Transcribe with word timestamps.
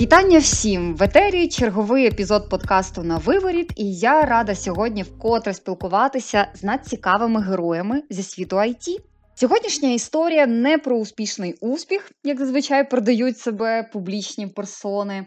Вітання 0.00 0.38
всім 0.38 0.96
в 0.96 1.02
етері. 1.02 1.48
Черговий 1.48 2.06
епізод 2.06 2.48
подкасту 2.48 3.02
на 3.02 3.18
виворіт, 3.18 3.72
і 3.76 3.94
я 3.94 4.22
рада 4.22 4.54
сьогодні 4.54 5.02
вкотре 5.02 5.54
спілкуватися 5.54 6.52
з 6.54 6.62
надцікавими 6.62 7.42
героями 7.42 8.02
зі 8.10 8.22
світу 8.22 8.56
IT. 8.56 8.96
Сьогоднішня 9.34 9.88
історія 9.92 10.46
не 10.46 10.78
про 10.78 10.96
успішний 10.96 11.54
успіх, 11.60 12.10
як 12.24 12.38
зазвичай 12.38 12.90
продають 12.90 13.38
себе 13.38 13.90
публічні 13.92 14.46
персони, 14.46 15.26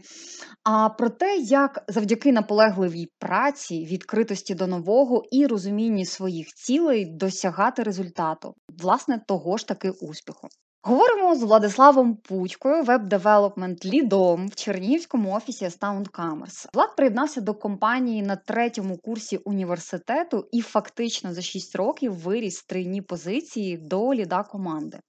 а 0.63 0.89
про 0.89 1.09
те, 1.09 1.37
як 1.37 1.83
завдяки 1.87 2.31
наполегливій 2.31 3.07
праці, 3.19 3.85
відкритості 3.85 4.55
до 4.55 4.67
нового 4.67 5.23
і 5.31 5.47
розумінні 5.47 6.05
своїх 6.05 6.47
цілей 6.47 7.05
досягати 7.05 7.83
результату, 7.83 8.53
власне, 8.81 9.21
того 9.27 9.57
ж 9.57 9.67
таки 9.67 9.89
успіху. 9.89 10.47
Говоримо 10.85 11.35
з 11.35 11.43
Владиславом 11.43 12.15
Путькою, 12.15 12.83
веб-девелопмент 12.83 13.85
лідом 13.85 14.47
в 14.47 14.55
Чернігівському 14.55 15.35
офісі 15.35 15.65
Astound 15.65 16.09
Commerce. 16.09 16.67
Влад 16.73 16.95
приєднався 16.95 17.41
до 17.41 17.53
компанії 17.53 18.21
на 18.21 18.35
третьому 18.35 18.97
курсі 18.97 19.37
університету 19.37 20.47
і 20.51 20.61
фактично 20.61 21.33
за 21.33 21.41
6 21.41 21.75
років 21.75 22.13
виріс 22.13 22.57
з 22.57 22.63
трійні 22.63 23.01
позиції 23.01 23.77
до 23.77 24.13
ліда 24.13 24.43
команди. 24.43 24.99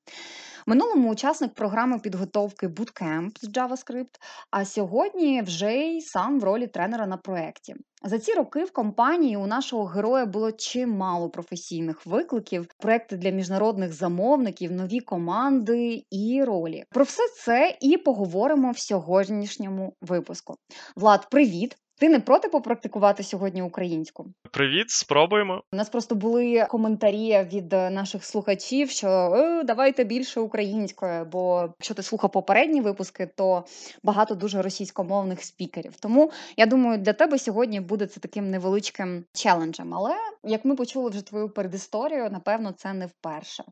Минулому 0.66 1.12
учасник 1.12 1.54
програми 1.54 1.98
підготовки 1.98 2.68
Bootcamp 2.68 3.30
з 3.42 3.48
JavaScript, 3.48 4.14
а 4.50 4.64
сьогодні 4.64 5.42
вже 5.42 5.74
й 5.74 6.00
сам 6.00 6.40
в 6.40 6.44
ролі 6.44 6.66
тренера 6.66 7.06
на 7.06 7.16
проєкті. 7.16 7.74
За 8.02 8.18
ці 8.18 8.32
роки 8.32 8.64
в 8.64 8.72
компанії 8.72 9.36
у 9.36 9.46
нашого 9.46 9.84
героя 9.84 10.26
було 10.26 10.52
чимало 10.52 11.30
професійних 11.30 12.06
викликів, 12.06 12.66
проекти 12.78 13.16
для 13.16 13.30
міжнародних 13.30 13.92
замовників, 13.92 14.72
нові 14.72 15.00
команди 15.00 16.02
і 16.10 16.44
ролі. 16.44 16.84
Про 16.90 17.04
все 17.04 17.22
це 17.44 17.76
і 17.80 17.96
поговоримо 17.96 18.70
в 18.70 18.78
сьогоднішньому 18.78 19.96
випуску. 20.00 20.56
Влад, 20.96 21.30
привіт! 21.30 21.76
Ти 21.98 22.08
не 22.08 22.20
проти 22.20 22.48
попрактикувати 22.48 23.22
сьогодні 23.22 23.62
українську? 23.62 24.26
Привіт, 24.50 24.90
спробуємо. 24.90 25.62
У 25.72 25.76
нас 25.76 25.88
просто 25.88 26.14
були 26.14 26.66
коментарі 26.70 27.48
від 27.52 27.72
е, 27.72 27.90
наших 27.90 28.24
слухачів, 28.24 28.90
що 28.90 29.08
е, 29.08 29.64
давайте 29.64 30.04
більше 30.04 30.40
української, 30.40 31.24
бо 31.24 31.60
якщо 31.60 31.94
ти 31.94 32.02
слухав 32.02 32.32
попередні 32.32 32.80
випуски, 32.80 33.30
то 33.36 33.64
багато 34.02 34.34
дуже 34.34 34.62
російськомовних 34.62 35.42
спікерів. 35.42 35.96
Тому 36.00 36.32
я 36.56 36.66
думаю, 36.66 36.98
для 36.98 37.12
тебе 37.12 37.38
сьогодні 37.38 37.80
буде 37.80 38.06
це 38.06 38.20
таким 38.20 38.50
невеличким 38.50 39.24
челенджем. 39.32 39.94
Але 39.94 40.14
як 40.44 40.64
ми 40.64 40.76
почули 40.76 41.10
вже 41.10 41.22
твою 41.22 41.48
передісторію, 41.48 42.28
напевно, 42.30 42.72
це 42.72 42.92
не 42.92 43.06
вперше 43.06 43.64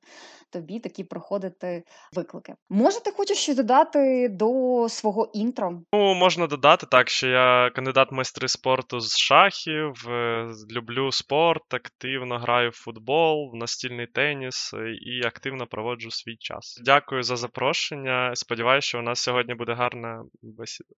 тобі 0.52 0.80
такі 0.80 1.04
проходити 1.04 1.84
виклики. 2.12 2.54
Може, 2.70 3.00
ти 3.00 3.10
хочеш 3.10 3.38
щось 3.38 3.56
додати 3.56 4.28
до 4.28 4.86
свого 4.88 5.30
інтро? 5.34 5.72
Ну, 5.94 6.14
можна 6.14 6.46
додати 6.46 6.86
так, 6.90 7.10
що 7.10 7.28
я 7.28 7.70
кандидат 7.74 8.11
майстри 8.12 8.48
спорту 8.48 9.00
з 9.00 9.16
шахів, 9.16 10.08
е, 10.08 10.46
люблю 10.70 11.12
спорт, 11.12 11.74
активно 11.74 12.38
граю 12.38 12.70
в 12.70 12.76
футбол, 12.76 13.50
в 13.52 13.56
настільний 13.56 14.06
теніс 14.06 14.74
е, 14.74 14.90
і 14.90 15.26
активно 15.26 15.66
проводжу 15.66 16.10
свій 16.10 16.36
час. 16.36 16.80
Дякую 16.84 17.22
за 17.22 17.36
запрошення. 17.36 18.30
Сподіваюся, 18.34 18.88
що 18.88 18.98
у 18.98 19.02
нас 19.02 19.18
сьогодні 19.18 19.54
буде 19.54 19.74
гарна 19.74 20.24
бесіда. 20.42 20.94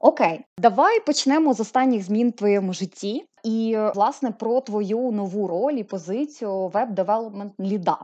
Окей, 0.00 0.40
давай 0.58 1.00
почнемо 1.00 1.54
з 1.54 1.60
останніх 1.60 2.02
змін 2.02 2.30
в 2.30 2.36
твоєму 2.36 2.72
житті, 2.72 3.24
і 3.44 3.76
власне 3.94 4.30
про 4.30 4.60
твою 4.60 5.12
нову 5.12 5.48
роль 5.48 5.72
і 5.72 5.84
позицію 5.84 6.68
веб-девелопмент 6.68 7.52
ліда 7.60 7.98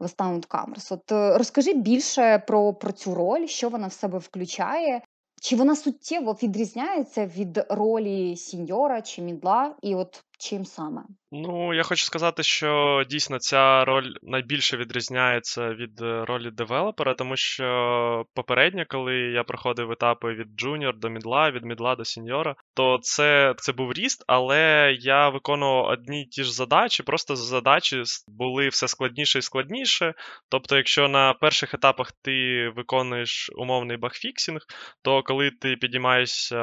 в 0.00 0.04
Commerce. 0.04 0.94
От 0.94 1.12
е, 1.12 1.38
розкажи 1.38 1.74
більше 1.74 2.38
про, 2.46 2.74
про 2.74 2.92
цю 2.92 3.14
роль, 3.14 3.46
що 3.46 3.68
вона 3.68 3.86
в 3.86 3.92
себе 3.92 4.18
включає, 4.18 5.02
чи 5.40 5.56
вона 5.56 5.76
суттєво 5.76 6.36
відрізняється 6.42 7.26
від 7.26 7.64
ролі 7.68 8.36
сіньора 8.36 9.02
чи 9.02 9.22
мідла, 9.22 9.74
і 9.82 9.94
от 9.94 10.24
чим 10.40 10.64
саме? 10.64 11.02
Ну, 11.32 11.74
я 11.74 11.82
хочу 11.82 12.04
сказати, 12.04 12.42
що 12.42 13.02
дійсно 13.10 13.38
ця 13.38 13.84
роль 13.84 14.12
найбільше 14.22 14.76
відрізняється 14.76 15.74
від 15.74 16.00
е, 16.00 16.24
ролі 16.24 16.50
девелопера, 16.50 17.14
тому 17.14 17.36
що 17.36 18.24
попередньо, 18.34 18.84
коли 18.88 19.14
я 19.14 19.44
проходив 19.44 19.92
етапи 19.92 20.34
від 20.34 20.48
junior 20.56 20.98
до 20.98 21.10
мідла, 21.10 21.50
від 21.50 21.64
мідла 21.64 21.94
до 21.94 22.04
сіньора, 22.04 22.54
то 22.74 22.98
це 23.02 23.54
це 23.56 23.72
був 23.72 23.92
ріст, 23.92 24.24
але 24.26 24.96
я 25.00 25.28
виконував 25.28 25.84
одні 25.84 26.22
й 26.22 26.26
ті 26.26 26.44
ж 26.44 26.54
задачі, 26.54 27.02
просто 27.02 27.36
задачі 27.36 28.02
були 28.28 28.68
все 28.68 28.88
складніше 28.88 29.38
і 29.38 29.42
складніше. 29.42 30.14
Тобто, 30.48 30.76
якщо 30.76 31.08
на 31.08 31.34
перших 31.34 31.74
етапах 31.74 32.12
ти 32.22 32.68
виконуєш 32.76 33.50
умовний 33.56 33.96
bugfixing, 33.96 34.60
то 35.02 35.22
коли 35.22 35.50
ти 35.50 35.76
підіймаєшся 35.76 36.58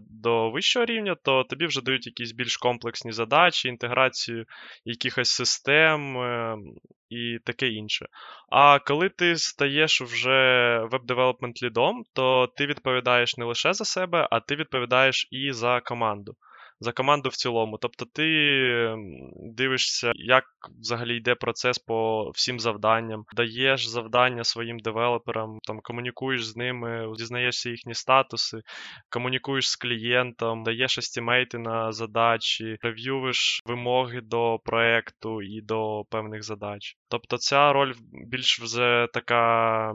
до 0.00 0.50
вищого 0.50 0.86
рівня, 0.86 1.16
то 1.24 1.44
тобі 1.44 1.66
вже 1.66 1.82
дають 1.82 2.06
якісь 2.06 2.32
більш 2.32 2.56
комплексні 2.56 3.09
задачі, 3.12 3.68
інтеграцію 3.68 4.44
якихось 4.84 5.30
систем 5.30 6.18
ем, 6.18 6.62
і 7.10 7.38
таке 7.44 7.68
інше. 7.68 8.06
А 8.50 8.78
коли 8.78 9.08
ти 9.08 9.36
стаєш 9.36 10.02
вже 10.02 10.78
web 10.90 11.05
development 11.05 11.62
лідом, 11.62 12.04
то 12.12 12.46
ти 12.56 12.66
відповідаєш 12.66 13.36
не 13.36 13.44
лише 13.44 13.72
за 13.72 13.84
себе, 13.84 14.28
а 14.30 14.40
ти 14.40 14.56
відповідаєш 14.56 15.28
і 15.30 15.52
за 15.52 15.80
команду 15.80 16.36
за 16.80 16.92
команду 16.92 17.28
в 17.28 17.36
цілому. 17.36 17.78
Тобто 17.78 18.04
ти 18.04 18.96
дивишся, 19.36 20.12
як 20.14 20.44
взагалі 20.80 21.16
йде 21.16 21.34
процес 21.34 21.78
по 21.78 22.30
всім 22.30 22.60
завданням, 22.60 23.24
даєш 23.36 23.86
завдання 23.86 24.44
своїм 24.44 24.78
девелоперам, 24.78 25.58
там 25.62 25.80
комунікуєш 25.82 26.44
з 26.44 26.56
ними, 26.56 27.12
дізнаєшся 27.18 27.70
їхні 27.70 27.94
статуси, 27.94 28.60
комунікуєш 29.10 29.70
з 29.70 29.76
клієнтом, 29.76 30.62
даєш 30.62 30.98
estimate 30.98 31.51
и 31.51 31.58
на 31.58 31.92
задачі, 31.92 32.76
рев'юєш 32.82 33.60
вимоги 33.66 34.20
до 34.20 34.58
проекту 34.64 35.42
і 35.42 35.60
до 35.60 36.04
певних 36.10 36.42
задач. 36.42 36.96
Тобто 37.08 37.36
ця 37.36 37.72
роль 37.72 37.94
більш 38.26 38.60
вже 38.60 39.08
така 39.12 39.92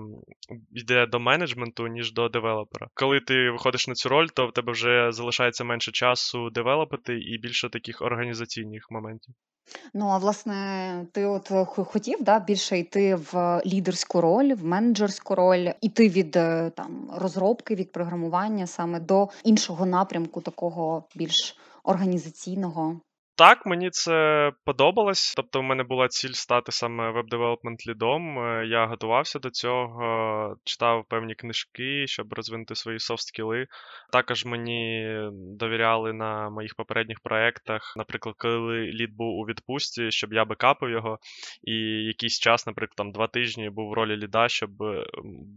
йде 0.71 1.05
до 1.05 1.19
менеджменту, 1.19 1.87
ніж 1.87 2.13
до 2.13 2.29
девелопера. 2.29 2.87
Коли 2.93 3.19
ти 3.19 3.49
виходиш 3.51 3.87
на 3.87 3.93
цю 3.93 4.09
роль, 4.09 4.27
то 4.27 4.47
в 4.47 4.51
тебе 4.53 4.71
вже 4.71 5.11
залишається 5.11 5.63
менше 5.63 5.91
часу 5.91 6.49
девелопера, 6.49 6.74
девелопити 6.75 7.19
і 7.19 7.37
більше 7.37 7.69
таких 7.69 8.01
організаційних 8.01 8.87
моментів. 8.91 9.35
Ну, 9.93 10.07
а 10.07 10.17
власне, 10.17 10.55
ти 11.11 11.25
от 11.25 11.51
е, 11.51 11.65
хотів 11.65 12.23
да, 12.23 12.39
більше 12.39 12.79
йти 12.79 13.15
в 13.15 13.61
лідерську 13.65 14.21
роль, 14.21 14.53
в 14.53 14.65
менеджерську 14.65 15.35
роль, 15.35 15.71
іти 15.81 16.09
від 16.09 16.35
е, 16.35 16.71
там 16.75 17.09
розробки, 17.15 17.75
від 17.75 17.91
програмування 17.91 18.67
саме 18.67 18.99
до 18.99 19.29
іншого 19.43 19.85
напрямку, 19.85 20.41
такого 20.41 21.07
більш 21.15 21.57
організаційного. 21.83 22.99
Так, 23.37 23.65
мені 23.65 23.89
це 23.89 24.51
подобалось. 24.65 25.33
Тобто, 25.35 25.59
в 25.59 25.63
мене 25.63 25.83
була 25.83 26.07
ціль 26.07 26.31
стати 26.31 26.71
саме 26.71 27.11
веб-девелопмент 27.11 27.87
лідом. 27.87 28.39
Е, 28.39 28.67
я 28.67 28.85
готувався 28.85 29.39
до 29.39 29.49
цього, 29.49 30.55
читав 30.63 31.05
певні 31.09 31.35
книжки, 31.35 32.07
щоб 32.07 32.33
розвинути 32.33 32.75
свої 32.75 32.99
софт-скіли. 32.99 33.67
Також 34.11 34.45
мені 34.45 35.17
довіряли 35.33 36.13
на 36.13 36.49
моїх 36.49 36.75
попередніх 36.75 37.19
проєктах, 37.19 37.93
наприклад, 37.97 38.35
коли 38.37 38.79
лід 38.79 39.15
був 39.15 39.39
у 39.39 39.43
відпустці, 39.43 40.11
щоб 40.11 40.33
я 40.33 40.45
бекапив 40.45 40.89
його, 40.89 41.19
і 41.63 41.73
якийсь 42.07 42.39
час, 42.39 42.67
наприклад, 42.67 42.95
там 42.95 43.11
два 43.11 43.27
тижні 43.27 43.69
був 43.69 43.89
в 43.89 43.93
ролі 43.93 44.17
ліда, 44.17 44.49
щоб 44.49 44.83
е, 44.83 45.05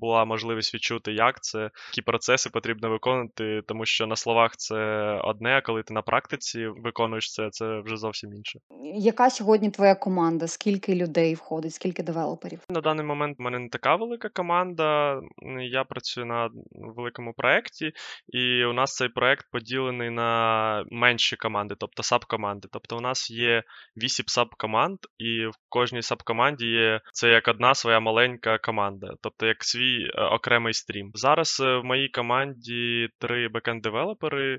була 0.00 0.24
можливість 0.24 0.74
відчути, 0.74 1.12
як 1.12 1.42
це, 1.42 1.70
які 1.90 2.02
процеси 2.02 2.50
потрібно 2.50 2.90
виконувати, 2.90 3.62
тому 3.68 3.86
що 3.86 4.06
на 4.06 4.16
словах 4.16 4.56
це 4.56 4.76
одне, 5.24 5.56
а 5.56 5.60
коли 5.60 5.82
ти 5.82 5.94
на 5.94 6.02
практиці 6.02 6.66
виконуєш 6.66 7.32
це, 7.32 7.48
це 7.50 7.67
вже 7.84 7.96
зовсім 7.96 8.32
інше. 8.32 8.58
Яка 8.94 9.30
сьогодні 9.30 9.70
твоя 9.70 9.94
команда? 9.94 10.46
Скільки 10.46 10.94
людей 10.94 11.34
входить, 11.34 11.74
скільки 11.74 12.02
девелоперів? 12.02 12.60
На 12.70 12.80
даний 12.80 13.06
момент 13.06 13.38
в 13.38 13.42
мене 13.42 13.58
не 13.58 13.68
така 13.68 13.96
велика 13.96 14.28
команда. 14.28 15.20
Я 15.60 15.84
працюю 15.84 16.26
на 16.26 16.50
великому 16.96 17.32
проєкті, 17.32 17.92
і 18.28 18.64
у 18.64 18.72
нас 18.72 18.94
цей 18.94 19.08
проєкт 19.08 19.46
поділений 19.52 20.10
на 20.10 20.84
менші 20.90 21.36
команди, 21.36 21.74
тобто 21.78 22.02
саб-команди. 22.02 22.68
Тобто 22.72 22.96
у 22.96 23.00
нас 23.00 23.30
є 23.30 23.62
вісім 23.96 24.26
саб-команд, 24.28 24.98
і 25.18 25.46
в 25.46 25.54
кожній 25.68 26.02
саб-команді 26.02 26.66
є 26.66 27.00
це 27.12 27.28
як 27.28 27.48
одна 27.48 27.74
своя 27.74 28.00
маленька 28.00 28.58
команда, 28.58 29.14
тобто 29.20 29.46
як 29.46 29.64
свій 29.64 30.10
е, 30.14 30.22
окремий 30.22 30.74
стрім. 30.74 31.10
Зараз 31.14 31.62
е, 31.64 31.76
в 31.76 31.84
моїй 31.84 32.08
команді 32.08 33.08
три 33.18 33.48
бекенд-девелопери. 33.48 34.58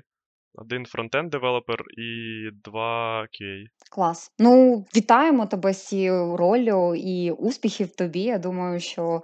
Один 0.54 0.86
фронтенд 0.86 1.30
девелопер 1.30 1.78
і 1.98 2.48
два 2.64 3.22
QA. 3.22 3.64
Клас. 3.90 4.32
Ну, 4.38 4.84
вітаємо 4.96 5.46
тебе 5.46 5.72
з 5.72 5.86
цією 5.86 6.36
ролью 6.36 6.94
і 6.94 7.30
успіхів 7.30 7.96
тобі. 7.96 8.20
Я 8.20 8.38
думаю, 8.38 8.80
що 8.80 9.22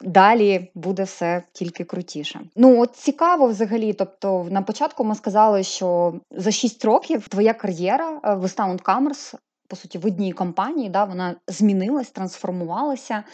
далі 0.00 0.70
буде 0.74 1.02
все 1.02 1.42
тільки 1.52 1.84
крутіше. 1.84 2.40
Ну, 2.56 2.80
от 2.80 2.96
цікаво 2.96 3.46
взагалі. 3.46 3.92
Тобто, 3.92 4.48
на 4.50 4.62
початку 4.62 5.04
ми 5.04 5.14
сказали, 5.14 5.62
що 5.62 6.20
за 6.30 6.50
6 6.50 6.84
років 6.84 7.28
твоя 7.28 7.54
кар'єра 7.54 8.20
е, 8.24 8.34
в 8.34 8.44
Astound 8.44 8.82
Commerce 8.82 9.34
по 9.72 9.76
суті 9.76 9.98
в 9.98 10.06
одній 10.06 10.32
компанії, 10.32 10.88
да, 10.88 11.04
вона 11.04 11.36
змінилась, 11.46 12.10
трансформувалася. 12.10 13.24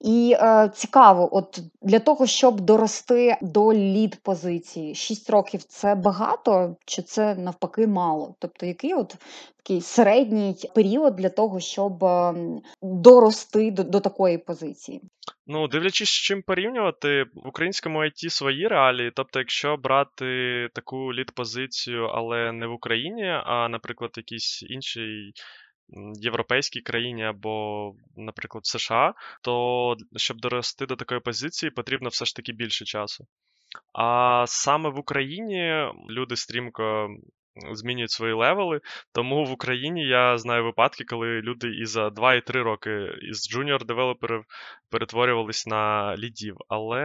І 0.00 0.36
е, 0.38 0.70
цікаво, 0.74 1.36
от 1.36 1.60
для 1.82 1.98
того, 1.98 2.26
щоб 2.26 2.60
дорости 2.60 3.36
до 3.42 3.72
лід 3.72 4.18
позиції, 4.22 4.94
6 4.94 5.30
років 5.30 5.62
це 5.62 5.94
багато, 5.94 6.76
чи 6.84 7.02
це 7.02 7.34
навпаки 7.34 7.86
мало? 7.86 8.34
Тобто, 8.38 8.66
який 8.66 8.94
от 8.94 9.16
такий 9.56 9.80
середній 9.80 10.56
період 10.74 11.16
для 11.16 11.28
того, 11.28 11.60
щоб 11.60 12.04
ем, 12.04 12.60
дорости 12.82 13.70
до, 13.70 13.84
до 13.84 14.00
такої 14.00 14.38
позиції? 14.38 15.00
Ну, 15.46 15.68
дивлячись, 15.68 16.08
з 16.08 16.22
чим 16.22 16.42
порівнювати, 16.42 17.24
в 17.34 17.48
українському 17.48 17.98
IT 17.98 18.30
свої 18.30 18.68
реалії. 18.68 19.12
Тобто, 19.16 19.38
якщо 19.38 19.76
брати 19.76 20.68
таку 20.74 21.12
лід-позицію, 21.12 22.04
але 22.04 22.52
не 22.52 22.66
в 22.66 22.72
Україні, 22.72 23.24
а, 23.44 23.68
наприклад, 23.68 24.10
в 24.16 24.18
якійсь 24.18 24.62
іншій 24.62 25.32
європейській 26.14 26.80
країні 26.80 27.24
або, 27.24 27.94
наприклад, 28.16 28.66
США, 28.66 29.14
то 29.42 29.96
щоб 30.16 30.40
дорости 30.40 30.86
до 30.86 30.96
такої 30.96 31.20
позиції, 31.20 31.70
потрібно 31.70 32.08
все 32.08 32.24
ж 32.24 32.36
таки 32.36 32.52
більше 32.52 32.84
часу. 32.84 33.26
А 33.92 34.44
саме 34.48 34.90
в 34.90 34.98
Україні 34.98 35.88
люди 36.10 36.36
стрімко 36.36 37.08
змінюють 37.72 38.10
свої 38.10 38.32
левели. 38.32 38.80
Тому 39.12 39.44
в 39.44 39.50
Україні 39.50 40.06
я 40.06 40.38
знаю 40.38 40.64
випадки, 40.64 41.04
коли 41.04 41.26
люди 41.26 41.68
і 41.68 41.86
за 41.86 42.10
2 42.10 42.34
і 42.34 42.40
3 42.40 42.62
роки 42.62 43.08
із 43.30 43.48
junior 43.50 43.84
девелоперів 43.84 44.44
перетворювались 44.90 45.66
на 45.66 46.16
лідів. 46.16 46.56
Але 46.68 47.02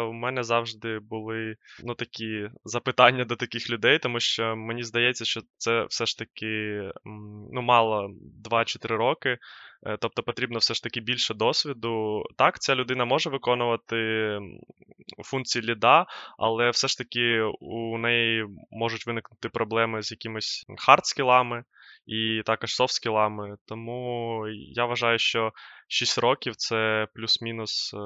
у 0.00 0.12
мене 0.12 0.42
завжди 0.42 0.98
були 0.98 1.56
ну, 1.84 1.94
такі 1.94 2.48
запитання 2.64 3.24
до 3.24 3.36
таких 3.36 3.70
людей, 3.70 3.98
тому 3.98 4.20
що 4.20 4.56
мені 4.56 4.82
здається, 4.82 5.24
що 5.24 5.40
це 5.58 5.84
все 5.84 6.06
ж 6.06 6.18
таки 6.18 6.82
ну, 7.52 7.62
мало 7.62 8.10
2 8.44 8.64
чи 8.64 8.78
3 8.78 8.96
роки. 8.96 9.38
Е, 9.86 9.96
тобто 10.00 10.22
потрібно 10.22 10.58
все 10.58 10.74
ж 10.74 10.82
таки 10.82 11.00
більше 11.00 11.34
досвіду. 11.34 12.24
Так, 12.38 12.58
ця 12.58 12.74
людина 12.74 13.04
може 13.04 13.30
виконувати 13.30 13.96
функції 15.24 15.64
ліда, 15.64 16.06
але 16.38 16.70
все 16.70 16.88
ж 16.88 16.98
таки 16.98 17.40
у 17.60 17.98
неї 17.98 18.46
можуть 18.70 19.06
виникнути 19.06 19.48
проблеми 19.48 20.02
з 20.02 20.10
якимись 20.10 20.64
хард-скілами 20.88 21.62
і 22.06 22.42
також 22.46 22.70
софт-скілами. 22.80 23.56
Тому 23.66 24.42
я 24.72 24.84
вважаю, 24.84 25.18
що 25.18 25.52
6 25.88 26.18
років 26.18 26.56
це 26.56 27.06
плюс-мінус 27.14 27.94
е, 27.94 27.96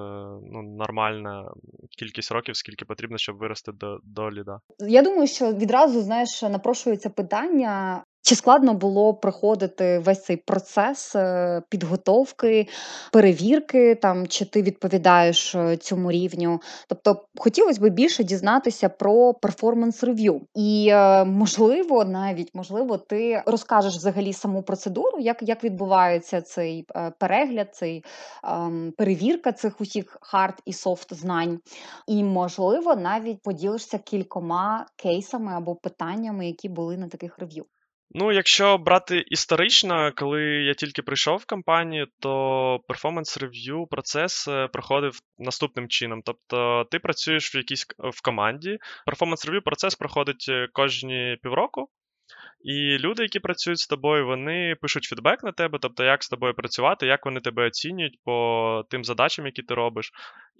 ну, 0.52 0.62
нормальна 0.78 1.50
кількість 1.98 2.32
років, 2.32 2.56
скільки 2.56 2.84
потрібно, 2.84 3.18
щоб 3.18 3.36
вирости 3.36 3.72
до, 3.72 3.98
до 4.04 4.30
ліда. 4.30 4.60
Я 4.78 5.02
думаю, 5.02 5.26
що 5.26 5.52
відразу 5.52 6.00
знаєш, 6.00 6.42
напрошується 6.42 7.10
питання, 7.10 8.04
чи 8.22 8.34
складно 8.34 8.74
було 8.74 9.14
проходити 9.14 9.98
весь 9.98 10.24
цей 10.24 10.36
процес 10.36 11.16
е, 11.16 11.62
підготовки, 11.68 12.68
перевірки, 13.12 13.94
там 13.94 14.26
чи 14.26 14.44
ти 14.44 14.62
відповідаєш 14.62 15.54
е, 15.54 15.76
цьому 15.76 16.10
рівню? 16.12 16.60
Тобто 16.88 17.24
хотілося 17.38 17.80
б 17.80 17.88
більше 17.88 18.24
дізнатися 18.24 18.88
про 18.88 19.34
performance 19.34 20.04
review. 20.04 20.40
І 20.54 20.88
е, 20.92 21.24
можливо, 21.24 22.04
навіть 22.04 22.54
можливо, 22.54 22.98
ти 22.98 23.42
розкажеш 23.46 23.96
взагалі 23.96 24.32
саму 24.32 24.62
процедуру, 24.62 25.18
як 25.20 25.42
як 25.42 25.64
відбувається 25.64 26.40
цей 26.40 26.86
перегляд, 27.18 27.74
цей 27.74 28.04
ем, 28.44 28.92
перевірка 28.96 29.52
цих 29.52 29.80
усіх 29.80 30.16
hard 30.20 30.54
і 30.66 30.72
soft 30.72 31.14
знань. 31.14 31.60
І, 32.06 32.24
можливо, 32.24 32.96
навіть 32.96 33.42
поділишся 33.42 33.98
кількома 33.98 34.86
кейсами 34.96 35.52
або 35.52 35.74
питаннями, 35.74 36.46
які 36.46 36.68
були 36.68 36.96
на 36.96 37.08
таких 37.08 37.38
рев'ю. 37.38 37.64
Ну, 38.12 38.32
якщо 38.32 38.78
брати 38.78 39.24
історично, 39.28 40.12
коли 40.16 40.42
я 40.42 40.74
тільки 40.74 41.02
прийшов 41.02 41.36
в 41.36 41.46
компанію, 41.46 42.06
то 42.20 42.80
перформанс 42.88 43.38
рев'ю 43.38 43.86
процес 43.86 44.48
е, 44.48 44.68
проходив 44.68 45.18
наступним 45.38 45.88
чином. 45.88 46.22
Тобто 46.24 46.84
ти 46.90 46.98
працюєш 46.98 47.54
в 47.54 47.56
якійсь 47.56 47.86
в 47.98 48.22
команді, 48.22 48.78
перформанс 49.06 49.46
рев'ю 49.46 49.62
процес 49.62 49.94
проходить 49.94 50.46
е, 50.48 50.68
кожні 50.72 51.36
півроку. 51.42 51.88
І 52.64 52.98
люди, 52.98 53.22
які 53.22 53.40
працюють 53.40 53.78
з 53.78 53.86
тобою, 53.86 54.26
вони 54.26 54.76
пишуть 54.80 55.04
фідбек 55.04 55.42
на 55.42 55.52
тебе, 55.52 55.78
тобто 55.82 56.04
як 56.04 56.24
з 56.24 56.28
тобою 56.28 56.54
працювати, 56.54 57.06
як 57.06 57.24
вони 57.24 57.40
тебе 57.40 57.66
оцінюють 57.66 58.18
по 58.24 58.84
тим 58.90 59.04
задачам, 59.04 59.46
які 59.46 59.62
ти 59.62 59.74
робиш. 59.74 60.12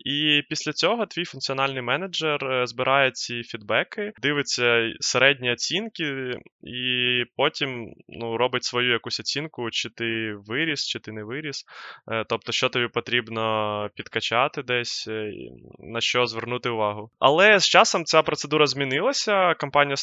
І 0.05 0.43
після 0.49 0.73
цього 0.73 1.07
твій 1.07 1.25
функціональний 1.25 1.83
менеджер 1.83 2.45
е, 2.45 2.67
збирає 2.67 3.11
ці 3.11 3.43
фідбеки, 3.43 4.13
дивиться 4.23 4.93
середні 5.01 5.53
оцінки, 5.53 6.35
і 6.63 7.25
потім 7.37 7.95
ну, 8.09 8.37
робить 8.37 8.65
свою 8.65 8.93
якусь 8.93 9.21
оцінку, 9.21 9.71
чи 9.71 9.89
ти 9.91 10.35
виріс, 10.47 10.87
чи 10.87 10.99
ти 10.99 11.13
не 11.13 11.25
виріс. 11.25 11.65
Е, 12.13 12.25
тобто, 12.29 12.53
що 12.53 12.69
тобі 12.69 12.89
потрібно 12.89 13.89
підкачати 13.95 14.63
десь, 14.63 15.09
е, 15.09 15.33
на 15.79 16.01
що 16.01 16.27
звернути 16.27 16.69
увагу. 16.69 17.11
Але 17.19 17.59
з 17.59 17.69
часом 17.69 18.05
ця 18.05 18.23
процедура 18.23 18.67
змінилася, 18.67 19.55
компанія 19.55 19.97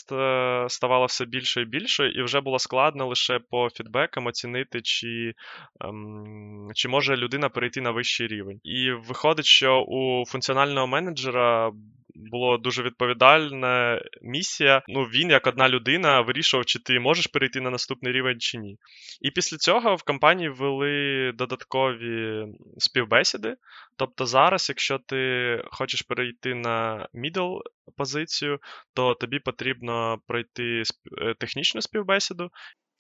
ставала 0.69 1.05
все 1.05 1.25
більше 1.25 1.56
і 1.61 1.65
більше, 1.65 2.09
і 2.09 2.23
вже 2.23 2.41
було 2.41 2.59
складно 2.59 3.07
лише 3.07 3.39
по 3.49 3.69
фідбекам 3.69 4.25
оцінити, 4.25 4.81
чи, 4.81 5.33
ем, 5.81 6.69
чи 6.75 6.89
може 6.89 7.15
людина 7.15 7.49
перейти 7.49 7.81
на 7.81 7.91
вищий 7.91 8.27
рівень. 8.27 8.59
І 8.63 8.91
виходить, 8.91 9.45
що 9.45 9.85
у 9.87 10.25
функціонального 10.25 10.87
менеджера 10.87 11.71
було 12.17 12.57
дуже 12.57 12.83
відповідальна 12.83 14.01
місія. 14.21 14.81
Ну, 14.87 15.03
він, 15.03 15.29
як 15.29 15.47
одна 15.47 15.69
людина, 15.69 16.21
вирішував, 16.21 16.65
чи 16.65 16.79
ти 16.79 16.99
можеш 16.99 17.27
перейти 17.27 17.61
на 17.61 17.69
наступний 17.69 18.13
рівень 18.13 18.39
чи 18.39 18.57
ні. 18.57 18.77
І 19.21 19.31
після 19.31 19.57
цього 19.57 19.95
в 19.95 20.03
компанії 20.03 20.49
ввели 20.49 21.31
додаткові 21.35 22.45
співбесіди. 22.77 23.55
Тобто, 23.95 24.25
зараз, 24.25 24.69
якщо 24.69 24.99
ти 24.99 25.61
хочеш 25.71 26.01
перейти 26.01 26.55
на 26.55 27.07
middle 27.13 27.61
позицію, 27.97 28.59
то 28.93 29.13
тобі 29.13 29.39
потрібно 29.39 30.17
пройти 30.27 30.83
е, 31.21 31.33
технічну 31.39 31.81
співбесіду. 31.81 32.49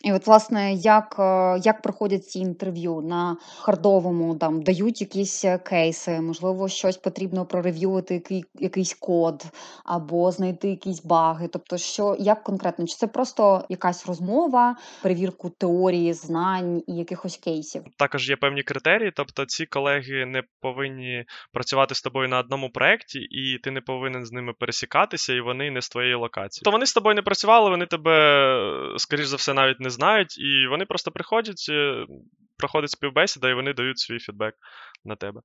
І 0.03 0.13
от, 0.13 0.27
власне, 0.27 0.73
як 0.73 1.15
е, 1.19 1.59
як 1.63 1.81
проходять 1.81 2.25
ці 2.25 2.39
інтерв'ю 2.39 3.01
на 3.01 3.37
хардовому, 3.59 4.35
там 4.35 4.61
дають 4.61 5.01
якісь 5.01 5.45
е, 5.45 5.57
кейси, 5.57 6.21
можливо, 6.21 6.69
щось 6.69 6.97
потрібно 6.97 7.45
прорев'ювати, 7.45 8.13
який, 8.13 8.45
якийсь 8.59 8.93
код, 8.93 9.43
або 9.85 10.31
знайти 10.31 10.69
якісь 10.69 11.05
баги. 11.05 11.47
Тобто, 11.47 11.77
що 11.77 12.15
як 12.19 12.43
конкретно? 12.43 12.87
Чи 12.87 12.95
це 12.95 13.07
просто 13.07 13.65
якась 13.69 14.07
розмова, 14.07 14.75
перевірку 15.03 15.49
теорії, 15.49 16.13
знань 16.13 16.83
і 16.87 16.95
якихось 16.95 17.37
кейсів? 17.37 17.83
Також 17.97 18.29
є 18.29 18.35
певні 18.35 18.63
критерії, 18.63 19.11
тобто 19.15 19.45
ці 19.45 19.65
колеги 19.65 20.25
не 20.25 20.43
повинні 20.61 21.25
працювати 21.53 21.95
з 21.95 22.01
тобою 22.01 22.27
на 22.27 22.39
одному 22.39 22.69
проєкті, 22.69 23.19
і 23.19 23.59
ти 23.63 23.71
не 23.71 23.81
повинен 23.81 24.25
з 24.25 24.31
ними 24.31 24.53
пересікатися, 24.59 25.33
і 25.33 25.41
вони 25.41 25.71
не 25.71 25.81
з 25.81 25.89
твоєї 25.89 26.15
локації. 26.15 26.63
То 26.63 26.71
вони 26.71 26.85
з 26.85 26.93
тобою 26.93 27.15
не 27.15 27.21
працювали, 27.21 27.69
вони 27.69 27.85
тебе, 27.85 28.13
скоріш 28.97 29.25
за 29.25 29.35
все, 29.35 29.53
навіть 29.53 29.79
не 29.79 29.86
не 29.87 29.91
знають, 29.91 30.37
і 30.37 30.67
вони 30.67 30.85
просто 30.85 31.11
приходять, 31.11 31.65
е, 31.69 32.05
проходить 32.57 32.91
співбесіда, 32.91 33.49
і 33.49 33.53
вони 33.53 33.73
дають 33.73 33.99
свій 33.99 34.19
фідбек 34.19 34.53
на 35.05 35.15
тебе. 35.15 35.41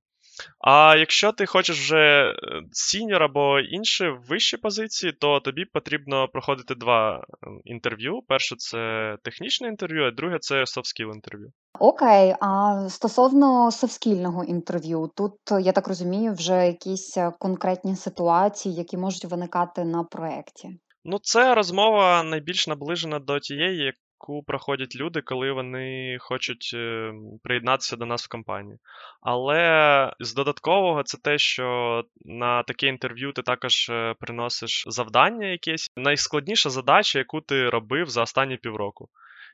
А 0.61 0.97
якщо 0.99 1.33
ти 1.33 1.47
хочеш 1.47 1.81
вже 1.81 1.97
е, 1.97 2.35
senior 2.73 3.23
або 3.23 3.61
інші 3.61 4.05
вищі 4.29 4.57
позиції, 4.57 5.13
то 5.13 5.41
тобі 5.41 5.65
потрібно 5.73 6.29
проходити 6.29 6.75
два 6.75 7.17
е, 7.17 7.23
інтерв'ю. 7.65 8.21
Перше 8.29 8.57
це 8.59 9.17
технічне 9.25 9.69
інтерв'ю, 9.69 10.05
а 10.05 10.11
друге 10.11 10.39
це 10.41 10.55
soft 10.55 10.82
skill 10.82 11.15
інтерв'ю. 11.15 11.49
Окей, 11.81 12.35
а 12.41 12.75
стосовно 12.89 13.71
софскільного 13.71 14.45
інтерв'ю, 14.45 15.11
тут 15.17 15.35
я 15.61 15.73
так 15.73 15.89
розумію, 15.89 16.33
вже 16.33 16.67
якісь 16.67 17.19
конкретні 17.39 17.97
ситуації, 17.97 18.75
які 18.75 18.97
можуть 18.97 19.25
виникати 19.25 19.85
на 19.85 20.05
проєкті. 20.05 20.69
Ну, 21.05 21.19
це 21.23 21.55
розмова 21.55 22.23
найбільш 22.23 22.69
наближена 22.69 23.19
до 23.19 23.39
тієї, 23.39 23.93
яку 24.23 24.43
проходять 24.43 24.97
люди, 24.97 25.21
коли 25.21 25.53
вони 25.53 26.17
хочуть 26.21 26.71
е, 26.75 27.13
приєднатися 27.43 27.97
до 27.97 28.07
нас 28.07 28.25
в 28.25 28.29
компанії. 28.29 28.79
Але 29.21 30.13
з 30.21 30.35
додаткового 30.35 31.03
це 31.03 31.19
те, 31.19 31.39
що 31.39 32.03
на 32.25 32.63
таке 32.63 32.87
інтерв'ю 32.87 33.33
ти 33.33 33.43
також 33.43 33.89
е, 33.91 34.15
приносиш 34.21 34.85
завдання 34.87 35.47
якесь. 35.47 35.91
Найскладніша 35.97 36.71
задача, 36.71 37.19
яку 37.19 37.41
ти 37.41 37.71
робив 37.71 38.09
за 38.09 38.23
останні 38.23 38.57
півроку. 38.57 39.09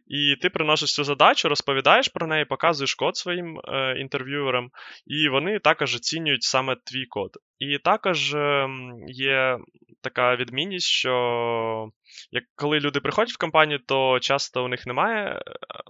І 0.09 0.37
ти 0.37 0.51
приносиш 0.51 0.95
цю 0.95 1.05
задачу, 1.05 1.49
розповідаєш 1.49 2.09
про 2.09 2.27
неї, 2.27 2.45
показуєш 2.45 2.95
код 2.95 3.17
своїм 3.17 3.59
е, 3.59 3.95
інтерв'юерам, 4.01 4.71
і 5.07 5.29
вони 5.29 5.59
також 5.59 5.95
оцінюють 5.95 6.43
саме 6.43 6.77
твій 6.85 7.07
код. 7.07 7.31
І 7.59 7.79
також 7.79 8.35
е, 8.35 8.69
є 9.07 9.59
така 10.03 10.37
відмінність, 10.37 10.87
що 10.87 11.89
як 12.31 12.45
коли 12.57 12.81
люди 12.81 13.01
приходять 13.01 13.33
в 13.33 13.39
компанію, 13.39 13.79
то 13.87 14.19
часто 14.21 14.65
у 14.65 14.69
них 14.69 14.87
немає 14.87 15.29
е, 15.29 15.41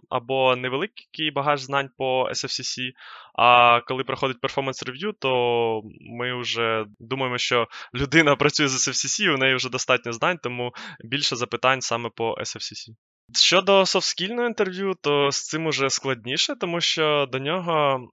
або 0.09 0.57
невеликий 0.57 1.31
багаж 1.35 1.61
знань 1.61 1.91
по 1.97 2.29
SFCC, 2.29 2.93
а 3.35 3.81
коли 3.81 4.05
проходить 4.05 4.41
перформанс 4.41 4.83
рев'ю, 4.83 5.13
то 5.13 5.83
ми 6.01 6.41
вже 6.41 6.85
думаємо, 6.99 7.39
що 7.39 7.69
людина 7.95 8.37
працює 8.37 8.69
з 8.69 8.89
SFCC, 8.89 9.35
у 9.35 9.37
неї 9.37 9.55
вже 9.55 9.71
достатньо 9.71 10.13
знань, 10.13 10.39
тому 10.43 10.73
більше 11.05 11.37
запитань 11.37 11.81
саме 11.81 12.11
по 12.15 12.35
SFCC. 12.35 12.91
Щодо 13.35 13.87
софтскільного 13.87 14.49
інтерв'ю, 14.49 14.95
то 15.01 15.31
з 15.31 15.47
цим 15.47 15.67
уже 15.67 15.91
складніше, 15.91 16.57
тому 16.57 16.81
що 16.81 17.29
до 17.33 17.39
нього 17.39 18.09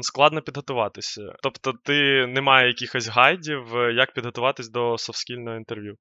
складно 0.00 0.42
підготуватися. 0.42 1.22
Тобто, 1.42 1.72
ти 1.84 2.26
не 2.26 2.40
має 2.40 2.68
якихось 2.68 3.08
гайдів, 3.08 3.76
е, 3.76 3.92
як 3.92 4.12
підготуватись 4.14 4.68
до 4.68 4.98
софтскільного 4.98 5.56
інтерв'ю. 5.56 5.96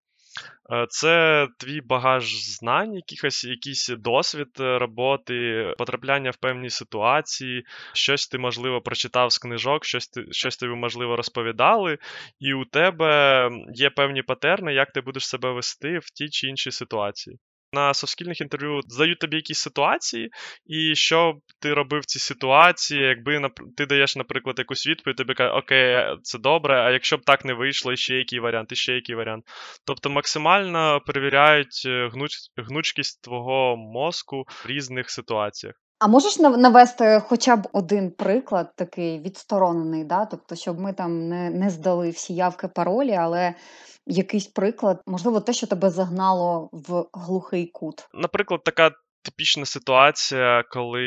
Е, 0.72 0.86
це 0.90 1.48
твій 1.60 1.82
багаж 1.82 2.36
знань, 2.36 2.94
якихось, 2.94 3.44
якийсь 3.44 3.90
досвід 3.90 4.48
е, 4.60 4.78
роботи, 4.78 5.66
потрапляння 5.78 6.32
в 6.32 6.38
певні 6.38 6.70
ситуації, 6.70 7.64
щось 7.94 8.28
ти, 8.28 8.38
можливо, 8.38 8.82
прочитав 8.82 9.32
з 9.32 9.38
книжок, 9.38 9.86
щось 9.86 10.08
ти, 10.08 10.26
щось 10.32 10.58
тобі, 10.58 10.74
можливо, 10.74 11.16
розповідали, 11.16 11.98
і 12.40 12.54
у 12.54 12.66
тебе 12.66 13.50
є 13.74 13.90
певні 13.90 14.22
патерни, 14.22 14.74
як 14.74 14.92
ти 14.92 15.02
будеш 15.02 15.28
себе 15.28 15.52
вести 15.52 16.00
в 16.00 16.10
тій 16.10 16.30
чи 16.30 16.48
іншій 16.48 16.72
ситуації. 16.72 17.40
На 17.74 17.94
софтскільних 17.94 18.42
інтерв'ю 18.42 18.82
задають 18.88 19.20
тобі 19.20 19.36
якісь 19.36 19.60
ситуації, 19.60 20.32
і 20.66 20.96
що 20.96 21.32
б 21.32 21.40
ти 21.60 21.74
робив 21.74 22.02
в 22.02 22.06
цій 22.06 22.20
ситуації, 22.20 23.02
якби 23.02 23.50
ти 23.78 23.86
даєш, 23.86 24.16
наприклад, 24.16 24.60
якусь 24.60 24.88
відповідь, 24.88 25.18
тобі 25.18 25.34
кажуть, 25.34 25.64
окей, 25.64 26.18
це 26.24 26.40
добре, 26.40 26.82
а 26.82 26.92
якщо 26.92 27.18
б 27.18 27.22
так 27.26 27.46
не 27.46 27.54
вийшло, 27.54 27.94
і 27.94 27.98
ще 27.98 28.16
який 28.16 28.40
варіант, 28.40 28.72
і 28.72 28.76
ще 28.76 28.94
який 28.94 29.16
варіант. 29.16 29.44
Тобто 29.86 30.10
максимально 30.10 31.02
перевіряють 31.06 31.84
е, 31.86 32.10
гнуч... 32.14 32.32
гнучкість 32.58 33.22
твого 33.22 33.78
мозку 33.78 34.44
в 34.48 34.68
різних 34.68 35.10
ситуаціях. 35.10 35.76
А 36.00 36.08
можеш 36.08 36.40
навести 36.40 37.22
хоча 37.28 37.56
б 37.56 37.68
один 37.74 38.12
приклад, 38.12 38.76
такий 38.76 39.20
відсторонений, 39.20 40.04
да? 40.04 40.26
тобто, 40.26 40.56
щоб 40.56 40.80
ми 40.80 40.94
там 40.94 41.28
не 41.30 41.50
не 41.50 41.70
здали 41.70 42.10
всі 42.10 42.36
явки 42.36 42.68
паролі, 42.68 43.14
але 43.14 43.54
якийсь 44.10 44.48
приклад, 44.48 45.02
можливо, 45.06 45.40
те, 45.40 45.54
що 45.54 45.68
тебе 45.68 45.90
загнало 45.90 46.70
в 46.72 47.06
глухий 47.14 47.68
кут. 47.68 48.08
Наприклад, 48.14 48.64
така. 48.64 48.92
Типічна 49.22 49.66
ситуація, 49.66 50.64
коли 50.70 51.02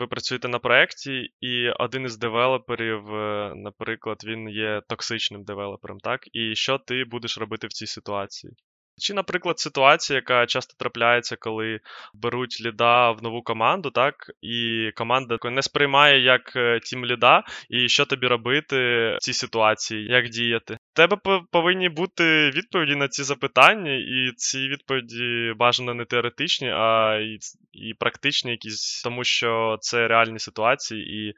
ви 0.00 0.06
працюєте 0.06 0.48
на 0.48 0.58
проєкті, 0.58 1.28
і 1.40 1.70
один 1.70 2.04
із 2.04 2.18
девелоперів, 2.18 3.14
е, 3.14 3.52
наприклад, 3.56 4.16
він 4.26 4.48
є 4.48 4.82
токсичним 4.88 5.44
девелопером, 5.44 5.98
так? 5.98 6.20
І 6.32 6.54
що 6.54 6.78
ти 6.78 7.04
будеш 7.04 7.38
робити 7.38 7.66
в 7.66 7.72
цій 7.72 7.86
ситуації? 7.86 8.52
Чи, 8.98 9.14
наприклад, 9.14 9.58
ситуація, 9.58 10.16
яка 10.16 10.46
часто 10.46 10.74
трапляється, 10.78 11.36
коли 11.36 11.80
беруть 12.14 12.60
ліда 12.60 13.10
в 13.10 13.22
нову 13.22 13.42
команду, 13.42 13.90
так, 13.90 14.14
і 14.42 14.90
команда 14.96 15.38
не 15.44 15.62
сприймає 15.62 16.20
як 16.20 16.56
е, 16.56 16.80
тім 16.80 17.04
ліда, 17.04 17.42
і 17.70 17.88
що 17.88 18.06
тобі 18.06 18.26
робити 18.26 18.76
в 19.16 19.18
цій 19.20 19.32
ситуації, 19.32 20.06
як 20.06 20.28
діяти? 20.28 20.78
Тебе 20.94 21.18
повинні 21.50 21.88
бути 21.88 22.50
відповіді 22.50 22.94
на 22.94 23.08
ці 23.08 23.22
запитання, 23.22 23.92
і 23.92 24.32
ці 24.36 24.68
відповіді 24.68 25.52
бажано 25.58 25.94
не 25.94 26.04
теоретичні, 26.04 26.70
а 26.70 27.16
і, 27.22 27.38
і 27.72 27.94
практичні, 27.94 28.50
якісь, 28.50 29.02
тому 29.04 29.24
що 29.24 29.78
це 29.80 30.08
реальні 30.08 30.38
ситуації, 30.38 31.00
і, 31.02 31.28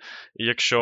і 0.43 0.47
якщо 0.47 0.79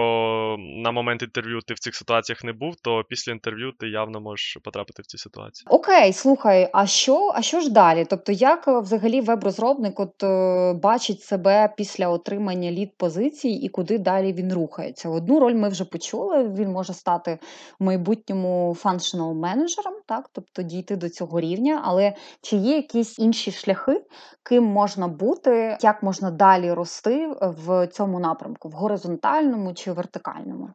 на 0.58 0.90
момент 0.90 1.22
інтерв'ю 1.22 1.60
ти 1.60 1.74
в 1.74 1.78
цих 1.78 1.94
ситуаціях 1.94 2.44
не 2.44 2.52
був, 2.52 2.76
то 2.82 3.04
після 3.08 3.32
інтерв'ю 3.32 3.72
ти 3.78 3.88
явно 3.88 4.20
можеш 4.20 4.58
потрапити 4.64 5.02
в 5.02 5.06
ці 5.06 5.18
ситуації. 5.18 5.66
Окей, 5.70 6.12
слухай 6.12 6.70
а 6.72 6.86
що 6.86 7.32
а 7.34 7.42
що 7.42 7.60
ж 7.60 7.72
далі? 7.72 8.06
Тобто, 8.10 8.32
як 8.32 8.66
взагалі 8.66 9.20
веб-розробник 9.20 10.00
от 10.00 10.22
е, 10.22 10.72
бачить 10.82 11.22
себе 11.22 11.74
після 11.76 12.08
отримання 12.08 12.70
лід 12.70 12.96
позицій 12.96 13.48
і 13.48 13.68
куди 13.68 13.98
далі 13.98 14.32
він 14.32 14.52
рухається? 14.52 15.08
Одну 15.08 15.40
роль 15.40 15.54
ми 15.54 15.68
вже 15.68 15.84
почули. 15.84 16.48
Він 16.48 16.68
може 16.68 16.92
стати 16.92 17.38
в 17.80 17.84
майбутньому 17.84 18.63
functional 18.72 19.34
менеджером, 19.34 19.94
так 20.06 20.30
тобто 20.32 20.62
дійти 20.62 20.96
до 20.96 21.08
цього 21.08 21.40
рівня, 21.40 21.82
але 21.84 22.14
чи 22.42 22.56
є 22.56 22.76
якісь 22.76 23.18
інші 23.18 23.52
шляхи, 23.52 24.04
ким 24.42 24.64
можна 24.64 25.08
бути, 25.08 25.78
як 25.80 26.02
можна 26.02 26.30
далі 26.30 26.72
рости 26.72 27.34
в 27.40 27.86
цьому 27.86 28.20
напрямку, 28.20 28.68
в 28.68 28.72
горизонтальному 28.72 29.74
чи 29.74 29.92
вертикальному? 29.92 30.70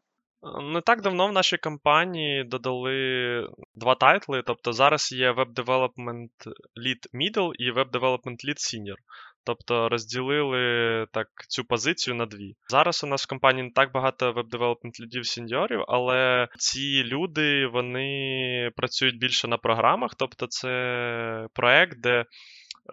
Не 0.73 0.81
так 0.81 1.01
давно 1.01 1.27
в 1.27 1.31
нашій 1.31 1.57
компанії 1.57 2.43
додали 2.43 3.47
два 3.75 3.95
тайтли. 3.95 4.43
Тобто 4.45 4.73
зараз 4.73 5.11
є 5.11 5.31
Web 5.31 5.53
Development 5.53 6.29
Lead 6.85 7.01
Middle 7.13 7.51
і 7.53 7.71
Web 7.71 7.91
Development 7.91 8.45
Lead 8.45 8.57
Senior. 8.57 8.95
Тобто 9.43 9.89
розділили 9.89 11.05
так 11.13 11.27
цю 11.47 11.63
позицію 11.63 12.15
на 12.15 12.25
дві. 12.25 12.55
Зараз 12.69 13.03
у 13.03 13.07
нас 13.07 13.23
в 13.23 13.27
компанії 13.27 13.63
не 13.63 13.71
так 13.71 13.91
багато 13.91 14.31
веб-девелопмент 14.31 14.99
лідів 14.99 15.25
сеньорів, 15.25 15.83
але 15.87 16.47
ці 16.57 17.03
люди 17.03 17.67
вони 17.67 18.71
працюють 18.75 19.17
більше 19.17 19.47
на 19.47 19.57
програмах. 19.57 20.11
Тобто, 20.17 20.47
це 20.47 21.47
проект, 21.53 22.01
де 22.01 22.25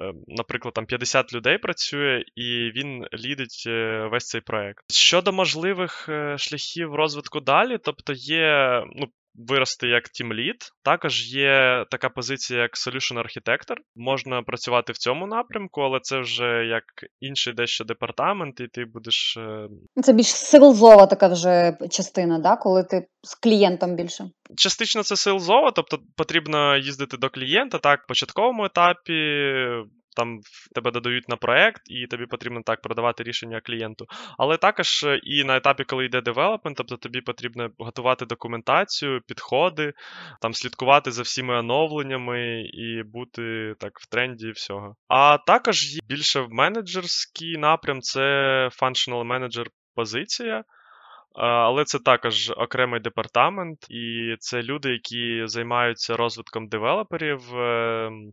Е, 0.01 0.13
наприклад, 0.27 0.75
там 0.75 0.87
50 0.87 1.33
людей 1.33 1.59
працює, 1.59 2.25
і 2.35 2.71
він 2.75 3.07
лідить 3.15 3.65
е, 3.67 4.09
весь 4.13 4.27
цей 4.27 4.41
проект. 4.41 4.93
Щодо 4.93 5.33
можливих 5.33 6.09
е, 6.09 6.39
шляхів 6.39 6.95
розвитку 6.95 7.41
далі, 7.41 7.79
тобто 7.85 8.13
є 8.13 8.83
ну, 8.97 9.07
вирости 9.39 9.89
як 9.89 10.09
тімлід. 10.09 10.57
Також 10.85 11.35
є 11.35 11.85
така 11.91 12.09
позиція, 12.09 12.61
як 12.61 12.71
Solution 12.75 13.19
Architector. 13.19 13.77
Можна 13.97 14.43
працювати 14.43 14.93
в 14.93 14.97
цьому 14.97 15.27
напрямку, 15.27 15.81
але 15.81 15.99
це 16.03 16.21
вже 16.21 16.65
як 16.67 16.85
інший 17.21 17.53
дещо 17.53 17.85
департамент, 17.85 18.61
і 18.61 18.67
ти 18.69 18.85
будеш. 18.85 19.37
Е, 19.37 19.69
це 20.03 20.13
більш 20.13 20.27
силзова 20.27 21.07
така 21.07 21.29
вже 21.29 21.79
частина, 21.91 22.39
да? 22.39 22.57
коли 22.57 22.85
ти 22.85 23.07
з 23.23 23.35
клієнтом 23.35 23.97
більше. 23.97 24.25
Частично 24.57 25.03
це 25.03 25.17
силзова, 25.17 25.73
тобто 25.77 25.99
потрібно 26.17 26.77
їздити 26.77 27.17
до 27.17 27.31
клієнта 27.31 27.79
так, 27.79 28.03
в 28.03 28.07
початковому 28.07 28.65
етапі 28.65 29.13
там 30.17 30.41
тебе 30.75 30.91
додають 30.91 31.29
на 31.29 31.37
проект, 31.37 31.83
і 31.87 32.07
тобі 32.07 32.27
потрібно 32.27 32.63
так 32.63 32.83
продавати 32.83 33.23
рішення 33.23 33.61
клієнту. 33.61 34.07
Але 34.39 34.57
також 34.57 35.05
е, 35.05 35.21
і 35.23 35.45
на 35.45 35.57
етапі, 35.57 35.85
коли 35.85 36.05
йде 36.05 36.21
девелопмент, 36.21 36.77
тобто 36.77 36.97
тобі 36.97 37.21
потрібно 37.21 37.71
готувати 37.79 38.27
документацію, 38.27 39.21
підходи, 39.27 39.93
там 40.41 40.55
слідкувати 40.55 41.11
за 41.11 41.23
всіми 41.23 41.59
оновленнями 41.59 42.63
і 42.63 43.03
бути 43.03 43.75
так 43.79 43.93
в 44.01 44.07
тренді 44.07 44.51
всього. 44.51 44.95
А 45.09 45.39
також 45.39 45.95
є 45.95 46.01
більше 46.09 46.41
в 46.41 46.51
менеджерський 46.51 47.57
напрям 47.57 48.01
це 48.01 48.21
functional 48.83 49.27
manager 49.27 49.67
позиція. 49.95 50.65
Але 51.39 51.85
це 51.85 51.99
також 51.99 52.51
окремий 52.57 53.01
департамент, 53.01 53.91
і 53.91 54.37
це 54.39 54.63
люди, 54.63 54.91
які 54.91 55.43
займаються 55.47 56.17
розвитком 56.17 56.69
девелоперів, 56.69 57.57
ем, 57.57 58.33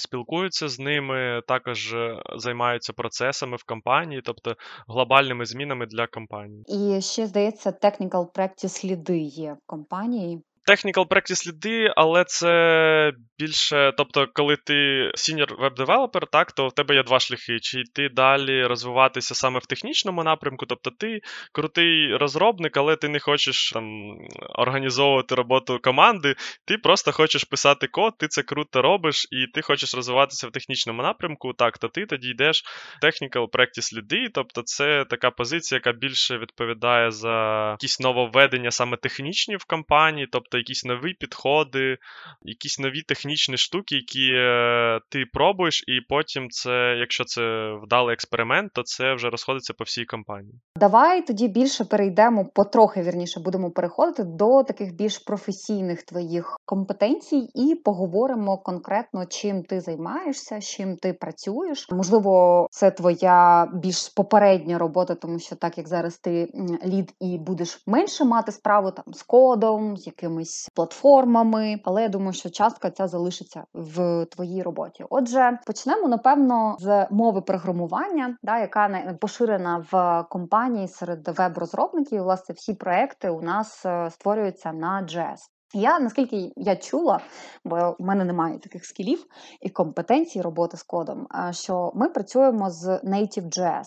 спілкуються 0.00 0.68
з 0.68 0.78
ними, 0.78 1.42
також 1.48 1.94
е, 1.94 2.22
займаються 2.36 2.92
процесами 2.92 3.56
в 3.56 3.64
компанії, 3.64 4.22
тобто 4.24 4.56
глобальними 4.88 5.44
змінами 5.44 5.86
для 5.86 6.06
компанії. 6.06 6.64
І 6.68 7.00
ще 7.00 7.26
здається, 7.26 7.70
technical 7.70 8.32
practice 8.32 8.84
ліди 8.84 9.18
є 9.18 9.52
в 9.52 9.66
компанії. 9.66 10.42
Technical 10.68 11.08
practice 11.08 11.48
ліди, 11.48 11.92
але 11.96 12.24
це 12.24 13.12
більше, 13.38 13.92
тобто, 13.96 14.26
коли 14.34 14.56
ти 14.56 14.74
senior 15.14 15.60
веб-девелопер, 15.60 16.26
так, 16.26 16.52
то 16.52 16.68
в 16.68 16.72
тебе 16.72 16.94
є 16.94 17.02
два 17.02 17.20
шляхи. 17.20 17.58
Чи 17.60 17.80
йти 17.80 18.08
далі 18.08 18.64
розвиватися 18.64 19.34
саме 19.34 19.58
в 19.58 19.66
технічному 19.66 20.24
напрямку, 20.24 20.66
тобто 20.66 20.90
ти 20.90 21.20
крутий 21.52 22.16
розробник, 22.16 22.76
але 22.76 22.96
ти 22.96 23.08
не 23.08 23.18
хочеш 23.18 23.72
там 23.72 24.14
організовувати 24.54 25.34
роботу 25.34 25.78
команди, 25.82 26.34
ти 26.64 26.78
просто 26.78 27.12
хочеш 27.12 27.44
писати 27.44 27.86
код, 27.86 28.18
ти 28.18 28.28
це 28.28 28.42
круто 28.42 28.82
робиш, 28.82 29.28
і 29.30 29.46
ти 29.54 29.62
хочеш 29.62 29.94
розвиватися 29.94 30.48
в 30.48 30.50
технічному 30.50 31.02
напрямку, 31.02 31.52
так, 31.52 31.78
то 31.78 31.88
ти 31.88 32.06
тоді 32.06 32.28
йдеш 32.28 32.62
technical 33.02 33.50
practice 33.50 33.96
ліди, 33.96 34.28
тобто 34.34 34.62
це 34.62 35.04
така 35.10 35.30
позиція, 35.30 35.76
яка 35.76 35.98
більше 35.98 36.38
відповідає 36.38 37.10
за 37.10 37.70
якісь 37.70 38.00
нововведення 38.00 38.70
саме 38.70 38.96
технічні 38.96 39.56
в 39.56 39.64
компанії, 39.64 40.28
тобто 40.32 40.57
якісь 40.58 40.84
нові 40.84 41.14
підходи, 41.14 41.98
якісь 42.42 42.78
нові 42.78 43.02
технічні 43.02 43.56
штуки, 43.56 43.94
які 43.94 44.30
е, 44.34 45.00
ти 45.08 45.24
пробуєш, 45.32 45.84
і 45.86 46.00
потім 46.08 46.50
це, 46.50 46.96
якщо 46.98 47.24
це 47.24 47.72
вдалий 47.82 48.14
експеримент, 48.14 48.72
то 48.72 48.82
це 48.82 49.14
вже 49.14 49.30
розходиться 49.30 49.74
по 49.74 49.84
всій 49.84 50.04
компанії. 50.04 50.54
Давай 50.76 51.26
тоді 51.26 51.48
більше 51.48 51.84
перейдемо 51.84 52.44
потрохи 52.44 53.02
вірніше, 53.02 53.40
будемо 53.40 53.70
переходити 53.70 54.24
до 54.24 54.62
таких 54.62 54.94
більш 54.94 55.18
професійних 55.18 56.02
твоїх 56.02 56.56
компетенцій 56.64 57.48
і 57.54 57.74
поговоримо 57.74 58.58
конкретно, 58.58 59.26
чим 59.26 59.62
ти 59.62 59.80
займаєшся, 59.80 60.60
чим 60.60 60.96
ти 60.96 61.12
працюєш. 61.12 61.88
Можливо, 61.90 62.66
це 62.70 62.90
твоя 62.90 63.66
більш 63.74 64.08
попередня 64.08 64.78
робота, 64.78 65.14
тому 65.14 65.38
що 65.38 65.56
так 65.56 65.78
як 65.78 65.88
зараз 65.88 66.18
ти 66.18 66.52
лід 66.84 67.14
і 67.20 67.38
будеш 67.38 67.82
менше 67.86 68.24
мати 68.24 68.52
справу 68.52 68.90
там 68.90 69.14
з 69.14 69.22
кодом, 69.22 69.96
з 69.96 70.06
якимись 70.06 70.47
платформами, 70.74 71.80
але 71.84 72.02
я 72.02 72.08
думаю, 72.08 72.32
що 72.32 72.50
частка 72.50 72.90
ця 72.90 73.06
залишиться 73.06 73.64
в 73.74 74.26
твоїй 74.26 74.62
роботі. 74.62 75.04
Отже, 75.10 75.58
почнемо 75.66 76.08
напевно 76.08 76.76
з 76.78 77.06
мови 77.10 77.40
програмування, 77.40 78.36
да, 78.42 78.58
яка 78.58 79.16
поширена 79.20 79.84
в 79.92 80.24
компанії 80.30 80.88
серед 80.88 81.28
веб-розробників. 81.28 82.22
Власне, 82.22 82.54
всі 82.54 82.74
проекти 82.74 83.30
у 83.30 83.42
нас 83.42 83.86
е, 83.86 84.10
створюються 84.10 84.72
на 84.72 85.02
JS. 85.02 85.57
Я 85.74 85.98
наскільки 85.98 86.52
я 86.56 86.76
чула, 86.76 87.20
бо 87.64 87.96
в 87.98 88.02
мене 88.02 88.24
немає 88.24 88.58
таких 88.58 88.84
скілів 88.84 89.26
і 89.60 89.70
компетенцій 89.70 90.42
роботи 90.42 90.76
з 90.76 90.82
кодом, 90.82 91.26
що 91.50 91.92
ми 91.94 92.08
працюємо 92.08 92.70
з 92.70 92.86
Native.js. 92.86 93.86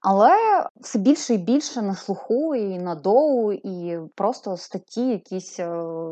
Але 0.00 0.36
все 0.80 0.98
більше 0.98 1.34
і 1.34 1.38
більше 1.38 1.82
на 1.82 1.94
слуху 1.94 2.54
і 2.54 2.78
на 2.78 2.94
доу, 2.94 3.52
і 3.52 3.98
просто 4.14 4.56
статті 4.56 5.08
якісь 5.08 5.60
е, 5.60 5.66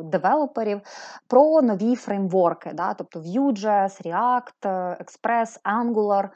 девелоперів 0.04 0.80
про 1.28 1.62
нові 1.62 1.96
фреймворки, 1.96 2.70
да? 2.74 2.94
тобто 2.94 3.20
Vue.js, 3.20 4.06
React, 4.06 4.66
Express, 5.04 5.60
Angular. 5.64 6.28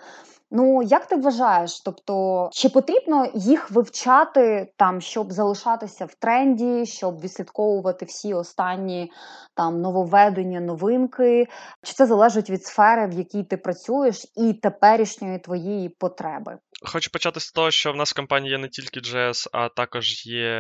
Ну, 0.51 0.83
як 0.83 1.07
ти 1.07 1.17
вважаєш? 1.17 1.81
Тобто, 1.81 2.49
чи 2.53 2.69
потрібно 2.69 3.27
їх 3.35 3.71
вивчати 3.71 4.73
там, 4.77 5.01
щоб 5.01 5.33
залишатися 5.33 6.05
в 6.05 6.15
тренді, 6.15 6.87
щоб 6.87 7.21
відслідковувати 7.21 8.05
всі 8.05 8.35
останні 8.35 9.13
там 9.55 9.81
нововведення, 9.81 10.61
новинки? 10.61 11.47
Чи 11.83 11.93
це 11.93 12.07
залежить 12.07 12.51
від 12.51 12.65
сфери, 12.65 13.07
в 13.07 13.13
якій 13.13 13.45
ти 13.45 13.57
працюєш, 13.57 14.27
і 14.37 14.53
теперішньої 14.53 15.39
твоєї 15.39 15.89
потреби? 15.89 16.59
Хочу 16.93 17.11
почати 17.11 17.41
з 17.41 17.53
того, 17.53 17.71
що 17.71 17.93
в 17.93 17.97
нас 17.97 18.11
в 18.11 18.17
компанії 18.17 18.53
є 18.53 18.59
не 18.59 18.69
тільки 18.69 19.01
JS, 19.01 19.49
а 19.53 19.69
також 19.69 20.27
є 20.27 20.51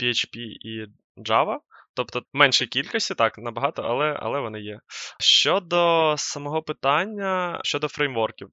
PHP 0.00 0.36
і 0.38 0.86
Java. 1.16 1.56
Тобто 1.96 2.22
меншій 2.32 2.66
кількості, 2.66 3.14
так, 3.14 3.38
набагато, 3.38 3.82
але 3.82 4.16
але 4.18 4.40
вони 4.40 4.60
є. 4.60 4.80
Щодо 5.20 6.14
самого 6.18 6.62
питання, 6.62 7.60
щодо 7.64 7.88
фреймворків. 7.88 8.48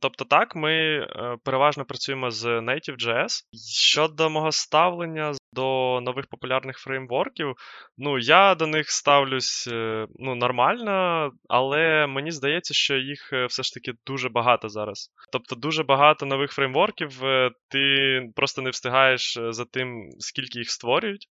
Тобто, 0.00 0.24
так, 0.24 0.56
ми 0.56 0.72
е, 0.72 1.36
переважно 1.44 1.84
працюємо 1.84 2.30
з 2.30 2.44
Native.js. 2.44 3.42
Щодо 3.72 4.30
мого 4.30 4.52
ставлення 4.52 5.32
до 5.52 6.00
нових 6.00 6.26
популярних 6.26 6.78
фреймворків, 6.78 7.54
ну, 7.98 8.18
я 8.18 8.54
до 8.54 8.66
них 8.66 8.90
ставлюсь 8.90 9.68
е, 9.72 10.06
ну, 10.18 10.34
нормально, 10.34 11.30
але 11.48 12.06
мені 12.06 12.30
здається, 12.30 12.74
що 12.74 12.96
їх 12.96 13.32
е, 13.32 13.46
все 13.46 13.62
ж 13.62 13.74
таки 13.74 13.92
дуже 14.06 14.28
багато 14.28 14.68
зараз. 14.68 15.10
Тобто, 15.32 15.56
дуже 15.56 15.82
багато 15.82 16.26
нових 16.26 16.52
фреймворків, 16.52 17.20
ти 17.68 18.20
просто 18.36 18.62
не 18.62 18.70
встигаєш 18.70 19.38
за 19.50 19.64
тим, 19.64 20.10
скільки 20.18 20.58
їх 20.58 20.70
створюють. 20.70 21.28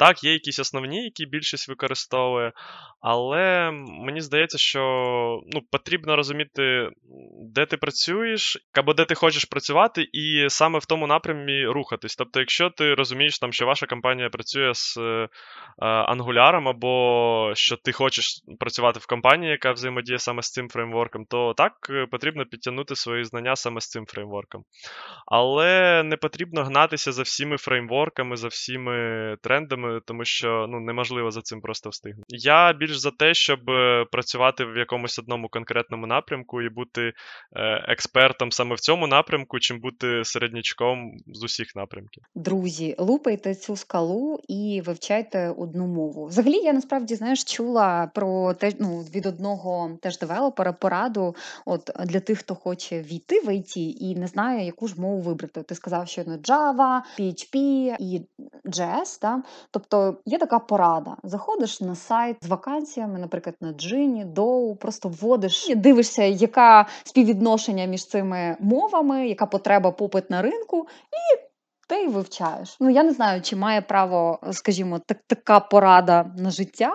Так, 0.00 0.24
є 0.24 0.32
якісь 0.32 0.58
основні, 0.58 1.04
які 1.04 1.26
більшість 1.26 1.68
використовує, 1.68 2.52
але 3.00 3.70
мені 3.72 4.20
здається, 4.20 4.58
що 4.58 4.80
ну, 5.46 5.60
потрібно 5.70 6.16
розуміти, 6.16 6.90
де 7.54 7.66
ти 7.66 7.76
працюєш, 7.76 8.58
або 8.72 8.94
де 8.94 9.04
ти 9.04 9.14
хочеш 9.14 9.44
працювати, 9.44 10.08
і 10.12 10.46
саме 10.48 10.78
в 10.78 10.84
тому 10.84 11.06
напрямі 11.06 11.66
рухатись. 11.66 12.16
Тобто, 12.16 12.40
якщо 12.40 12.70
ти 12.70 12.94
розумієш, 12.94 13.38
там, 13.38 13.52
що 13.52 13.66
ваша 13.66 13.86
компанія 13.86 14.28
працює 14.28 14.74
з 14.74 14.98
е, 14.98 15.28
ангуляром, 15.86 16.68
або 16.68 17.52
що 17.54 17.76
ти 17.76 17.92
хочеш 17.92 18.42
працювати 18.60 19.00
в 19.02 19.06
компанії, 19.06 19.50
яка 19.50 19.72
взаємодіє 19.72 20.18
саме 20.18 20.42
з 20.42 20.50
цим 20.50 20.68
фреймворком, 20.68 21.24
то 21.24 21.54
так 21.56 21.72
е, 21.90 22.06
потрібно 22.10 22.44
підтягнути 22.44 22.96
свої 22.96 23.24
знання 23.24 23.56
саме 23.56 23.80
з 23.80 23.88
цим 23.88 24.06
фреймворком. 24.06 24.64
Але 25.26 26.02
не 26.02 26.16
потрібно 26.16 26.64
гнатися 26.64 27.12
за 27.12 27.22
всіми 27.22 27.56
фреймворками, 27.56 28.36
за 28.36 28.48
всіми 28.48 29.36
трендами, 29.42 29.89
тому 30.04 30.24
що 30.24 30.66
ну, 30.68 30.80
неможливо 30.80 31.30
за 31.30 31.42
цим 31.42 31.60
просто 31.60 31.90
встигнути. 31.90 32.26
Я 32.28 32.72
більш 32.72 32.98
за 32.98 33.10
те, 33.10 33.34
щоб 33.34 33.70
е, 33.70 34.04
працювати 34.12 34.64
в 34.64 34.76
якомусь 34.76 35.18
одному 35.18 35.48
конкретному 35.48 36.06
напрямку 36.06 36.62
і 36.62 36.68
бути 36.68 37.02
е, 37.02 37.12
експертом 37.88 38.52
саме 38.52 38.74
в 38.74 38.80
цьому 38.80 39.06
напрямку, 39.06 39.58
чим 39.58 39.80
бути 39.80 40.24
середнячком 40.24 41.12
з 41.26 41.42
усіх 41.42 41.76
напрямків. 41.76 42.24
Друзі, 42.34 42.94
лупайте 42.98 43.54
цю 43.54 43.76
скалу 43.76 44.40
і 44.48 44.82
вивчайте 44.86 45.54
одну 45.58 45.86
мову. 45.86 46.26
Взагалі, 46.26 46.56
я 46.56 46.72
насправді 46.72 47.14
знаєш, 47.14 47.44
чула 47.44 48.10
про 48.14 48.54
те, 48.54 48.72
ну 48.78 49.00
від 49.00 49.26
одного 49.26 49.98
теж 50.02 50.18
девелопера 50.18 50.72
пораду, 50.72 51.34
от 51.66 51.90
для 52.04 52.20
тих, 52.20 52.38
хто 52.38 52.54
хоче 52.54 53.02
війти 53.02 53.40
в 53.40 53.48
IT 53.48 53.78
і 53.78 54.16
не 54.16 54.26
знає, 54.26 54.66
яку 54.66 54.88
ж 54.88 55.00
мову 55.00 55.20
вибрати. 55.20 55.62
Ти 55.62 55.74
сказав, 55.74 56.08
що 56.08 56.24
на 56.24 56.38
Java, 56.38 57.00
PHP 57.18 57.56
і 57.98 58.22
JS, 58.64 59.18
да? 59.22 59.42
тобто 59.70 59.79
є 60.26 60.38
така 60.38 60.58
порада. 60.58 61.16
Заходиш 61.22 61.80
на 61.80 61.94
сайт 61.94 62.36
з 62.40 62.48
вакансіями, 62.48 63.18
наприклад, 63.18 63.56
на 63.60 63.72
Джині, 63.72 64.24
Доу, 64.24 64.76
просто 64.76 65.08
вводиш 65.08 65.68
і 65.68 65.74
дивишся, 65.74 66.22
яка 66.22 66.86
співвідношення 67.04 67.84
між 67.84 68.06
цими 68.06 68.56
мовами, 68.60 69.28
яка 69.28 69.46
потреба 69.46 69.90
попит 69.90 70.30
на 70.30 70.42
ринку, 70.42 70.86
і 71.12 71.50
ти 71.88 72.08
вивчаєш. 72.08 72.76
Ну 72.80 72.90
я 72.90 73.02
не 73.02 73.12
знаю, 73.12 73.42
чи 73.42 73.56
має 73.56 73.80
право, 73.80 74.38
скажімо, 74.52 75.00
так, 75.06 75.18
така 75.26 75.60
порада 75.60 76.26
на 76.38 76.50
життя. 76.50 76.92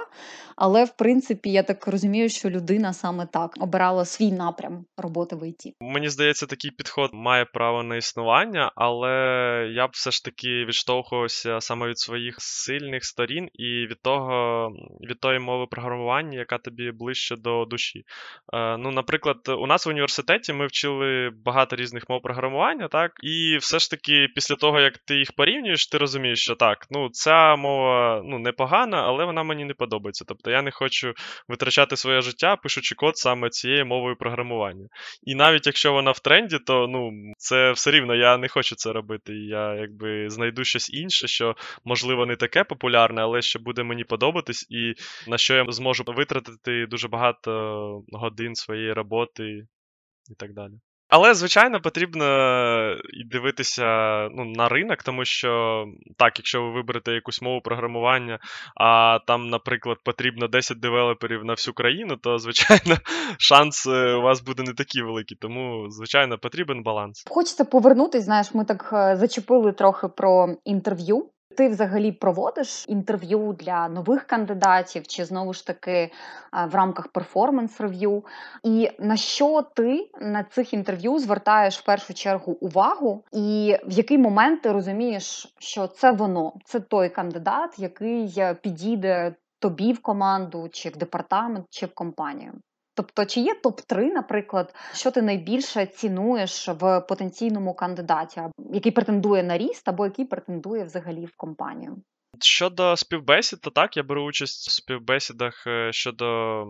Але 0.56 0.84
в 0.84 0.98
принципі, 0.98 1.52
я 1.52 1.64
так 1.64 1.88
розумію, 1.88 2.30
що 2.30 2.50
людина 2.50 2.94
саме 2.94 3.28
так 3.34 3.52
обирала 3.60 4.06
свій 4.06 4.32
напрям 4.32 4.86
роботи 4.98 5.36
в 5.36 5.48
ІТ. 5.50 5.76
Мені 5.80 6.10
здається, 6.10 6.46
такий 6.46 6.72
підход 6.72 7.10
має 7.14 7.46
право 7.46 7.84
на 7.84 7.96
існування, 7.96 8.72
але 8.76 9.10
я 9.72 9.88
б 9.88 9.90
все 9.94 10.12
ж 10.12 10.24
таки 10.26 10.66
відштовхувався 10.66 11.62
саме 11.62 11.88
від 11.88 12.00
своїх 12.00 12.36
сильних 12.40 13.06
сторін 13.06 13.50
і 13.54 13.88
від 13.88 14.02
того, 14.02 14.70
від 15.10 15.20
тої 15.20 15.40
мови 15.40 15.66
програмування, 15.72 16.40
яка 16.40 16.58
тобі 16.58 16.92
ближче 16.92 17.36
до 17.36 17.66
душі. 17.66 18.04
Е, 18.54 18.78
ну, 18.78 18.92
наприклад, 18.92 19.38
у 19.48 19.68
нас 19.68 19.86
в 19.86 19.90
університеті 19.90 20.54
ми 20.54 20.68
вчили 20.68 21.32
багато 21.46 21.76
різних 21.76 22.10
мов 22.10 22.22
програмування, 22.22 22.88
так, 22.88 23.12
і 23.24 23.58
все 23.58 23.80
ж 23.80 23.90
таки, 23.90 24.28
після 24.36 24.56
того, 24.56 24.80
як 24.80 24.98
ти 24.98 25.16
їх 25.16 25.32
порівнюєш, 25.32 25.88
ти 25.88 25.98
розумієш, 25.98 26.40
що 26.40 26.56
так, 26.56 26.88
ну 26.92 27.10
ця 27.10 27.56
мова 27.56 28.22
ну, 28.26 28.40
непогана, 28.40 28.98
але 28.98 29.26
вона 29.26 29.44
мені 29.44 29.66
не 29.66 29.74
подобається. 29.74 30.26
Тобто 30.28 30.45
Тобто 30.46 30.56
я 30.56 30.62
не 30.62 30.72
хочу 30.72 31.14
витрачати 31.48 31.98
своє 31.98 32.22
життя, 32.22 32.56
пишучи 32.56 32.96
код 32.96 33.18
саме 33.18 33.50
цією 33.50 33.86
мовою 33.86 34.16
програмування. 34.16 34.88
І 35.24 35.36
навіть 35.36 35.66
якщо 35.66 35.94
вона 35.94 36.12
в 36.12 36.20
тренді, 36.20 36.60
то 36.60 36.88
ну, 36.88 37.12
це 37.38 37.72
все 37.72 37.92
рівно 37.92 38.16
я 38.16 38.38
не 38.38 38.48
хочу 38.48 38.76
це 38.76 38.94
робити. 38.94 39.34
Я 39.34 39.76
якби 39.76 40.30
знайду 40.30 40.64
щось 40.64 40.90
інше, 40.90 41.28
що, 41.28 41.56
можливо, 41.86 42.26
не 42.26 42.36
таке 42.36 42.64
популярне, 42.64 43.22
але 43.22 43.42
що 43.42 43.60
буде 43.60 43.84
мені 43.84 44.04
подобатись, 44.04 44.68
і 44.70 44.94
на 45.28 45.38
що 45.38 45.56
я 45.56 45.66
зможу 45.70 46.04
витратити 46.08 46.86
дуже 46.86 47.08
багато 47.08 48.04
годин 48.12 48.56
своєї 48.56 48.94
роботи 48.94 49.68
і 50.30 50.36
так 50.38 50.54
далі. 50.54 50.74
Але, 51.16 51.34
звичайно, 51.34 51.82
потрібно 51.82 52.26
і 53.14 53.24
дивитися 53.24 53.86
ну, 54.32 54.46
на 54.46 54.70
ринок, 54.70 55.04
тому 55.04 55.26
що 55.26 55.86
так, 56.18 56.40
якщо 56.40 56.62
ви 56.62 56.72
виберете 56.72 57.12
якусь 57.12 57.42
мову 57.42 57.62
програмування, 57.62 58.40
а 58.76 59.20
там, 59.28 59.50
наприклад, 59.50 59.98
потрібно 60.04 60.48
10 60.48 60.80
девелоперів 60.80 61.46
на 61.46 61.54
всю 61.54 61.74
країну, 61.74 62.16
то, 62.16 62.38
звичайно, 62.38 62.98
шанс 63.38 63.88
е, 63.88 64.14
у 64.14 64.22
вас 64.22 64.42
буде 64.42 64.64
не 64.64 64.74
такий 64.74 65.02
великий. 65.02 65.38
Тому, 65.42 65.90
звичайно, 65.90 66.38
потрібен 66.38 66.84
баланс. 66.84 67.24
Хочеться 67.30 67.66
повернутися. 67.66 68.26
Знаєш, 68.26 68.54
ми 68.54 68.66
так 68.66 68.90
е, 68.94 69.16
зачепили 69.16 69.72
трохи 69.72 70.08
про 70.08 70.48
інтерв'ю. 70.66 71.30
Ти 71.58 71.70
взагалі 71.70 72.12
проводиш 72.12 72.86
інтерв'ю 72.88 73.56
для 73.60 73.90
нових 73.90 74.24
кандидатів, 74.24 75.08
чи 75.08 75.26
знову 75.26 75.54
ж 75.54 75.68
таки 75.68 76.12
в 76.72 76.76
рамках 76.76 77.08
перформанс-рев'ю? 77.08 78.24
І 78.64 78.92
на 79.00 79.18
що 79.18 79.62
ти 79.62 80.10
на 80.22 80.44
цих 80.44 80.74
інтерв'ю 80.74 81.20
звертаєш 81.20 81.80
в 81.80 81.86
першу 81.86 82.14
чергу 82.14 82.52
увагу, 82.52 83.24
і 83.32 83.78
в 83.86 83.92
який 83.92 84.18
момент 84.18 84.62
ти 84.62 84.72
розумієш, 84.72 85.54
що 85.60 85.88
це 85.88 86.12
воно, 86.12 86.54
це 86.66 86.80
той 86.80 87.10
кандидат, 87.10 87.80
який 87.80 88.34
е, 88.38 88.54
підійде 88.54 89.36
тобі 89.60 89.94
в 89.94 90.02
команду, 90.02 90.70
чи 90.72 90.90
в 90.90 90.98
департамент, 90.98 91.66
чи 91.70 91.86
в 91.86 91.94
компанію? 91.94 92.54
Тобто, 92.96 93.26
чи 93.26 93.40
є 93.40 93.56
топ-3, 93.64 94.14
наприклад, 94.14 94.76
що 94.94 95.12
ти 95.12 95.22
найбільше 95.22 95.86
цінуєш 95.86 96.70
в 96.70 97.02
потенційному 97.02 97.74
кандидаті, 97.74 98.42
який 98.74 98.92
претендує 98.92 99.44
на 99.44 99.58
ріст 99.58 99.90
або 99.90 100.06
який 100.06 100.26
претендує 100.26 100.84
взагалі 100.84 101.26
в 101.26 101.38
компанію? 101.38 101.98
Щодо 102.42 102.98
співбесід, 102.98 103.62
то 103.62 103.70
так, 103.70 103.98
я 103.98 104.04
беру 104.04 104.24
участь 104.24 104.68
в 104.68 104.72
співбесідах 104.72 105.68
е, 105.68 105.94
щодо 105.94 106.66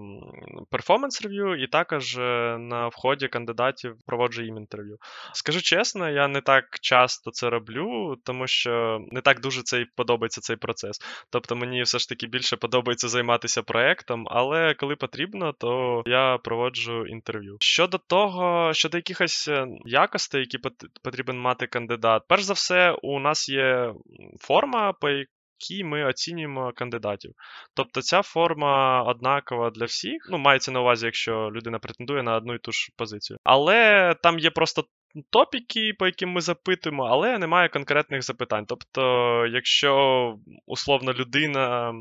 перформанс 0.71 1.21
рев'ю, 1.21 1.63
і 1.63 1.67
також 1.67 2.17
е, 2.17 2.57
на 2.59 2.87
вході 2.87 3.27
кандидатів 3.27 3.95
проводжу 4.05 4.43
їм 4.43 4.57
інтерв'ю. 4.57 4.97
Скажу 5.33 5.61
чесно, 5.61 6.09
я 6.09 6.27
не 6.27 6.41
так 6.41 6.79
часто 6.81 7.31
це 7.31 7.49
роблю, 7.49 8.15
тому 8.23 8.47
що 8.47 8.99
не 9.11 9.21
так 9.21 9.39
дуже 9.39 9.61
цей 9.63 9.85
подобається 9.95 10.41
цей 10.41 10.55
процес. 10.55 10.99
Тобто 11.29 11.55
мені 11.55 11.81
все 11.81 11.99
ж 11.99 12.09
таки 12.09 12.27
більше 12.27 12.55
подобається 12.55 13.07
займатися 13.07 13.63
проектом, 13.63 14.27
але 14.31 14.73
коли 14.73 14.95
потрібно, 14.95 15.53
то 15.53 16.03
я 16.05 16.37
проводжу 16.37 17.05
інтерв'ю. 17.05 17.57
Щодо 17.59 17.97
того, 17.97 18.73
щодо 18.73 18.97
якихось 18.97 19.47
е, 19.47 19.67
якостей, 19.85 20.41
які 20.41 20.57
потрібен 21.03 21.39
мати 21.39 21.67
кандидат, 21.67 22.23
перш 22.27 22.43
за 22.43 22.53
все, 22.53 22.91
у 22.91 23.19
нас 23.19 23.49
є 23.49 23.93
форма, 24.39 24.93
по 24.93 25.09
якій 25.09 25.34
ми 25.83 26.03
оцінюємо 26.03 26.71
кандидатів. 26.75 27.31
Тобто 27.73 28.01
ця 28.01 28.21
форма 28.21 29.03
однакова 29.03 29.69
для 29.69 29.85
всіх. 29.85 30.27
Ну, 30.31 30.37
мається 30.37 30.71
на 30.71 30.81
увазі, 30.81 31.05
якщо 31.05 31.51
людина 31.51 31.79
претендує 31.79 32.23
на 32.23 32.35
одну 32.35 32.53
і 32.53 32.59
ту 32.59 32.71
ж 32.71 32.89
позицію. 32.97 33.39
Але 33.43 34.13
там 34.23 34.39
є 34.39 34.49
просто 34.49 34.83
топіки, 35.29 35.93
по 35.99 36.05
яким 36.05 36.29
ми 36.29 36.41
запитуємо, 36.41 37.03
але 37.03 37.37
немає 37.37 37.69
конкретних 37.69 38.23
запитань. 38.23 38.65
Тобто, 38.67 39.01
якщо 39.45 40.35
условно 40.65 41.13
людина 41.13 41.93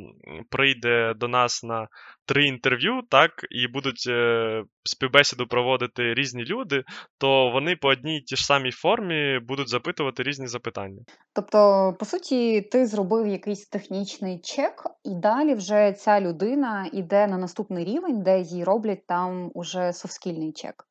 прийде 0.51 1.15
до 1.17 1.29
нас 1.29 1.63
на 1.63 1.89
три 2.27 2.45
інтерв'ю, 2.45 3.03
так, 3.11 3.31
і 3.51 3.69
будуть 3.69 4.05
е, 4.09 4.65
співбесіду 4.85 5.47
проводити 5.47 6.15
різні 6.15 6.45
люди, 6.45 6.85
то 7.19 7.51
вони 7.51 7.77
по 7.77 7.89
одній 7.89 8.21
ті 8.21 8.37
ж 8.37 8.47
самій 8.47 8.71
формі 8.71 9.39
будуть 9.39 9.69
запитувати 9.69 10.23
різні 10.23 10.47
запитання. 10.47 11.03
Тобто, 11.33 11.93
по 11.99 12.05
суті, 12.05 12.61
ти 12.61 12.87
зробив 12.87 13.27
якийсь 13.27 13.67
технічний 13.69 14.41
чек, 14.41 14.87
і 15.05 15.15
далі 15.15 15.55
вже 15.55 15.93
ця 15.93 16.21
людина 16.21 16.91
йде 16.93 17.27
на 17.27 17.39
наступний 17.39 17.85
рівень, 17.85 18.23
де 18.23 18.41
їй 18.41 18.65
роблять 18.65 19.07
там 19.07 19.51
уже 19.55 19.93
софскільний 19.93 20.53
чек. 20.53 20.85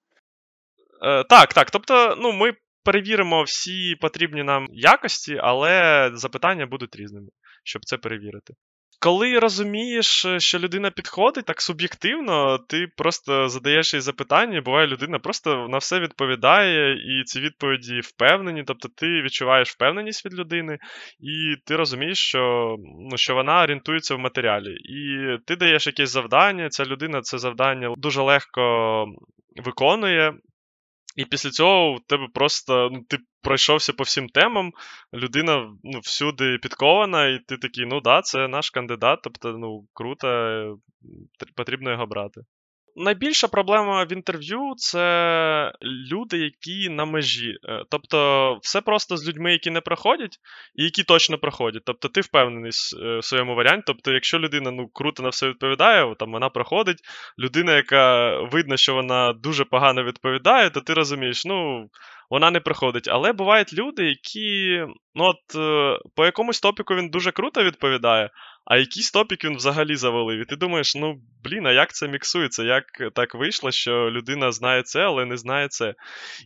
Е, 1.04 1.24
Так, 1.24 1.54
так. 1.54 1.72
Тобто, 1.72 2.16
ну, 2.22 2.32
ми 2.32 2.54
перевіримо 2.84 3.44
всі 3.44 3.96
потрібні 4.02 4.44
нам 4.44 4.68
якості, 4.72 5.38
але 5.42 6.12
запитання 6.14 6.66
будуть 6.66 6.96
різними, 6.96 7.28
щоб 7.64 7.82
це 7.86 7.98
перевірити. 7.98 8.54
Коли 9.04 9.40
розумієш, 9.40 10.26
що 10.38 10.60
людина 10.60 10.92
підходить 10.92 11.46
так 11.46 11.62
суб'єктивно, 11.62 12.58
ти 12.58 12.88
просто 12.98 13.50
задаєш 13.50 13.94
їй 13.94 14.00
запитання, 14.00 14.62
буває, 14.62 14.88
людина 14.88 15.20
просто 15.20 15.68
на 15.70 15.78
все 15.78 16.00
відповідає, 16.00 16.94
і 16.94 17.24
ці 17.24 17.40
відповіді 17.40 18.00
впевнені, 18.00 18.64
тобто 18.68 18.90
ти 18.96 19.22
відчуваєш 19.22 19.70
впевненість 19.70 20.26
від 20.26 20.34
людини, 20.34 20.78
і 21.20 21.56
ти 21.66 21.76
розумієш, 21.76 22.18
що 22.18 22.76
ну, 23.12 23.18
що 23.18 23.36
вона 23.36 23.64
орієнтується 23.64 24.16
в 24.16 24.20
матеріалі. 24.20 24.74
І 24.74 25.38
ти 25.46 25.56
даєш 25.56 25.88
якесь 25.88 26.12
завдання, 26.12 26.70
ця 26.70 26.86
людина 26.86 27.22
це 27.22 27.38
завдання 27.38 27.94
дуже 27.98 28.22
легко 28.22 29.06
виконує. 29.66 30.34
І 31.16 31.26
після 31.26 31.50
цього 31.50 31.92
у 31.92 32.00
тебе 32.00 32.28
просто 32.34 32.90
ну, 32.94 33.04
ти 33.10 33.18
пройшовся 33.42 33.94
по 33.94 34.04
всім 34.04 34.30
темам, 34.30 34.72
людина 35.14 35.78
ну, 35.84 36.00
всюди 36.00 36.58
підкована, 36.58 37.28
і 37.28 37.40
ти 37.40 37.58
такий, 37.58 37.86
ну 37.86 38.02
да, 38.02 38.22
це 38.22 38.48
наш 38.48 38.70
кандидат, 38.70 39.20
тобто, 39.24 39.58
ну, 39.58 39.88
круто, 39.94 40.28
е, 40.28 40.76
потрібно 41.56 41.92
його 41.92 42.06
брати. 42.06 42.42
Найбільша 42.96 43.48
проблема 43.48 44.04
в 44.04 44.12
інтерв'ю 44.12 44.74
це 44.78 45.74
люди, 45.82 46.38
які 46.38 46.90
на 46.90 47.06
межі. 47.06 47.58
Е, 47.70 47.84
тобто, 47.90 48.60
все 48.62 48.82
просто 48.82 49.18
з 49.18 49.28
людьми, 49.28 49.52
які 49.52 49.70
не 49.70 49.82
проходять, 49.82 50.40
і 50.76 50.84
які 50.84 51.04
точно 51.04 51.38
проходять. 51.38 51.84
Тобто, 51.86 52.08
ти 52.08 52.22
впевнений 52.22 52.72
е, 53.04 53.18
в 53.18 53.24
своєму 53.24 53.56
варіанті. 53.56 53.84
Тобто, 53.88 54.12
якщо 54.12 54.40
людина 54.40 54.72
ну, 54.72 54.88
круто 54.88 55.24
на 55.24 55.30
все 55.30 55.48
відповідає, 55.48 56.16
там 56.20 56.32
вона 56.32 56.50
проходить. 56.50 57.00
Людина, 57.40 57.76
яка 57.76 58.36
видно, 58.42 58.78
що 58.78 58.94
вона 58.94 59.34
дуже 59.34 59.66
погано 59.66 60.04
відповідає, 60.04 60.70
то 60.70 60.82
ти 60.82 60.94
розумієш, 60.94 61.46
ну. 61.46 61.90
Вона 62.34 62.52
не 62.52 62.60
проходить. 62.60 63.08
Але 63.08 63.34
бувають 63.34 63.74
люди, 63.74 64.06
які 64.06 64.80
ну 65.16 65.24
от 65.24 65.56
е, 65.56 66.00
по 66.16 66.26
якомусь 66.26 66.60
топіку 66.60 66.96
він 66.96 67.10
дуже 67.10 67.32
круто 67.32 67.64
відповідає, 67.64 68.30
а 68.66 68.78
якийсь 68.78 69.12
топік 69.12 69.46
він 69.46 69.56
взагалі 69.56 69.96
завалив. 69.96 70.42
І 70.42 70.46
ти 70.46 70.56
думаєш, 70.56 70.96
ну 70.96 71.22
блін, 71.44 71.68
а 71.68 71.72
як 71.72 71.94
це 71.94 72.08
міксується? 72.08 72.64
Як 72.64 72.84
так 73.16 73.36
вийшло, 73.36 73.72
що 73.72 74.12
людина 74.12 74.52
знає 74.52 74.84
це, 74.84 75.02
але 75.02 75.26
не 75.26 75.38
знає 75.38 75.68
це? 75.68 75.94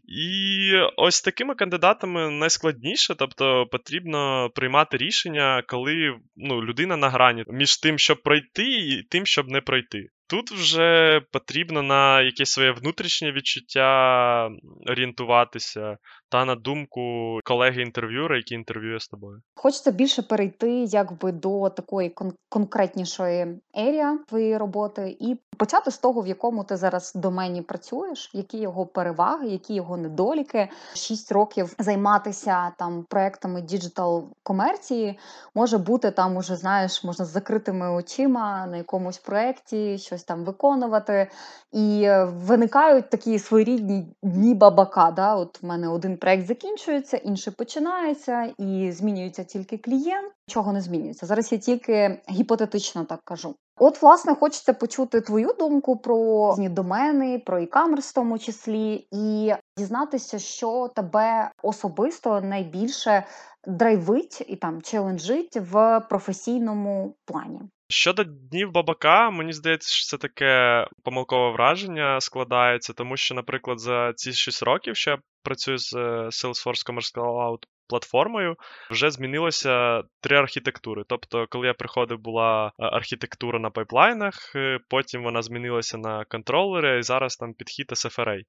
І 0.08 0.72
ось 0.98 1.22
такими 1.22 1.56
кандидатами 1.56 2.30
найскладніше, 2.30 3.16
тобто 3.16 3.66
потрібно 3.72 4.50
приймати 4.56 4.98
рішення, 4.98 5.64
коли 5.68 6.16
ну, 6.36 6.64
людина 6.64 6.98
на 6.98 7.10
грані 7.10 7.44
між 7.48 7.78
тим, 7.78 7.98
щоб 7.98 8.24
пройти, 8.24 8.64
і 8.64 9.04
тим, 9.04 9.26
щоб 9.26 9.48
не 9.48 9.62
пройти. 9.62 10.10
Тут 10.30 10.52
вже 10.52 11.22
потрібно 11.32 11.82
на 11.82 12.22
якесь 12.22 12.52
своє 12.52 12.72
внутрішнє 12.72 13.32
відчуття 13.32 14.50
орієнтуватися 14.86 15.98
та 16.30 16.46
на 16.46 16.56
думку 16.56 17.02
колеги-інтерв'юра, 17.44 18.38
який 18.38 18.58
інтерв'ює 18.58 19.00
з 19.00 19.08
тобою. 19.08 19.42
Хочеться 19.56 19.92
більше 19.92 20.22
перейти 20.22 20.72
якби 20.84 21.32
до 21.32 21.70
такої 21.70 22.10
кон- 22.10 22.34
конкретнішої 22.50 23.62
area 23.74 24.20
твоєї 24.28 24.58
роботи 24.58 25.18
і 25.20 25.38
почати 25.58 25.92
з 25.92 25.98
того, 25.98 26.22
в 26.22 26.28
якому 26.28 26.64
ти 26.64 26.78
зараз 26.78 27.14
домені 27.16 27.62
працюєш, 27.62 28.32
які 28.34 28.58
його 28.58 28.86
переваги, 28.86 29.48
які 29.48 29.74
його 29.74 29.98
недоліки. 29.98 30.70
Шість 30.94 31.32
років 31.32 31.76
займатися 31.80 32.72
там 32.78 33.06
проектами 33.10 33.62
digital 33.62 34.30
комерції 34.44 35.20
може 35.56 35.78
бути 35.78 36.12
там, 36.12 36.38
уже 36.38 36.56
знаєш, 36.56 37.04
можна 37.04 37.26
з 37.26 37.30
закритими 37.30 37.90
очима 37.92 38.68
на 38.68 38.78
якомусь 38.78 39.18
проекті 39.18 39.98
щось 39.98 40.24
там 40.24 40.44
виконувати. 40.44 41.30
І 41.72 42.10
виникають 42.24 43.10
такі 43.10 43.40
своєрідні 43.40 44.08
дні 44.24 44.54
бабака. 44.54 45.12
Да? 45.12 45.36
От 45.36 45.64
в 45.64 45.66
мене 45.66 45.88
один 45.88 46.17
проект 46.18 46.48
закінчується, 46.48 47.18
інший 47.18 47.54
починається, 47.58 48.54
і 48.58 48.92
змінюється 48.92 49.44
тільки 49.44 49.78
клієнт. 49.78 50.32
Чого 50.48 50.74
не 50.74 50.82
змінюється. 50.82 51.26
Зараз 51.26 51.52
я 51.52 51.58
тільки 51.58 52.22
гіпотетично 52.30 53.06
так 53.06 53.20
кажу. 53.24 53.56
От, 53.80 54.02
власне, 54.02 54.36
хочеться 54.36 54.74
почути 54.74 55.22
твою 55.22 55.54
думку 55.60 55.98
про 55.98 56.56
домени, 56.60 57.40
про 57.40 57.60
e-commerce 57.60 58.10
в 58.10 58.14
тому 58.14 58.40
числі, 58.40 59.08
і 59.12 59.54
дізнатися, 59.78 60.40
що 60.40 60.88
тебе 60.96 61.52
особисто 61.64 62.42
найбільше 62.42 63.24
драйвить 63.68 64.46
і 64.48 64.56
там 64.56 64.82
челенджить 64.82 65.58
в 65.58 66.00
професійному 66.00 67.16
плані. 67.26 67.62
Щодо 67.90 68.24
днів 68.24 68.72
бабака, 68.72 69.30
мені 69.30 69.54
здається, 69.54 69.94
що 69.94 70.06
це 70.06 70.18
таке 70.18 70.88
помилкове 71.04 71.52
враження 71.52 72.22
складається, 72.22 72.94
тому 72.94 73.18
що, 73.18 73.36
наприклад, 73.36 73.80
за 73.80 74.14
ці 74.14 74.34
6 74.34 74.64
років, 74.64 74.96
що 74.96 75.12
я 75.12 75.18
працюю 75.44 75.78
з 75.78 75.94
е, 75.94 76.00
Salesforce 76.26 76.90
Commerce 76.90 77.16
Cloud 77.16 77.58
платформою, 77.88 78.56
вже 78.92 79.12
змінилося 79.12 80.04
три 80.22 80.38
архітектури. 80.38 81.04
Тобто, 81.08 81.48
коли 81.50 81.68
я 81.68 81.74
приходив, 81.74 82.20
була 82.20 82.68
е, 82.68 82.72
архітектура 82.86 83.60
на 83.60 83.70
пайплайнах, 83.70 84.56
е, 84.56 84.80
потім 84.90 85.24
вона 85.24 85.42
змінилася 85.42 85.98
на 85.98 86.26
контролери, 86.26 87.00
і 87.00 87.04
зараз 87.04 87.36
там 87.36 87.54
підхід 87.54 87.88
SFRA. 87.92 88.42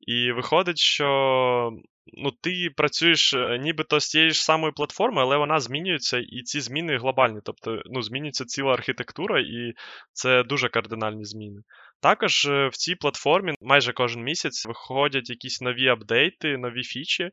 І 0.00 0.32
виходить, 0.32 0.78
що 0.78 1.70
ну, 2.12 2.30
ти 2.30 2.70
працюєш 2.76 3.34
е, 3.34 3.58
нібито 3.58 4.00
з 4.00 4.08
тією 4.08 4.30
ж 4.30 4.44
самою 4.44 4.72
платформою, 4.72 5.26
але 5.26 5.36
вона 5.36 5.60
змінюється, 5.60 6.18
і 6.18 6.42
ці 6.42 6.60
зміни 6.60 6.96
глобальні. 6.96 7.40
Тобто 7.44 7.82
ну, 7.86 8.02
змінюється 8.02 8.44
ціла 8.44 8.72
архітектура, 8.72 9.40
і 9.40 9.72
це 10.12 10.42
дуже 10.42 10.68
кардинальні 10.68 11.24
зміни. 11.24 11.60
Також 12.00 12.44
е, 12.44 12.68
в 12.68 12.76
цій 12.76 12.94
платформі 12.94 13.54
майже 13.60 13.92
кожен 13.92 14.22
місяць 14.22 14.66
виходять 14.66 15.30
якісь 15.30 15.60
нові 15.60 15.88
апдейти, 15.88 16.56
нові 16.56 16.82
фічі, 16.82 17.30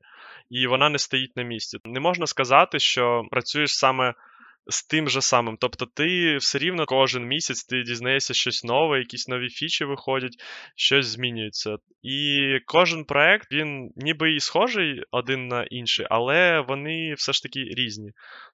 і 0.49 0.67
вона 0.67 0.89
не 0.89 0.99
стоїть 0.99 1.36
на 1.36 1.43
місці. 1.43 1.77
Не 1.86 1.99
можна 1.99 2.27
сказати, 2.27 2.80
що 2.80 3.23
працюєш 3.32 3.75
саме 3.75 4.13
з 4.67 4.84
тим 4.84 5.10
же 5.10 5.21
самим. 5.21 5.58
Тобто, 5.60 5.86
ти 5.86 6.38
все 6.38 6.58
рівно 6.58 6.86
кожен 6.86 7.28
місяць 7.28 7.63
ти 7.63 7.84
дізнаєшся 7.84 8.34
щось 8.34 8.63
нове, 8.63 9.00
якісь 9.00 9.28
нові 9.28 9.50
фічі 9.50 9.86
виходять, 9.86 10.36
щось 10.76 11.06
змінюється. 11.06 11.76
І 12.04 12.39
кожен 12.65 13.06
проект 13.06 13.52
він 13.52 13.91
ніби 13.95 14.34
і 14.34 14.39
схожий 14.39 15.04
один 15.12 15.47
на 15.47 15.63
інший, 15.63 16.06
але 16.10 16.65
вони 16.67 17.13
все 17.13 17.34
ж 17.34 17.43
таки 17.43 17.60
різні 17.60 18.12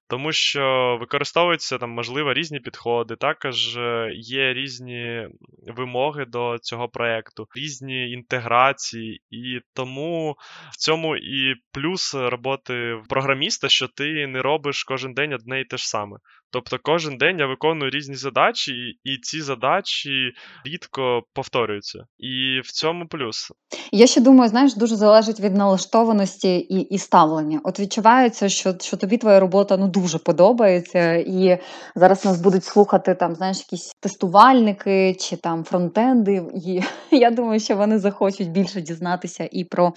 тому 0.09 0.31
що 0.31 0.97
використовуються 0.99 1.77
там, 1.77 1.89
можливо, 1.89 2.33
різні 2.33 2.59
підходи. 2.59 3.15
Також 3.15 3.77
е, 3.77 4.11
є 4.13 4.53
різні 4.53 5.27
вимоги 5.75 6.25
до 6.25 6.57
цього 6.61 6.89
проєкту, 6.89 7.47
різні 7.55 8.11
інтеграції, 8.11 9.21
і 9.29 9.59
тому 9.73 10.35
в 10.71 10.77
цьому 10.77 11.17
і 11.17 11.55
плюс 11.71 12.15
роботи 12.15 12.95
програміста, 13.09 13.69
що 13.69 13.87
ти 13.87 14.27
не 14.27 14.41
робиш 14.41 14.83
кожен 14.83 15.13
день 15.13 15.33
одне 15.33 15.61
і 15.61 15.65
те 15.65 15.77
ж 15.77 15.87
саме. 15.89 16.17
Тобто 16.51 16.77
кожен 16.83 17.17
день 17.17 17.39
я 17.39 17.47
виконую 17.47 17.91
різні 17.91 18.15
задачі, 18.15 18.71
і 19.03 19.17
ці 19.21 19.41
задачі 19.41 20.31
рідко 20.65 21.21
повторюються. 21.33 21.99
І 22.17 22.61
в 22.63 22.71
цьому 22.71 23.07
плюс. 23.07 23.51
Я 23.91 24.07
ще 24.07 24.21
думаю, 24.21 24.49
знаєш, 24.49 24.75
дуже 24.75 24.95
залежить 24.95 25.39
від 25.39 25.55
налаштованості 25.55 26.57
і 26.57 26.79
і 26.79 26.97
ставлення. 26.97 27.61
От 27.63 27.79
відчувається, 27.79 28.49
що 28.49 28.75
що 28.81 28.97
тобі 28.97 29.17
твоя 29.17 29.39
робота 29.39 29.77
ну 29.77 29.87
дуже 29.87 30.17
подобається, 30.17 31.13
і 31.13 31.59
зараз 31.95 32.25
нас 32.25 32.41
будуть 32.41 32.63
слухати 32.63 33.15
там, 33.15 33.35
знаєш, 33.35 33.57
якісь 33.57 33.91
тестувальники 33.99 35.15
чи 35.19 35.35
там 35.35 35.63
фронтенди. 35.63 36.43
І 36.65 36.81
я 37.15 37.31
думаю, 37.31 37.59
що 37.59 37.75
вони 37.75 37.99
захочуть 37.99 38.51
більше 38.51 38.81
дізнатися 38.81 39.49
і 39.51 39.63
про 39.63 39.93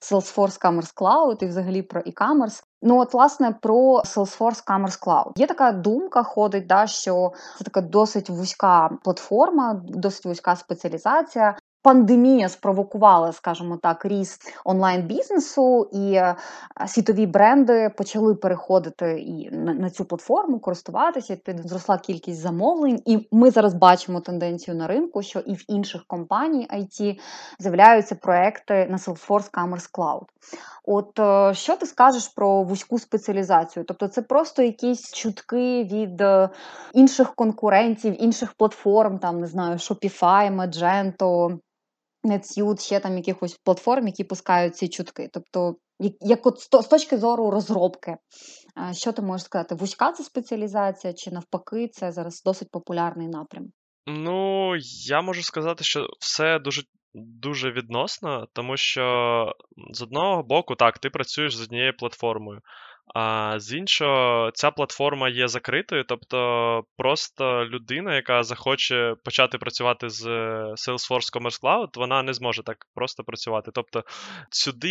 Salesforce 0.00 0.60
Commerce 0.60 0.94
Cloud, 0.94 1.42
і 1.42 1.46
взагалі 1.46 1.82
про 1.82 2.00
e-commerce. 2.00 2.62
Ну, 2.82 2.98
от, 2.98 3.14
власне, 3.14 3.54
про 3.62 4.02
Salesforce 4.04 4.64
Commerce 4.66 5.02
Cloud. 5.06 5.32
Є 5.36 5.46
така 5.46 5.72
думка, 5.72 6.22
ходить, 6.22 6.66
да, 6.66 6.86
що 6.86 7.32
це 7.58 7.64
така 7.64 7.80
досить 7.80 8.30
вузька 8.30 8.90
платформа, 9.04 9.80
досить 9.84 10.26
вузька 10.26 10.56
спеціалізація. 10.56 11.56
Пандемія 11.82 12.48
спровокувала, 12.48 13.32
скажімо 13.32 13.78
так, 13.82 14.04
ріст 14.04 14.42
онлайн 14.64 15.02
бізнесу, 15.02 15.88
і 15.92 16.12
е, 16.14 16.36
світові 16.86 17.26
бренди 17.26 17.90
почали 17.96 18.34
переходити 18.34 19.20
і 19.20 19.50
на, 19.50 19.90
цю 19.90 20.04
платформу, 20.04 20.58
користуватися. 20.58 21.36
Зросла 21.64 21.98
кількість 21.98 22.40
замовлень, 22.40 23.02
і 23.06 23.28
ми 23.32 23.50
зараз 23.50 23.74
бачимо 23.74 24.20
тенденцію 24.20 24.76
на 24.76 24.86
ринку, 24.86 25.22
що 25.22 25.38
і 25.38 25.54
в 25.54 25.64
інших 25.68 26.04
компаній 26.06 26.68
IT 26.74 27.18
з'являються 27.58 28.14
проекти 28.14 28.86
на 28.90 28.96
Salesforce 28.96 29.50
Commerce 29.50 29.90
Cloud. 29.92 30.24
От 30.84 31.18
е, 31.18 31.54
що 31.54 31.76
ти 31.76 31.86
скажеш 31.86 32.28
про 32.28 32.62
вузьку 32.62 32.98
спеціалізацію? 32.98 33.84
Тобто, 33.84 34.08
це 34.08 34.22
просто 34.22 34.62
якісь 34.62 35.12
чутки 35.12 35.84
від 35.84 36.20
е, 36.20 36.48
інших 36.94 37.34
конкурентів, 37.34 38.22
інших 38.22 38.52
платформ, 38.52 39.18
там 39.18 39.40
не 39.40 39.46
знаю, 39.46 39.76
Shopify, 39.76 40.56
Magento, 40.56 41.58
NetSuite, 42.24 42.80
ще 42.80 43.00
там 43.00 43.16
якихось 43.16 43.60
платформ, 43.64 44.06
які 44.06 44.24
пускають 44.24 44.76
ці 44.76 44.88
чутки. 44.88 45.28
Тобто, 45.32 45.76
як, 46.20 46.46
от 46.46 46.60
з 46.60 46.88
точки 46.88 47.18
зору 47.18 47.50
розробки, 47.50 48.16
що 48.92 49.12
ти 49.12 49.22
можеш 49.22 49.44
сказати? 49.44 49.74
Вузька 49.74 50.12
це 50.12 50.24
спеціалізація, 50.24 51.12
чи 51.12 51.30
навпаки, 51.30 51.88
це 51.88 52.12
зараз 52.12 52.42
досить 52.42 52.70
популярний 52.70 53.28
напрям? 53.28 53.64
Ну, 54.06 54.72
я 55.06 55.22
можу 55.22 55.42
сказати, 55.42 55.84
що 55.84 56.06
все 56.20 56.58
дуже 56.58 56.82
дуже 57.14 57.70
відносно, 57.70 58.46
тому 58.52 58.76
що 58.76 59.02
з 59.92 60.02
одного 60.02 60.42
боку, 60.42 60.74
так, 60.74 60.98
ти 60.98 61.10
працюєш 61.10 61.56
з 61.56 61.62
однією 61.62 61.96
платформою. 61.96 62.60
А 63.14 63.54
з 63.60 63.72
іншого, 63.72 64.50
ця 64.54 64.70
платформа 64.70 65.28
є 65.28 65.48
закритою, 65.48 66.04
тобто 66.08 66.84
просто 66.96 67.64
людина, 67.64 68.14
яка 68.14 68.42
захоче 68.42 69.14
почати 69.24 69.58
працювати 69.58 70.08
з 70.08 70.26
Salesforce 70.72 71.38
Commerce 71.38 71.62
Cloud, 71.62 71.88
вона 71.94 72.22
не 72.22 72.34
зможе 72.34 72.62
так 72.62 72.76
просто 72.94 73.24
працювати. 73.24 73.70
Тобто 73.74 74.04
сюди 74.50 74.90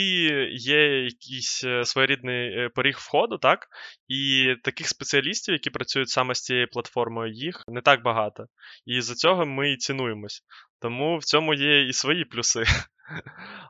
є 0.51 1.03
якийсь 1.03 1.63
е, 1.63 1.85
своєрідний 1.85 2.57
е, 2.57 2.69
поріг 2.69 2.97
входу, 2.99 3.37
так? 3.37 3.67
І 4.07 4.55
таких 4.63 4.87
спеціалістів, 4.87 5.53
які 5.53 5.69
працюють 5.69 6.09
саме 6.09 6.35
з 6.35 6.41
цією 6.41 6.67
платформою, 6.67 7.33
їх 7.33 7.63
не 7.67 7.81
так 7.81 8.03
багато. 8.03 8.45
І 8.85 9.01
за 9.01 9.15
цього 9.15 9.45
ми 9.45 9.71
і 9.71 9.77
цінуємось. 9.77 10.41
Тому 10.81 11.17
в 11.17 11.23
цьому 11.23 11.53
є 11.53 11.87
і 11.87 11.93
свої 11.93 12.25
плюси. 12.25 12.63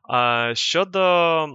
А 0.10 0.52
Щодо 0.56 1.48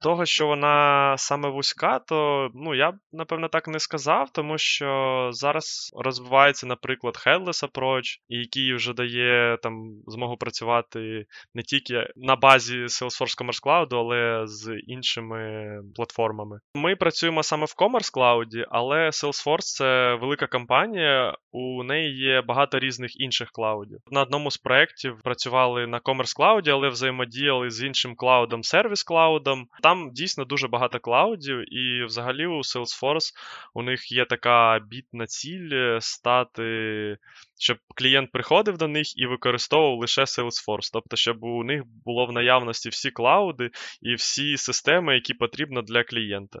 того, 0.00 0.26
що 0.26 0.46
вона 0.46 1.14
саме 1.18 1.48
вузька, 1.48 1.98
то 1.98 2.48
ну, 2.54 2.74
я 2.74 2.90
б, 2.90 2.94
напевно, 3.12 3.48
так 3.48 3.68
не 3.68 3.78
сказав, 3.78 4.30
тому 4.32 4.58
що 4.58 5.28
зараз 5.32 5.92
розвивається, 5.96 6.66
наприклад, 6.66 7.22
Headless 7.26 7.70
Approach, 7.70 8.18
який 8.28 8.74
вже 8.74 8.92
дає 8.92 9.58
там 9.62 9.92
змогу 10.06 10.36
працювати 10.36 11.26
не 11.54 11.62
тільки 11.62 12.06
на 12.16 12.36
базі 12.36 12.82
Salesforce 12.82 13.42
Commerce 13.42 13.62
Cloud, 13.64 13.88
але 13.90 14.46
з 14.46 14.72
іншими 14.86 15.70
платформами. 15.94 16.60
Ми 16.74 16.96
працюємо 16.96 17.42
саме 17.42 17.64
в 17.64 17.74
Commerce 17.78 18.14
Cloud, 18.14 18.64
але 18.70 18.96
Salesforce 18.96 19.76
це 19.76 20.14
велика 20.14 20.46
компанія, 20.46 21.36
у 21.52 21.82
неї 21.82 22.16
є 22.16 22.42
багато 22.42 22.78
різних 22.78 23.20
інших 23.20 23.50
клаудів. 23.50 23.98
На 24.10 24.22
одному 24.22 24.50
з 24.50 24.56
проєктів 24.56 25.20
працювали 25.24 25.86
на 25.86 26.00
Commerce 26.00 26.38
Cloud, 26.38 26.70
але 26.70 26.88
взаємодіяли 26.88 27.70
з 27.70 27.82
іншим 27.82 28.14
клаудом, 28.16 28.60
Service 28.60 29.10
Cloud. 29.10 29.64
Там 29.82 30.10
дійсно 30.12 30.44
дуже 30.44 30.68
багато 30.68 31.00
клаудів, 31.00 31.74
і 31.74 32.04
взагалі 32.04 32.46
у 32.46 32.58
Salesforce 32.58 33.32
у 33.74 33.82
них 33.82 34.12
є 34.12 34.24
така 34.24 34.78
бітна 34.78 35.26
ціль 35.26 35.70
е, 35.72 35.98
стати, 36.00 37.18
щоб 37.60 37.78
клієнт 37.94 38.32
приходив 38.32 38.76
до 38.76 38.88
них 38.88 39.18
і 39.18 39.26
використовував 39.26 39.98
лише 39.98 40.22
Salesforce. 40.22 40.90
Тобто, 40.92 41.16
щоб 41.16 41.44
у 41.44 41.64
них 41.64 41.82
було 42.04 42.26
в 42.26 42.32
наявності 42.32 42.88
всі 42.88 43.10
клауди 43.10 43.70
і 44.02 44.14
всі 44.14 44.56
системи, 44.56 45.14
які 45.14 45.34
потрібно 45.34 45.82
для 45.82 46.04
клієнта. 46.04 46.58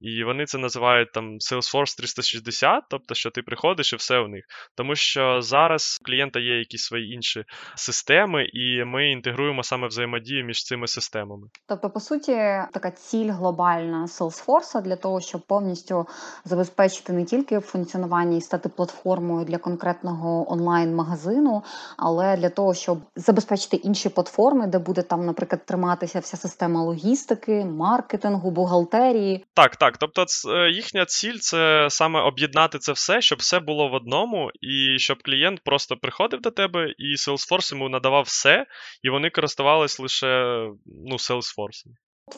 І 0.00 0.24
вони 0.24 0.46
це 0.46 0.58
називають 0.58 1.12
там 1.12 1.38
Salesforce 1.38 1.96
360, 1.96 2.84
тобто, 2.90 3.14
що 3.14 3.30
ти 3.30 3.42
приходиш 3.42 3.92
і 3.92 3.96
все 3.96 4.18
у 4.18 4.28
них. 4.28 4.44
Тому 4.76 4.94
що 4.94 5.42
зараз 5.42 5.98
у 6.02 6.04
клієнта 6.04 6.40
є 6.40 6.58
якісь 6.58 6.82
свої 6.82 7.12
інші 7.12 7.44
системи, 7.76 8.44
і 8.52 8.84
ми 8.84 9.10
інтегруємо 9.10 9.62
саме 9.62 9.86
взаємодію 9.86 10.44
між 10.44 10.64
цими 10.64 10.86
системами. 10.86 11.48
Тобто, 11.68 11.90
по 11.90 12.00
суті, 12.00 12.32
така 12.72 12.90
ціль 12.90 13.30
глобальна 13.30 14.06
Salesforce 14.06 14.82
для 14.82 14.96
того, 14.96 15.20
щоб 15.20 15.46
повністю 15.46 16.06
забезпечити 16.44 17.12
не 17.12 17.24
тільки 17.24 17.60
функціонування 17.60 18.36
і 18.36 18.40
стати 18.40 18.68
платформою 18.68 19.44
для 19.44 19.58
конкретного 19.58 20.39
онлайн-магазину, 20.48 21.62
але 21.96 22.36
для 22.36 22.50
того, 22.50 22.74
щоб 22.74 22.98
забезпечити 23.16 23.76
інші 23.76 24.08
платформи, 24.08 24.66
де 24.66 24.78
буде 24.78 25.02
там, 25.02 25.26
наприклад, 25.26 25.66
триматися 25.66 26.18
вся 26.18 26.36
система 26.36 26.82
логістики, 26.82 27.64
маркетингу, 27.64 28.50
бухгалтерії. 28.50 29.44
Так, 29.54 29.76
так. 29.76 29.98
Тобто, 29.98 30.24
е, 30.48 30.70
їхня 30.70 31.04
ціль 31.04 31.38
це 31.38 31.86
саме 31.90 32.20
об'єднати 32.20 32.78
це 32.78 32.92
все, 32.92 33.20
щоб 33.20 33.38
все 33.38 33.60
було 33.60 33.88
в 33.88 33.94
одному, 33.94 34.50
і 34.60 34.98
щоб 34.98 35.22
клієнт 35.22 35.60
просто 35.64 35.96
приходив 35.96 36.40
до 36.40 36.50
тебе, 36.50 36.86
і 36.98 37.16
Salesforce 37.16 37.74
йому 37.74 37.88
надавав 37.88 38.22
все, 38.22 38.66
і 39.02 39.10
вони 39.10 39.30
користувались 39.30 40.00
лише 40.00 40.66
ну, 40.86 41.16
Salesforce. 41.16 41.84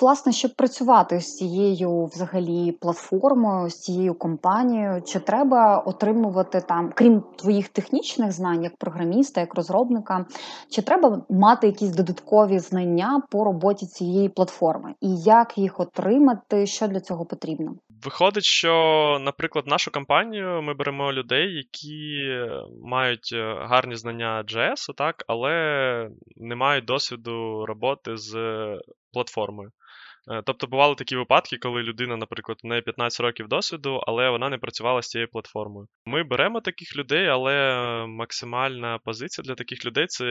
Власне, 0.00 0.32
щоб 0.32 0.54
працювати 0.54 1.20
з 1.20 1.36
цією 1.36 2.04
взагалі 2.04 2.72
платформою, 2.72 3.70
з 3.70 3.80
цією 3.80 4.14
компанією, 4.14 5.02
чи 5.02 5.20
треба 5.20 5.78
отримувати 5.78 6.60
там, 6.60 6.92
крім 6.94 7.22
твоїх 7.38 7.68
технічних 7.68 8.32
знань, 8.32 8.62
як 8.64 8.76
програміста, 8.76 9.40
як 9.40 9.54
розробника, 9.54 10.26
чи 10.70 10.82
треба 10.82 11.22
мати 11.30 11.66
якісь 11.66 11.90
додаткові 11.90 12.58
знання 12.58 13.22
по 13.30 13.44
роботі 13.44 13.86
цієї 13.86 14.28
платформи, 14.28 14.94
і 15.00 15.16
як 15.16 15.58
їх 15.58 15.80
отримати, 15.80 16.66
що 16.66 16.88
для 16.88 17.00
цього 17.00 17.24
потрібно? 17.24 17.74
Виходить, 18.04 18.44
що, 18.44 18.72
наприклад, 19.20 19.66
нашу 19.66 19.90
компанію 19.90 20.62
ми 20.62 20.74
беремо 20.74 21.12
людей, 21.12 21.56
які 21.56 22.18
мають 22.84 23.30
е, 23.32 23.56
гарні 23.60 23.96
знання 23.96 24.44
JS, 24.48 24.94
так, 24.96 25.24
але 25.26 25.50
не 26.36 26.54
мають 26.54 26.84
досвіду 26.84 27.66
роботи 27.66 28.16
з 28.16 28.36
платформою. 29.12 29.70
Е, 30.30 30.42
тобто 30.46 30.66
бували 30.66 30.94
такі 30.94 31.16
випадки, 31.16 31.56
коли 31.58 31.82
людина, 31.82 32.16
наприклад, 32.16 32.58
у 32.64 32.68
неї 32.68 32.82
15 32.82 33.20
років 33.20 33.48
досвіду, 33.48 34.00
але 34.06 34.30
вона 34.30 34.48
не 34.48 34.58
працювала 34.58 35.02
з 35.02 35.08
цією 35.08 35.28
платформою. 35.28 35.88
Ми 36.06 36.22
беремо 36.22 36.60
таких 36.60 36.96
людей, 36.96 37.26
але 37.26 37.76
максимальна 38.06 38.98
позиція 39.04 39.44
для 39.44 39.54
таких 39.54 39.84
людей 39.86 40.06
це 40.06 40.24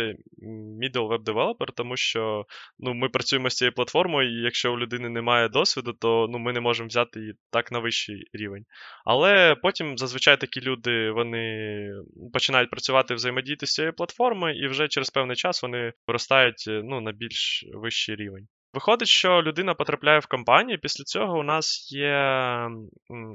middle 0.81 1.09
web 1.09 1.23
developer, 1.23 1.67
тому 1.75 1.97
що 1.97 2.45
ну, 2.79 2.93
ми 2.93 3.09
працюємо 3.09 3.49
з 3.49 3.55
цією 3.55 3.73
платформою, 3.73 4.39
і 4.39 4.43
якщо 4.43 4.73
у 4.73 4.79
людини 4.79 5.09
немає 5.09 5.49
досвіду, 5.49 5.93
то 5.93 6.27
ну, 6.29 6.39
ми 6.39 6.53
не 6.53 6.59
можемо 6.59 6.87
взяти 6.87 7.19
її 7.19 7.33
так 7.51 7.71
на 7.71 7.79
вищий 7.79 8.23
рівень. 8.33 8.65
Але 9.05 9.55
потім 9.55 9.97
зазвичай 9.97 10.39
такі 10.39 10.61
люди 10.61 11.11
вони 11.11 11.87
починають 12.33 12.69
працювати 12.69 13.13
взаємодіяти 13.13 13.65
з 13.65 13.73
цією 13.73 13.93
платформою, 13.93 14.65
і 14.65 14.67
вже 14.67 14.87
через 14.87 15.09
певний 15.09 15.35
час 15.35 15.63
вони 15.63 15.93
виростають 16.07 16.65
ну, 16.67 17.01
на 17.01 17.11
більш 17.11 17.65
вищий 17.73 18.15
рівень. 18.15 18.47
Виходить, 18.73 19.07
що 19.07 19.41
людина 19.41 19.73
потрапляє 19.73 20.19
в 20.19 20.25
компанію. 20.25 20.79
Після 20.81 21.03
цього 21.03 21.39
у 21.39 21.43
нас 21.43 21.91
є 21.91 22.19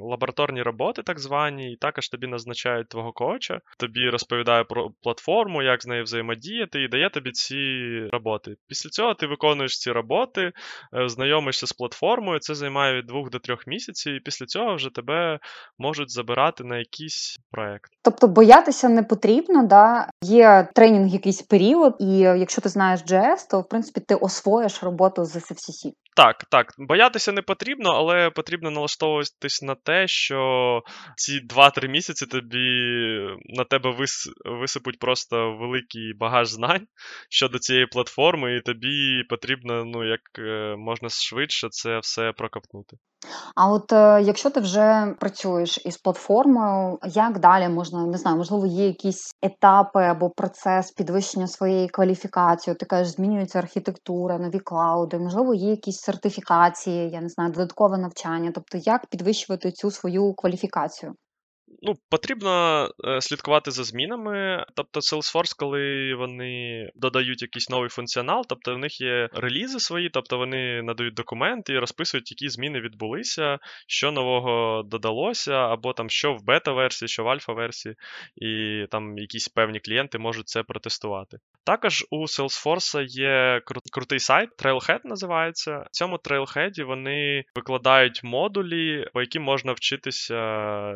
лабораторні 0.01 0.63
роботи, 0.63 1.03
так 1.03 1.19
звані, 1.19 1.73
і 1.73 1.77
також 1.77 2.09
тобі 2.09 2.27
назначають 2.27 2.89
твого 2.89 3.13
коуча, 3.13 3.61
тобі 3.79 4.11
розповідає 4.11 4.65
про 4.65 4.91
платформу, 5.03 5.63
як 5.63 5.83
з 5.83 5.87
нею 5.87 6.05
взаємодіяти, 6.05 6.83
і 6.83 6.89
дає 6.89 7.11
тобі 7.11 7.31
ці 7.31 7.57
роботи. 8.13 8.55
Після 8.69 8.91
цього 8.91 9.15
ти 9.15 9.27
виконуєш 9.27 9.79
ці 9.79 9.93
роботи, 9.93 10.53
е, 10.97 11.09
знайомишся 11.09 11.67
з 11.67 11.73
платформою, 11.73 12.39
це 12.39 12.55
займає 12.55 12.97
від 12.97 13.07
двох 13.07 13.31
до 13.31 13.39
трьох 13.39 13.67
місяців, 13.67 14.15
і 14.15 14.21
після 14.21 14.47
цього 14.47 14.75
вже 14.75 14.91
тебе 14.91 15.39
можуть 15.79 16.11
забирати 16.11 16.65
на 16.65 16.79
якийсь 16.79 17.39
проект. 17.51 17.91
Тобто 18.03 18.29
боятися 18.29 18.89
не 18.89 19.03
потрібно, 19.03 19.67
да? 19.67 20.11
є 20.25 20.69
тренінг 20.75 21.09
якийсь 21.09 21.43
період, 21.43 21.97
і 22.01 22.19
якщо 22.19 22.61
ти 22.61 22.69
знаєш 22.69 23.01
JS, 23.01 23.51
то 23.51 23.61
в 23.61 23.69
принципі 23.69 24.01
ти 24.01 24.15
освоїш 24.15 24.83
роботу 24.83 25.26
з 25.27 25.37
SFCC. 25.37 25.93
Так, 26.17 26.45
так. 26.51 26.67
Боятися 26.79 27.33
не 27.33 27.43
потрібно, 27.43 27.91
але 27.91 28.31
потрібно 28.31 28.71
налаштовуватись 28.71 29.63
на 29.63 29.75
те, 29.75 30.09
що 30.09 30.83
ці 31.17 31.41
2-3 31.41 31.89
місяці 31.89 32.27
тобі 32.27 32.69
на 33.45 33.65
тебе 33.65 33.91
вис... 33.91 34.29
висипуть 34.61 34.99
просто 34.99 35.57
великий 35.61 36.15
багаж 36.21 36.49
знань 36.49 36.87
щодо 37.31 37.59
цієї 37.59 37.87
платформи, 37.87 38.57
і 38.57 38.61
тобі 38.61 39.23
потрібно, 39.29 39.85
ну, 39.85 40.05
як 40.05 40.21
е, 40.39 40.77
можна 40.77 41.09
швидше 41.09 41.69
це 41.71 41.99
все 41.99 42.33
прокопнути. 42.33 42.97
А 43.55 43.71
от 43.71 43.93
е, 43.93 44.23
якщо 44.23 44.51
ти 44.51 44.61
вже 44.61 45.15
працюєш 45.21 45.81
із 45.85 45.97
платформою, 45.97 46.99
як 47.05 47.39
далі 47.39 47.69
можна 47.69 48.07
не 48.07 48.19
знаю, 48.19 48.37
можливо, 48.37 48.67
є 48.67 48.87
якісь 48.87 49.31
етапи 49.43 50.03
або 50.03 50.31
процес 50.31 50.93
підвищення 50.93 51.47
своєї 51.47 51.89
кваліфікації? 51.89 52.77
Ти 52.77 52.87
кажеш, 52.87 53.13
змінюється 53.13 53.59
архітектура, 53.59 54.39
нові 54.39 54.59
клауди, 54.59 55.16
можливо, 55.19 55.55
є 55.55 55.71
якісь 55.71 56.01
сертифікації, 56.01 57.11
я 57.11 57.21
не 57.21 57.29
знаю, 57.29 57.53
додаткове 57.53 57.99
навчання. 57.99 58.53
Тобто, 58.55 58.79
як 58.79 59.07
підвищувати 59.07 59.73
цю 59.73 59.91
свою 59.91 60.35
кваліфікацію? 60.35 61.15
Ну, 61.83 61.95
потрібно 62.11 62.89
е, 63.05 63.21
слідкувати 63.21 63.71
за 63.71 63.85
змінами. 63.85 64.65
Тобто, 64.75 65.01
Salesforce, 65.01 65.55
коли 65.59 66.15
вони 66.15 66.91
додають 66.95 67.43
якийсь 67.43 67.71
новий 67.71 67.89
функціонал, 67.89 68.45
тобто 68.49 68.75
в 68.75 68.79
них 68.79 69.01
є 69.01 69.29
релізи 69.33 69.81
свої, 69.81 70.11
тобто 70.11 70.39
вони 70.39 70.83
надають 70.83 71.15
документи 71.15 71.73
і 71.73 71.79
розписують, 71.79 72.31
які 72.31 72.49
зміни 72.49 72.81
відбулися, 72.81 73.59
що 73.89 74.13
нового 74.13 74.83
додалося, 74.83 75.53
або 75.53 75.93
там 75.93 76.11
що 76.11 76.33
в 76.35 76.45
бета-версії, 76.45 77.09
що 77.09 77.25
в 77.25 77.29
альфа-версії, 77.29 77.95
і 78.37 78.85
там 78.91 79.19
якісь 79.19 79.49
певні 79.49 79.81
клієнти 79.81 80.19
можуть 80.19 80.49
це 80.49 80.63
протестувати. 80.63 81.39
Також 81.65 82.05
у 82.11 82.23
Salesforce 82.23 83.05
є 83.09 83.61
кру- 83.67 83.93
крутий 83.93 84.19
сайт, 84.19 84.51
Trailhead 84.65 85.01
називається. 85.05 85.79
В 85.79 85.91
цьому 85.91 86.17
Trailhead 86.17 86.85
вони 86.85 87.45
викладають 87.55 88.21
модулі, 88.25 89.07
по 89.15 89.21
яким 89.21 89.43
можна 89.43 89.73
вчитися, 89.73 90.37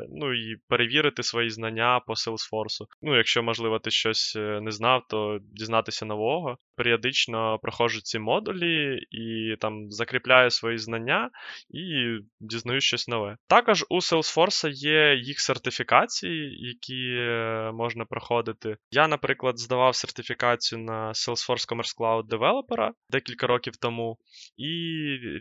ну 0.09 0.35
і 0.35 0.57
перевірити 0.70 1.22
свої 1.22 1.50
знання 1.50 2.00
по 2.06 2.12
Salesforce. 2.12 2.85
Ну, 3.02 3.16
якщо, 3.16 3.42
можливо, 3.42 3.78
ти 3.78 3.90
щось 3.90 4.37
е, 4.37 4.61
не 4.61 4.72
знав, 4.72 5.02
то 5.09 5.38
дізнатися 5.42 6.04
нового. 6.06 6.59
Періодично 6.81 7.59
проходжу 7.62 8.01
ці 8.01 8.19
модулі 8.19 8.99
і 9.11 9.57
там 9.61 9.90
закріпляю 9.90 10.51
свої 10.51 10.79
знання 10.79 11.31
і 11.71 12.16
дізнаюсь 12.40 12.85
щось 12.85 13.09
нове. 13.09 13.37
Також 13.47 13.85
у 13.88 13.97
Salesforce 13.97 14.71
є 14.71 15.14
їх 15.14 15.40
сертифікації, 15.40 16.66
які 16.69 17.16
е, 17.19 17.73
можна 17.75 18.05
проходити. 18.05 18.77
Я, 18.90 19.09
наприклад, 19.09 19.59
здавав 19.59 19.95
сертифікацію 19.95 20.79
на 20.79 21.12
Salesforce 21.12 21.69
Commerce 21.69 21.99
Cloud 21.99 22.25
Developer 22.25 22.90
декілька 23.11 23.47
років 23.47 23.77
тому, 23.77 24.19
і 24.57 24.73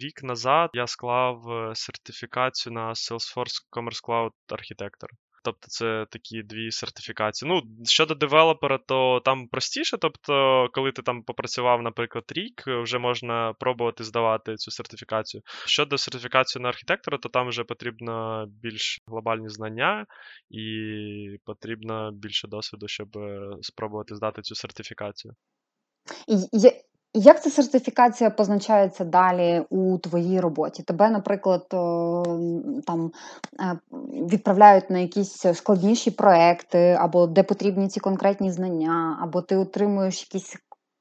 рік 0.02 0.24
назад 0.24 0.70
я 0.74 0.88
склав 0.88 1.52
е, 1.52 1.76
сертифікацію 1.76 2.74
на 2.74 2.90
Salesforce 2.90 3.60
Commerce 3.72 4.06
Cloud 4.08 4.32
Architector. 4.50 5.10
Тобто 5.44 5.68
це 5.68 6.06
такі 6.10 6.44
дві 6.44 6.72
сертифікації. 6.72 7.52
Ну, 7.52 7.62
щодо 7.86 8.16
девелопера, 8.16 8.78
то 8.78 9.22
там 9.26 9.48
простіше. 9.48 9.98
Тобто, 9.98 10.68
коли 10.74 10.92
ти 10.92 11.02
там 11.02 11.24
попрацював, 11.24 11.82
наприклад, 11.82 12.24
рік, 12.30 12.64
вже 12.68 13.00
можна 13.00 13.54
пробувати 13.60 14.04
здавати 14.04 14.56
цю 14.56 14.72
сертифікацію. 14.72 15.44
Щодо 15.66 15.98
сертифікації 15.98 16.64
на 16.64 16.70
архітектора, 16.70 17.18
то 17.18 17.30
там 17.30 17.48
вже 17.48 17.64
потрібно 17.64 18.46
більш 18.48 19.02
глобальні 19.08 19.50
знання 19.50 20.06
і 20.50 20.68
потрібно 21.46 22.12
більше 22.12 22.48
досвіду, 22.48 22.88
щоб 22.88 23.18
е, 23.18 23.52
спробувати 23.62 24.16
здати 24.16 24.42
цю 24.42 24.56
сертифікацію. 24.56 25.34
Як 27.14 27.44
ця 27.44 27.50
сертифікація 27.50 28.30
позначається 28.30 29.06
далі 29.06 29.64
у 29.70 29.98
твоїй 29.98 30.40
роботі? 30.40 30.84
Тебе, 30.84 31.10
наприклад, 31.10 31.66
е, 31.74 31.78
там 32.86 33.12
е, 33.60 33.80
відправляють 34.32 34.90
на 34.90 35.00
якісь 35.00 35.46
складніші 35.54 36.12
проекти, 36.12 36.98
або 37.00 37.28
де 37.28 37.44
потрібні 37.44 37.88
ці 37.88 38.00
конкретні 38.00 38.52
знання, 38.52 39.20
або 39.22 39.42
ти 39.42 39.56
отримуєш 39.56 40.22
якісь 40.22 40.56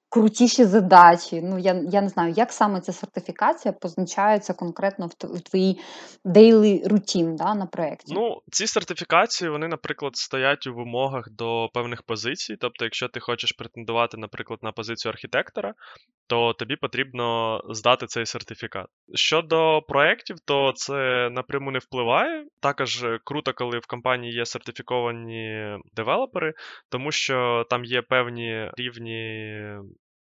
крутіші 0.08 0.64
задачі. 0.64 1.40
Ну, 1.42 1.58
я, 1.58 1.82
я 1.90 2.00
не 2.00 2.08
знаю, 2.08 2.34
як 2.36 2.52
саме 2.52 2.80
ця 2.80 2.92
сертифікація 2.92 3.72
позначається 3.72 4.54
конкретно 4.54 5.06
в, 5.06 5.36
в 5.36 5.40
твоїй 5.40 5.80
daily 6.24 6.88
routine 6.88 7.36
да, 7.36 7.54
на 7.54 7.66
проєкті. 7.66 8.14
Ну, 8.14 8.40
ці 8.50 8.66
сертифікації, 8.66 9.50
вони, 9.50 9.68
наприклад, 9.68 10.16
стоять 10.16 10.66
у 10.66 10.74
вимогах 10.74 11.30
до 11.30 11.68
певних 11.74 12.02
позицій. 12.02 12.56
Тобто, 12.60 12.84
якщо 12.84 13.08
ти 13.08 13.20
хочеш 13.20 13.52
претендувати, 13.52 14.16
наприклад, 14.16 14.60
на 14.62 14.72
позицію 14.72 15.12
архітектора, 15.12 15.74
то 16.26 16.52
тобі 16.52 16.76
потрібно 16.76 17.60
здати 17.70 18.06
цей 18.06 18.26
сертифікат. 18.26 18.86
Щодо 19.14 19.82
проєктів, 19.88 20.36
то 20.44 20.72
це 20.76 21.28
напряму 21.30 21.70
не 21.70 21.78
впливає. 21.78 22.46
Також 22.60 23.06
круто, 23.24 23.52
коли 23.52 23.78
в 23.78 23.86
компанії 23.86 24.34
є 24.34 24.46
сертифіковані 24.46 25.76
девелопери, 25.94 26.52
тому 26.88 27.12
що 27.12 27.66
там 27.70 27.84
є 27.84 28.02
певні 28.02 28.70
рівні. 28.76 29.58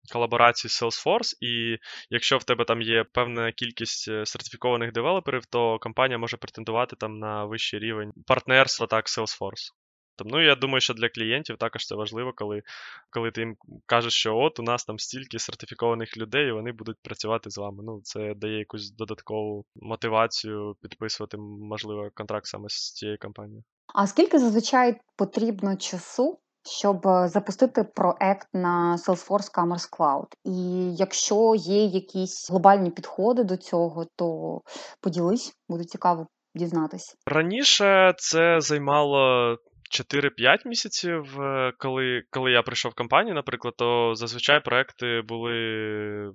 Колаборації 0.09 0.71
з 0.71 0.81
Salesforce, 0.81 1.33
і 1.41 1.77
якщо 2.09 2.37
в 2.37 2.43
тебе 2.43 2.65
там 2.65 2.81
є 2.81 3.03
певна 3.03 3.51
кількість 3.51 4.07
е, 4.09 4.25
сертифікованих 4.25 4.91
девелоперів, 4.91 5.45
то 5.45 5.79
компанія 5.79 6.17
може 6.17 6.37
претендувати 6.37 6.95
там 6.95 7.19
на 7.19 7.45
вищий 7.45 7.79
рівень 7.79 8.11
партнерства 8.27 8.87
так 8.87 9.05
Salesforce. 9.05 9.71
Там, 10.19 10.27
ну, 10.27 10.41
я 10.41 10.55
думаю, 10.55 10.81
що 10.81 10.93
для 10.93 11.09
клієнтів 11.09 11.57
також 11.57 11.85
це 11.85 11.95
важливо, 11.95 12.33
коли, 12.35 12.61
коли 13.09 13.31
ти 13.31 13.41
їм 13.41 13.55
кажеш, 13.85 14.13
що 14.13 14.37
от 14.37 14.59
у 14.59 14.63
нас 14.63 14.85
там 14.85 14.99
стільки 14.99 15.39
сертифікованих 15.39 16.17
людей, 16.17 16.47
і 16.47 16.51
вони 16.51 16.71
будуть 16.71 16.97
працювати 17.01 17.49
з 17.49 17.57
вами. 17.57 17.83
Ну, 17.83 18.01
це 18.03 18.33
дає 18.35 18.59
якусь 18.59 18.91
додаткову 18.91 19.65
мотивацію 19.75 20.75
підписувати, 20.81 21.37
можливо, 21.37 22.09
контракт 22.13 22.45
саме 22.45 22.69
з 22.69 22.93
цією 22.93 23.17
компанією. 23.17 23.63
А 23.95 24.07
скільки 24.07 24.39
зазвичай 24.39 24.99
потрібно 25.15 25.77
часу, 25.77 26.39
щоб 26.63 27.07
е, 27.07 27.27
запустити 27.27 27.83
проект 27.83 28.47
на 28.53 28.97
Salesforce 29.07 29.53
Commerce 29.53 29.89
Cloud? 29.97 30.27
І 30.45 30.89
якщо 30.95 31.55
є 31.55 31.85
якісь 31.85 32.49
глобальні 32.49 32.91
підходи 32.91 33.43
до 33.43 33.57
цього, 33.57 34.05
то 34.15 34.59
поділись, 35.01 35.53
буде 35.69 35.83
цікаво 35.83 36.27
дізнатися. 36.55 37.15
Раніше 37.25 38.13
це 38.17 38.61
займало 38.61 39.55
4-5 39.89 40.67
місяців, 40.67 41.41
е, 41.41 41.73
коли, 41.77 42.23
коли 42.29 42.51
я 42.51 42.61
прийшов 42.61 42.91
в 42.91 42.95
компанію, 42.95 43.35
наприклад, 43.35 43.73
то 43.77 44.15
зазвичай 44.15 44.63
проекти 44.63 45.21
були 45.21 46.31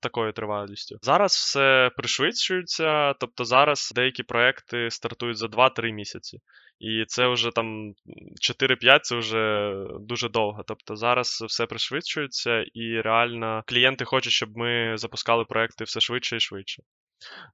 такою 0.00 0.32
тривалістю. 0.32 0.98
Зараз 1.02 1.32
все 1.32 1.90
пришвидшується, 1.96 3.12
тобто 3.12 3.44
зараз 3.44 3.92
деякі 3.94 4.22
проекти 4.22 4.90
стартують 4.90 5.38
за 5.38 5.46
2-3 5.46 5.92
місяці. 5.92 6.38
І 6.80 7.04
це 7.08 7.28
вже 7.28 7.50
там 7.50 7.94
4-5 8.40 9.00
це 9.02 9.16
вже 9.16 9.74
дуже 10.00 10.28
довго. 10.28 10.64
Тобто 10.66 10.96
зараз 10.96 11.44
все 11.48 11.66
пришвидшується, 11.66 12.64
і 12.74 13.00
реально 13.00 13.62
клієнти 13.66 14.04
хочуть, 14.04 14.32
щоб 14.32 14.56
ми 14.56 14.92
запускали 14.96 15.44
проекти 15.44 15.84
все 15.84 16.00
швидше 16.00 16.36
і 16.36 16.40
швидше. 16.40 16.82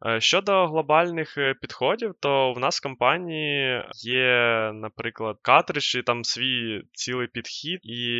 Е, 0.06 0.20
Щодо 0.20 0.66
глобальних 0.66 1.38
е, 1.38 1.54
підходів, 1.54 2.14
то 2.20 2.52
в 2.52 2.58
нас 2.58 2.78
в 2.78 2.82
компанії 2.82 3.84
є, 4.04 4.70
наприклад, 4.74 5.36
картридж, 5.42 5.94
і 5.94 6.02
там 6.02 6.24
свій 6.24 6.82
цілий 6.92 7.26
підхід, 7.26 7.80
і 7.82 8.10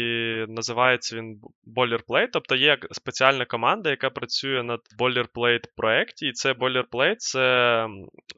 називається 0.49 1.17
він 1.17 1.41
Boilerplate. 1.77 2.29
Тобто 2.33 2.55
є 2.55 2.79
спеціальна 2.91 3.45
команда, 3.45 3.91
яка 3.91 4.11
працює 4.11 4.63
над 4.63 4.81
Boilerplate 4.99 5.65
проєкті, 5.77 6.27
і 6.27 6.33
це 6.33 6.53
Boilerplate 6.53 7.17
це 7.19 7.87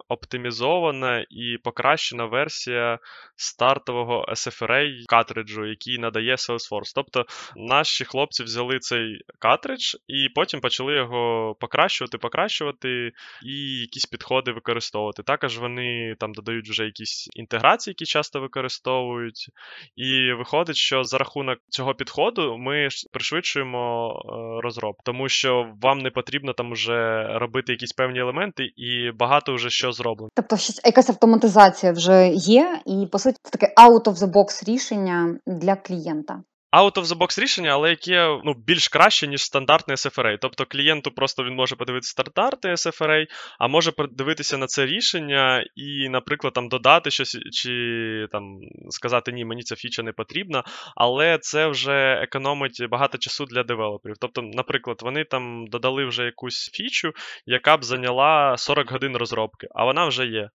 оптимізована 0.09 1.27
і 1.31 1.59
покращена 1.64 2.25
версія 2.25 2.99
стартового 3.37 4.27
SFRA 4.29 5.05
картриджу, 5.09 5.66
який 5.66 5.99
надає 5.99 6.35
Salesforce. 6.35 6.92
Тобто 6.94 7.27
наші 7.57 8.05
хлопці 8.05 8.42
взяли 8.42 8.79
цей 8.79 9.21
картридж 9.38 9.94
і 10.09 10.29
потім 10.35 10.61
почали 10.61 10.94
його 10.94 11.57
покращувати, 11.61 12.18
покращувати 12.18 12.97
і 13.44 13.80
якісь 13.80 14.06
підходи 14.06 14.52
використовувати. 14.52 15.22
Також 15.22 15.58
вони 15.58 16.14
там 16.20 16.32
додають 16.32 16.68
вже 16.68 16.84
якісь 16.84 17.28
інтеграції, 17.32 17.92
які 17.92 18.04
часто 18.04 18.40
використовують. 18.40 19.50
І 19.96 20.32
виходить, 20.32 20.76
що 20.76 21.04
за 21.04 21.18
рахунок 21.18 21.58
цього 21.68 21.94
підходу 21.94 22.58
ми 22.58 22.88
пришвидшуємо 23.12 24.11
е, 24.11 24.62
розробку, 24.62 25.02
тому 25.04 25.28
що 25.28 25.72
вам 25.82 25.98
не 25.98 26.11
потрібно 26.11 26.52
там 26.52 26.72
вже 26.72 27.28
робити 27.38 27.72
якісь 27.72 27.92
певні 27.92 28.20
елементи, 28.20 28.64
і 28.76 29.11
багато 29.18 29.54
вже 29.54 29.70
що 29.70 29.92
зроблено. 29.92 30.30
Тобто, 30.34 30.56
якась 30.84 31.11
автоматизація 31.11 31.92
вже 31.92 32.28
є, 32.34 32.80
і 32.87 33.06
по 33.12 33.18
суті 33.18 33.37
це 33.42 33.58
таке 33.58 33.74
out 33.76 34.04
of 34.04 34.14
the 34.14 34.32
box 34.32 34.64
рішення 34.64 35.38
для 35.46 35.76
клієнта. 35.76 36.42
Out 36.72 36.94
of 36.98 37.04
the 37.04 37.18
box 37.18 37.40
рішення, 37.40 37.70
але 37.70 37.90
яке 37.90 38.40
ну, 38.44 38.54
більш 38.54 38.88
краще, 38.88 39.26
ніж 39.26 39.42
стандартне 39.42 39.94
SFRA. 39.94 40.38
Тобто 40.40 40.66
клієнту 40.66 41.11
просто 41.11 41.44
він 41.44 41.54
може 41.54 41.76
подивитися 41.76 42.11
стандартне 42.11 42.70
SFRA, 42.70 43.26
а 43.59 43.68
може 43.68 43.92
подивитися 43.92 44.59
на 44.59 44.66
це 44.66 44.87
рішення 44.87 45.64
і, 45.76 46.09
наприклад, 46.09 46.52
там 46.52 46.68
додати 46.68 47.11
щось, 47.11 47.38
чи 47.52 48.28
там 48.33 48.59
сказати 48.90 49.33
ні, 49.33 49.44
мені 49.44 49.62
ця 49.62 49.76
фіча 49.76 50.02
не 50.02 50.12
потрібна, 50.12 50.64
але 50.96 51.38
це 51.38 51.66
вже 51.66 52.20
економить 52.22 52.87
багато 52.90 53.18
часу 53.18 53.44
для 53.44 53.62
девелоперів. 53.62 54.16
Тобто, 54.20 54.42
наприклад, 54.42 54.98
вони 55.02 55.24
там 55.24 55.66
додали 55.66 56.04
вже 56.04 56.24
якусь 56.24 56.70
фічу, 56.72 57.12
яка 57.46 57.76
б 57.76 57.85
зайняла 57.85 58.57
40 58.57 58.90
годин 58.90 59.16
розробки, 59.16 59.66
а 59.74 59.85
вона 59.85 60.07
вже 60.07 60.26
є. 60.26 60.50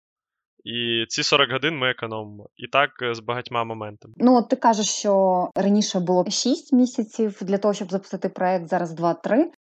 І 0.63 1.05
ці 1.09 1.23
40 1.23 1.51
годин 1.51 1.77
ми 1.77 1.89
економимо. 1.89 2.49
І 2.55 2.67
так 2.67 2.89
е, 3.01 3.15
з 3.15 3.19
багатьма 3.19 3.63
моментами. 3.63 4.13
Ну, 4.17 4.35
от 4.35 4.49
ти 4.49 4.55
кажеш, 4.55 4.85
що 4.85 5.47
раніше 5.55 5.99
було 5.99 6.25
6 6.29 6.73
місяців 6.73 7.37
для 7.41 7.57
того, 7.57 7.73
щоб 7.73 7.91
запустити 7.91 8.29
проект, 8.29 8.67
зараз 8.67 8.99
2-3. 8.99 9.15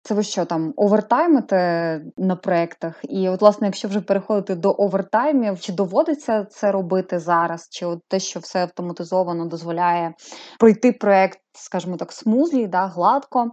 Це 0.01 0.13
ви 0.13 0.23
що 0.23 0.45
там 0.45 0.73
овертаймите 0.75 2.01
на 2.17 2.35
проектах? 2.35 3.01
І 3.03 3.29
от, 3.29 3.41
власне, 3.41 3.67
якщо 3.67 3.87
вже 3.87 4.01
переходити 4.01 4.55
до 4.55 4.75
овертаймів, 4.77 5.59
чи 5.59 5.73
доводиться 5.73 6.45
це 6.45 6.71
робити 6.71 7.19
зараз? 7.19 7.69
Чи 7.71 7.85
от 7.85 7.99
те, 8.07 8.19
що 8.19 8.39
все 8.39 8.61
автоматизовано 8.61 9.47
дозволяє 9.47 10.13
пройти 10.59 10.91
проект, 10.91 11.39
скажімо 11.55 11.97
так, 11.97 12.11
смузлі, 12.11 12.67
да, 12.67 12.87
гладко? 12.87 13.51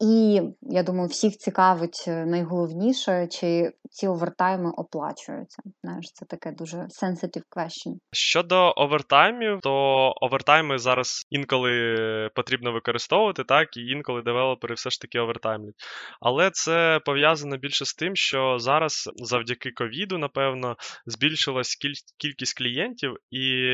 І 0.00 0.42
я 0.62 0.82
думаю, 0.82 1.08
всіх 1.08 1.36
цікавить 1.36 2.04
е, 2.08 2.26
найголовніше, 2.26 3.26
чи 3.30 3.72
ці 3.90 4.08
овертайми 4.08 4.70
оплачуються. 4.76 5.62
Знаєш, 5.84 6.12
це 6.12 6.24
таке 6.24 6.52
дуже 6.52 6.76
sensitive 6.76 7.44
question. 7.56 7.94
Щодо 8.12 8.72
овертаймів, 8.76 9.60
то 9.62 9.72
овертайми 10.20 10.78
зараз 10.78 11.26
інколи 11.30 11.96
потрібно 12.34 12.72
використовувати, 12.72 13.44
так, 13.44 13.76
і 13.76 13.80
інколи 13.80 14.22
девелопери 14.22 14.74
все 14.74 14.90
ж 14.90 15.00
таки 15.00 15.18
овертаймлять. 15.18 15.74
Але 16.20 16.50
це 16.50 17.00
пов'язано 17.04 17.56
більше 17.56 17.84
з 17.84 17.94
тим, 17.94 18.16
що 18.16 18.58
зараз 18.58 19.10
завдяки 19.16 19.70
ковіду, 19.70 20.18
напевно, 20.18 20.76
збільшилась 21.06 21.76
кількість 22.18 22.58
клієнтів, 22.58 23.16
і 23.30 23.66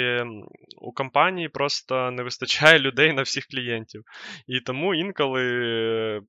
у 0.81 0.93
компанії 0.93 1.49
просто 1.49 2.11
не 2.11 2.23
вистачає 2.23 2.79
людей 2.79 3.13
на 3.13 3.23
всіх 3.23 3.47
клієнтів. 3.47 3.68
І 4.47 4.61
тому 4.61 4.95
інколи 4.95 5.43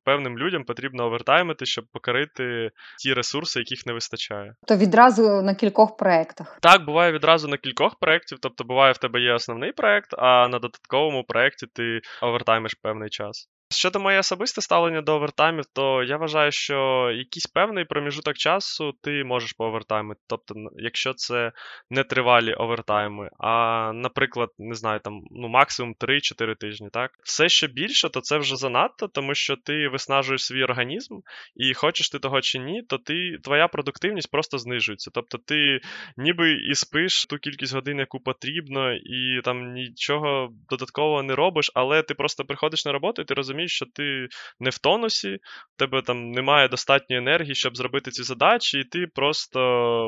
певним 0.04 0.38
людям 0.38 0.64
потрібно 0.64 1.06
овертаймити, 1.06 1.66
щоб 1.66 1.86
покрити 1.92 2.70
ті 3.00 3.14
ресурси, 3.14 3.60
яких 3.60 3.86
не 3.86 3.94
вистачає. 3.94 4.54
То 4.68 4.76
відразу 4.76 5.42
на 5.42 5.56
кількох 5.56 5.98
проєктах. 5.98 6.58
Так, 6.62 6.86
буває 6.86 7.12
відразу 7.12 7.48
на 7.48 7.58
кількох 7.58 8.00
проєктів, 8.00 8.38
тобто 8.42 8.64
буває 8.64 8.94
в 8.94 8.98
тебе 8.98 9.22
є 9.22 9.34
основний 9.34 9.72
проєкт, 9.72 10.14
а 10.18 10.48
на 10.48 10.60
додатковому 10.60 11.24
проєкті 11.24 11.68
ти 11.74 12.00
овертаймиш 12.22 12.74
певний 12.74 13.10
час. 13.10 13.50
Щодо 13.72 14.00
моє 14.00 14.20
особисте 14.20 14.62
ставлення 14.62 15.02
до 15.02 15.16
овертаймів, 15.16 15.66
то 15.74 16.04
я 16.04 16.18
вважаю, 16.18 16.52
що 16.52 17.10
якийсь 17.16 17.46
певний 17.46 17.86
проміжуток 17.86 18.38
часу 18.38 18.94
ти 19.02 19.24
можеш 19.24 19.54
поовертаймити. 19.54 20.22
Тобто, 20.28 20.56
якщо 20.78 21.14
це 21.14 21.52
не 21.90 22.04
тривалі 22.04 22.54
овертайми, 22.54 23.30
а, 23.40 23.92
наприклад, 23.94 24.50
не 24.58 24.76
знаю, 24.76 25.00
там 25.00 25.22
ну 25.32 25.48
максимум 25.48 25.96
3-4 26.00 26.56
тижні, 26.56 26.90
так? 26.94 27.12
Все, 27.24 27.50
що 27.50 27.68
більше, 27.68 28.10
то 28.10 28.22
це 28.22 28.38
вже 28.38 28.56
занадто, 28.56 29.08
тому 29.08 29.36
що 29.36 29.56
ти 29.56 29.88
виснажуєш 29.88 30.46
свій 30.46 30.64
організм, 30.64 31.20
і 31.56 31.74
хочеш 31.74 32.10
ти 32.10 32.20
того 32.20 32.42
чи 32.42 32.60
ні, 32.60 32.82
то 32.82 32.98
ти 32.98 33.38
твоя 33.44 33.68
продуктивність 33.68 34.32
просто 34.32 34.58
знижується. 34.58 35.12
Тобто 35.14 35.38
ти 35.38 35.80
ніби 36.18 36.52
і 36.52 36.76
спиш 36.76 37.26
ту 37.26 37.38
кількість 37.38 37.74
годин, 37.74 38.00
яку 38.00 38.20
потрібно, 38.20 38.94
і 38.94 39.42
там 39.44 39.74
нічого 39.74 40.50
додаткового 40.70 41.24
не 41.24 41.36
робиш, 41.36 41.72
але 41.74 42.04
ти 42.04 42.14
просто 42.14 42.46
приходиш 42.46 42.86
на 42.86 42.92
роботу 42.92 43.22
і 43.22 43.26
ти 43.26 43.34
розумієш 43.34 43.59
розумієш, 43.60 43.76
що 43.76 43.86
ти 43.96 44.28
не 44.60 44.70
в 44.70 44.78
тонусі, 44.78 45.38
в 45.76 45.80
тебе 45.80 46.02
там 46.02 46.32
немає 46.32 46.68
достатньої 46.68 47.22
енергії, 47.22 47.56
щоб 47.56 47.78
зробити 47.78 48.12
ці 48.12 48.24
задачі, 48.24 48.80
і 48.80 48.84
ти 48.84 49.08
просто 49.16 49.60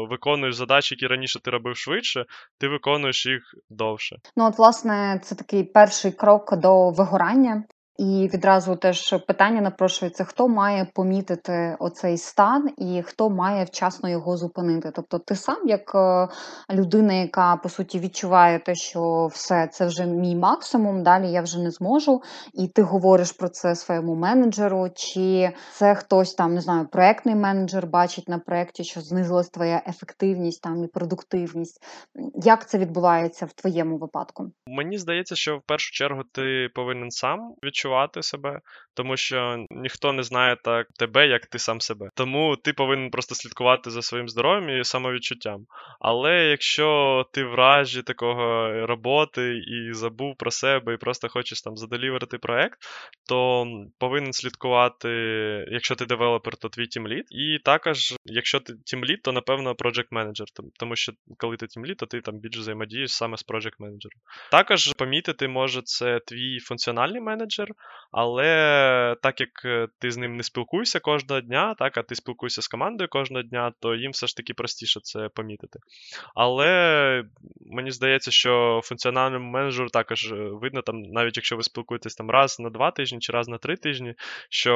виконуєш 0.09 0.55
задачі, 0.55 0.95
які 0.95 1.07
раніше 1.07 1.39
ти 1.39 1.51
робив 1.51 1.77
швидше, 1.77 2.25
ти 2.59 2.67
виконуєш 2.67 3.25
їх 3.25 3.41
довше. 3.69 4.15
Ну, 4.35 4.45
от, 4.45 4.57
власне, 4.57 5.21
це 5.23 5.35
такий 5.35 5.63
перший 5.63 6.11
крок 6.11 6.55
до 6.57 6.89
вигорання. 6.89 7.63
І 8.01 8.29
відразу 8.33 8.75
теж 8.75 9.15
питання 9.27 9.61
напрошується: 9.61 10.23
хто 10.23 10.47
має 10.47 10.87
помітити 10.93 11.75
оцей 11.79 12.17
стан 12.17 12.69
і 12.77 13.01
хто 13.01 13.29
має 13.29 13.63
вчасно 13.63 14.09
його 14.09 14.37
зупинити? 14.37 14.91
Тобто, 14.95 15.19
ти 15.19 15.35
сам, 15.35 15.67
як 15.67 15.95
е, 15.95 16.27
людина, 16.73 17.13
яка 17.13 17.55
по 17.55 17.69
суті 17.69 17.99
відчуває 17.99 18.59
те, 18.59 18.75
що 18.75 19.29
все 19.33 19.67
це 19.67 19.85
вже 19.85 20.05
мій 20.05 20.35
максимум, 20.35 21.03
далі 21.03 21.31
я 21.31 21.41
вже 21.41 21.59
не 21.59 21.71
зможу, 21.71 22.21
і 22.53 22.67
ти 22.67 22.81
говориш 22.81 23.31
про 23.31 23.49
це 23.49 23.75
своєму 23.75 24.15
менеджеру, 24.15 24.89
чи 24.95 25.51
це 25.73 25.95
хтось 25.95 26.33
там 26.33 26.53
не 26.53 26.61
знаю, 26.61 26.87
проектний 26.91 27.35
менеджер 27.35 27.87
бачить 27.87 28.29
на 28.29 28.39
проєкті, 28.39 28.83
що 28.83 29.01
знизилась 29.01 29.49
твоя 29.49 29.83
ефективність 29.87 30.61
там 30.61 30.83
і 30.83 30.87
продуктивність. 30.87 31.83
Як 32.35 32.69
це 32.69 32.77
відбувається 32.77 33.45
в 33.45 33.53
твоєму 33.53 33.97
випадку? 33.97 34.51
Мені 34.67 34.97
здається, 34.97 35.35
що 35.35 35.57
в 35.57 35.61
першу 35.61 35.91
чергу 35.91 36.21
ти 36.31 36.69
повинен 36.75 37.11
сам 37.11 37.53
відчувати 37.63 37.90
відчувати 37.91 38.23
себе, 38.23 38.61
тому 38.93 39.17
що 39.17 39.65
ніхто 39.69 40.13
не 40.13 40.23
знає 40.23 40.57
так 40.63 40.87
тебе, 40.99 41.27
як 41.27 41.45
ти 41.45 41.59
сам 41.59 41.81
себе. 41.81 42.09
Тому 42.15 42.55
ти 42.55 42.73
повинен 42.73 43.11
просто 43.11 43.35
слідкувати 43.35 43.89
за 43.89 44.01
своїм 44.01 44.29
здоров'ям 44.29 44.69
і 44.69 44.83
самовідчуттям. 44.83 45.65
Але 45.99 46.45
якщо 46.45 47.25
ти 47.33 47.43
в 47.43 47.55
ражі 47.55 48.01
такого 48.01 48.71
роботи 48.85 49.57
і 49.57 49.93
забув 49.93 50.35
про 50.37 50.51
себе, 50.51 50.93
і 50.93 50.97
просто 50.97 51.29
хочеш 51.29 51.61
там 51.61 51.77
заделіверити 51.77 52.37
проект, 52.37 52.79
то 53.29 53.65
повинен 53.99 54.33
слідкувати, 54.33 55.09
якщо 55.71 55.95
ти 55.95 56.05
девелопер, 56.05 56.55
то 56.57 56.69
твій 56.69 56.87
тімлід. 56.87 57.25
І 57.29 57.59
також, 57.63 58.13
якщо 58.25 58.59
ти 58.59 58.73
тімлід, 58.85 59.21
то 59.21 59.31
напевно 59.31 59.73
project 59.73 60.07
менеджер 60.11 60.47
тому 60.79 60.95
що 60.95 61.11
коли 61.37 61.57
ти 61.57 61.67
тімлід, 61.67 61.97
то 61.97 62.05
ти 62.05 62.21
там 62.21 62.39
більше 62.39 62.59
взаємодієш 62.59 63.11
саме 63.11 63.37
з 63.37 63.45
project 63.45 63.75
менеджером. 63.79 64.19
Також 64.51 64.93
помітити 64.93 65.47
може 65.47 65.81
це 65.81 66.19
твій 66.19 66.59
функціональний 66.59 67.21
менеджер, 67.21 67.67
але 68.11 69.15
так 69.21 69.39
як 69.39 69.49
е, 69.65 69.87
ти 69.99 70.11
з 70.11 70.17
ним 70.17 70.37
не 70.37 70.43
спілкуєшся 70.43 70.99
кожного 70.99 71.41
дня, 71.41 71.75
так, 71.79 71.97
а 71.97 72.03
ти 72.03 72.15
спілкуєшся 72.15 72.61
з 72.61 72.67
командою 72.67 73.09
кожного 73.09 73.43
дня, 73.43 73.71
то 73.79 73.95
їм 73.95 74.11
все 74.11 74.27
ж 74.27 74.37
таки 74.37 74.53
простіше 74.53 74.99
це 75.03 75.29
помітити. 75.35 75.79
Але 76.35 77.23
мені 77.71 77.91
здається, 77.91 78.31
що 78.31 78.81
функціональному 78.83 79.49
менеджеру 79.51 79.89
також 79.89 80.31
е, 80.31 80.35
видно, 80.35 80.81
там, 80.81 81.01
навіть 81.01 81.37
якщо 81.37 81.55
ви 81.55 81.63
спілкуєтесь 81.63 82.15
там 82.15 82.29
раз 82.29 82.59
на 82.59 82.69
два 82.69 82.91
тижні 82.91 83.19
чи 83.19 83.31
раз 83.31 83.47
на 83.47 83.57
три 83.57 83.75
тижні, 83.75 84.13
що 84.49 84.73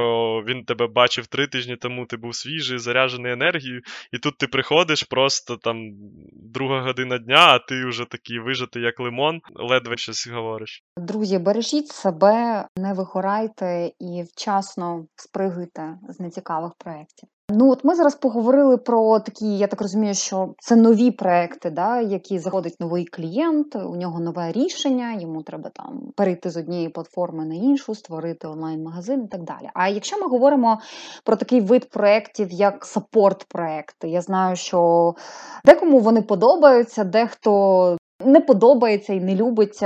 він 0.47 0.65
тебе 0.65 0.87
бачив 0.87 1.27
три 1.27 1.47
тижні 1.47 1.75
тому, 1.75 2.05
ти 2.05 2.17
був 2.17 2.35
свіжий, 2.35 2.79
заряджений 2.79 3.31
енергією, 3.31 3.81
і 4.11 4.17
тут 4.17 4.37
ти 4.37 4.47
приходиш 4.47 5.03
просто 5.03 5.57
там 5.57 5.91
друга 6.33 6.81
година 6.81 7.17
дня, 7.17 7.47
а 7.47 7.59
ти 7.59 7.85
вже 7.85 8.05
такий 8.05 8.39
вижитий, 8.39 8.83
як 8.83 8.99
лимон, 8.99 9.41
ледве 9.55 9.97
щось 9.97 10.27
говориш. 10.27 10.83
Друзі, 10.97 11.39
бережіть 11.39 11.87
себе, 11.87 12.65
не 12.85 12.93
вигорайте 12.93 13.91
і 13.99 14.23
вчасно 14.23 15.05
спригуйте 15.15 15.97
з 16.09 16.19
нецікавих 16.19 16.73
проєктів. 16.77 17.29
Ну 17.49 17.71
от 17.71 17.83
ми 17.83 17.95
зараз 17.95 18.15
поговорили 18.15 18.77
про 18.77 19.19
такі, 19.19 19.57
я 19.57 19.67
так 19.67 19.81
розумію, 19.81 20.13
що 20.13 20.53
це 20.59 20.75
нові 20.75 21.11
проекти, 21.11 21.69
да, 21.69 22.01
які 22.01 22.39
заходить 22.39 22.79
новий 22.79 23.05
клієнт, 23.05 23.75
у 23.75 23.95
нього 23.95 24.19
нове 24.19 24.51
рішення, 24.51 25.13
йому 25.13 25.43
треба 25.43 25.69
там 25.69 26.11
перейти 26.15 26.49
з 26.49 26.57
однієї 26.57 26.89
платформи 26.89 27.45
на 27.45 27.55
іншу, 27.55 27.95
створити 27.95 28.47
онлайн-магазин 28.47 29.23
і 29.23 29.27
так 29.27 29.43
далі. 29.43 29.69
А 29.73 29.87
якщо 29.87 30.17
ми 30.17 30.27
говоримо 30.27 30.79
про 31.23 31.35
такий 31.35 31.61
вид 31.61 31.89
проєктів, 31.89 32.51
як 32.51 32.85
саппорт-проекти, 32.85 34.07
я 34.07 34.21
знаю, 34.21 34.55
що 34.55 35.13
декому 35.65 35.99
вони 35.99 36.21
подобаються, 36.21 37.03
дехто 37.03 37.97
не 38.19 38.41
подобається 38.41 39.13
і 39.13 39.19
не 39.19 39.35
любить 39.35 39.79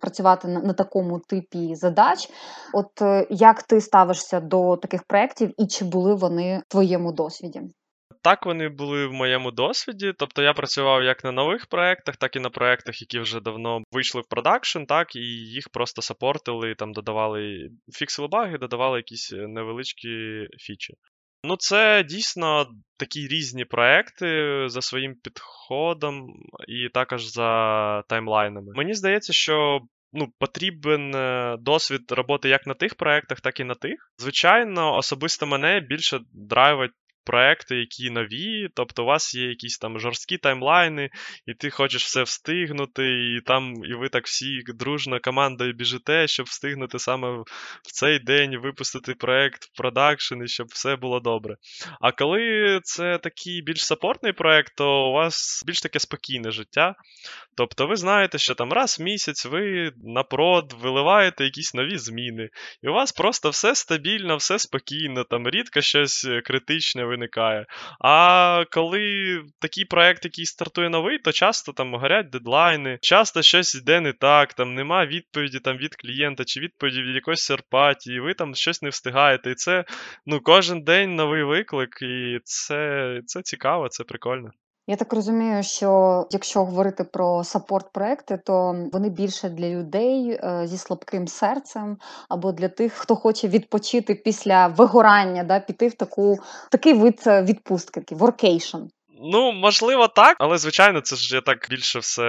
працювати 0.00 0.48
на, 0.48 0.60
на 0.60 0.72
такому 0.72 1.20
типі 1.20 1.74
задач. 1.74 2.28
От 2.74 3.02
е, 3.02 3.26
як 3.30 3.62
ти 3.62 3.80
ставишся 3.80 4.40
до 4.40 4.76
таких 4.76 5.02
проєктів 5.02 5.54
і 5.58 5.66
чи 5.66 5.84
були 5.84 6.14
вони 6.14 6.58
в 6.58 6.72
твоєму 6.72 7.12
досвіді? 7.12 7.60
Так, 8.22 8.46
вони 8.46 8.68
були 8.68 9.06
в 9.06 9.12
моєму 9.12 9.50
досвіді. 9.50 10.12
Тобто 10.18 10.42
я 10.42 10.52
працював 10.52 11.02
як 11.02 11.24
на 11.24 11.32
нових 11.32 11.66
проєктах, 11.66 12.16
так 12.16 12.36
і 12.36 12.40
на 12.40 12.50
проєктах, 12.50 13.00
які 13.00 13.20
вже 13.20 13.40
давно 13.40 13.82
вийшли 13.92 14.20
в 14.20 14.28
продакшн, 14.28 14.82
так, 14.82 15.16
і 15.16 15.20
їх 15.20 15.68
просто 15.72 16.02
сапортили, 16.02 16.74
там 16.74 16.92
додавали, 16.92 17.70
фіксили 17.92 18.28
баги, 18.28 18.58
додавали 18.58 18.98
якісь 18.98 19.32
е, 19.32 19.46
невеличкі 19.48 20.08
фічі. 20.58 20.94
Ну, 21.44 21.56
це 21.56 22.04
дійсно 22.04 22.66
такі 22.96 23.28
різні 23.28 23.64
проекти 23.64 24.64
за 24.68 24.82
своїм 24.82 25.14
підходом 25.14 26.26
і 26.68 26.88
також 26.94 27.26
за 27.26 28.02
таймлайнами. 28.08 28.72
Мені 28.74 28.94
здається, 28.94 29.32
що. 29.32 29.80
Ну, 30.12 30.28
потрібен 30.38 31.14
е, 31.14 31.56
досвід 31.60 32.00
роботи 32.10 32.48
як 32.48 32.66
на 32.66 32.74
тих 32.74 32.94
проектах, 32.94 33.40
так 33.40 33.60
і 33.60 33.64
на 33.64 33.74
тих. 33.74 34.12
Звичайно, 34.18 34.96
особисто 34.96 35.46
мене 35.46 35.80
більше 35.80 36.20
драйвить 36.32 36.92
проекти, 37.28 37.76
які 37.76 38.10
нові, 38.10 38.68
тобто 38.74 39.02
у 39.02 39.06
вас 39.06 39.34
є 39.34 39.48
якісь 39.48 39.78
там 39.78 40.00
жорсткі 40.00 40.38
таймлайни, 40.38 41.10
і 41.46 41.54
ти 41.54 41.70
хочеш 41.70 42.04
все 42.04 42.22
встигнути, 42.22 43.04
і 43.04 43.40
там 43.46 43.84
і 43.84 43.94
ви 43.94 44.08
так 44.08 44.26
всі 44.26 44.62
дружно 44.66 45.20
командою 45.20 45.72
біжите, 45.72 46.28
щоб 46.28 46.46
встигнути 46.46 46.98
саме 46.98 47.28
в 47.82 47.92
цей 47.92 48.18
день 48.18 48.58
випустити 48.58 49.14
проект 49.14 49.64
в 49.64 49.76
продакшн, 49.76 50.42
і 50.44 50.48
щоб 50.48 50.66
все 50.66 50.96
було 50.96 51.20
добре. 51.20 51.56
А 52.00 52.12
коли 52.12 52.80
це 52.82 53.18
такий 53.18 53.62
більш 53.62 53.84
сапортний 53.84 54.32
проект, 54.32 54.76
то 54.76 55.08
у 55.08 55.12
вас 55.12 55.62
більш 55.66 55.80
таке 55.80 55.98
спокійне 55.98 56.50
життя. 56.50 56.94
Тобто 57.56 57.86
ви 57.86 57.96
знаєте, 57.96 58.38
що 58.38 58.54
там 58.54 58.72
раз 58.72 58.98
в 59.00 59.02
місяць 59.02 59.46
ви 59.46 59.92
на 60.04 60.22
прод 60.22 60.72
виливаєте 60.72 61.44
якісь 61.44 61.74
нові 61.74 61.98
зміни, 61.98 62.48
і 62.82 62.88
у 62.88 62.92
вас 62.92 63.12
просто 63.12 63.50
все 63.50 63.74
стабільно, 63.74 64.36
все 64.36 64.58
спокійно, 64.58 65.24
там 65.24 65.48
рідко 65.48 65.80
щось 65.80 66.26
критичне 66.44 67.04
ви 67.04 67.17
виникає. 67.18 67.66
А 68.00 68.64
коли 68.70 69.42
такий 69.60 69.84
проект, 69.84 70.24
який 70.24 70.46
стартує 70.46 70.88
новий, 70.88 71.18
то 71.18 71.32
часто 71.32 71.72
там 71.72 71.94
горять 71.94 72.30
дедлайни, 72.30 72.98
часто 73.00 73.42
щось 73.42 73.74
йде 73.74 74.00
не 74.00 74.12
так, 74.12 74.54
там 74.54 74.74
нема 74.74 75.06
відповіді 75.06 75.58
там 75.58 75.76
від 75.76 75.96
клієнта 75.96 76.44
чи 76.44 76.60
відповіді 76.60 77.02
від 77.02 77.14
якоїсь 77.14 77.40
серпаті, 77.40 78.12
і 78.12 78.20
ви 78.20 78.34
там 78.34 78.54
щось 78.54 78.82
не 78.82 78.88
встигаєте. 78.88 79.50
І 79.50 79.54
це 79.54 79.84
ну, 80.26 80.40
кожен 80.40 80.82
день 80.82 81.14
новий 81.14 81.42
виклик, 81.42 82.02
і 82.02 82.38
це, 82.44 83.20
це 83.26 83.42
цікаво, 83.42 83.88
це 83.88 84.04
прикольно. 84.04 84.50
Я 84.90 84.96
так 84.96 85.12
розумію, 85.12 85.62
що 85.62 86.26
якщо 86.30 86.64
говорити 86.64 87.04
про 87.04 87.44
саппорт-проекти, 87.44 88.38
то 88.44 88.76
вони 88.92 89.08
більше 89.08 89.48
для 89.48 89.68
людей 89.68 90.30
е, 90.30 90.66
зі 90.66 90.78
слабким 90.78 91.28
серцем, 91.28 91.98
або 92.28 92.52
для 92.52 92.68
тих, 92.68 92.92
хто 92.92 93.16
хоче 93.16 93.48
відпочити 93.48 94.14
після 94.14 94.66
вигорання, 94.66 95.44
да, 95.44 95.60
піти 95.60 95.88
в 95.88 95.94
таку 95.94 96.38
такий 96.70 96.94
вид 96.94 97.22
е, 97.26 97.42
відпустки, 97.42 98.00
workation. 98.00 98.88
Ну, 99.20 99.52
можливо, 99.52 100.08
так, 100.08 100.36
але 100.40 100.58
звичайно, 100.58 101.00
це 101.00 101.16
ж 101.16 101.34
я 101.34 101.40
так 101.40 101.66
більше 101.70 101.98
все 101.98 102.24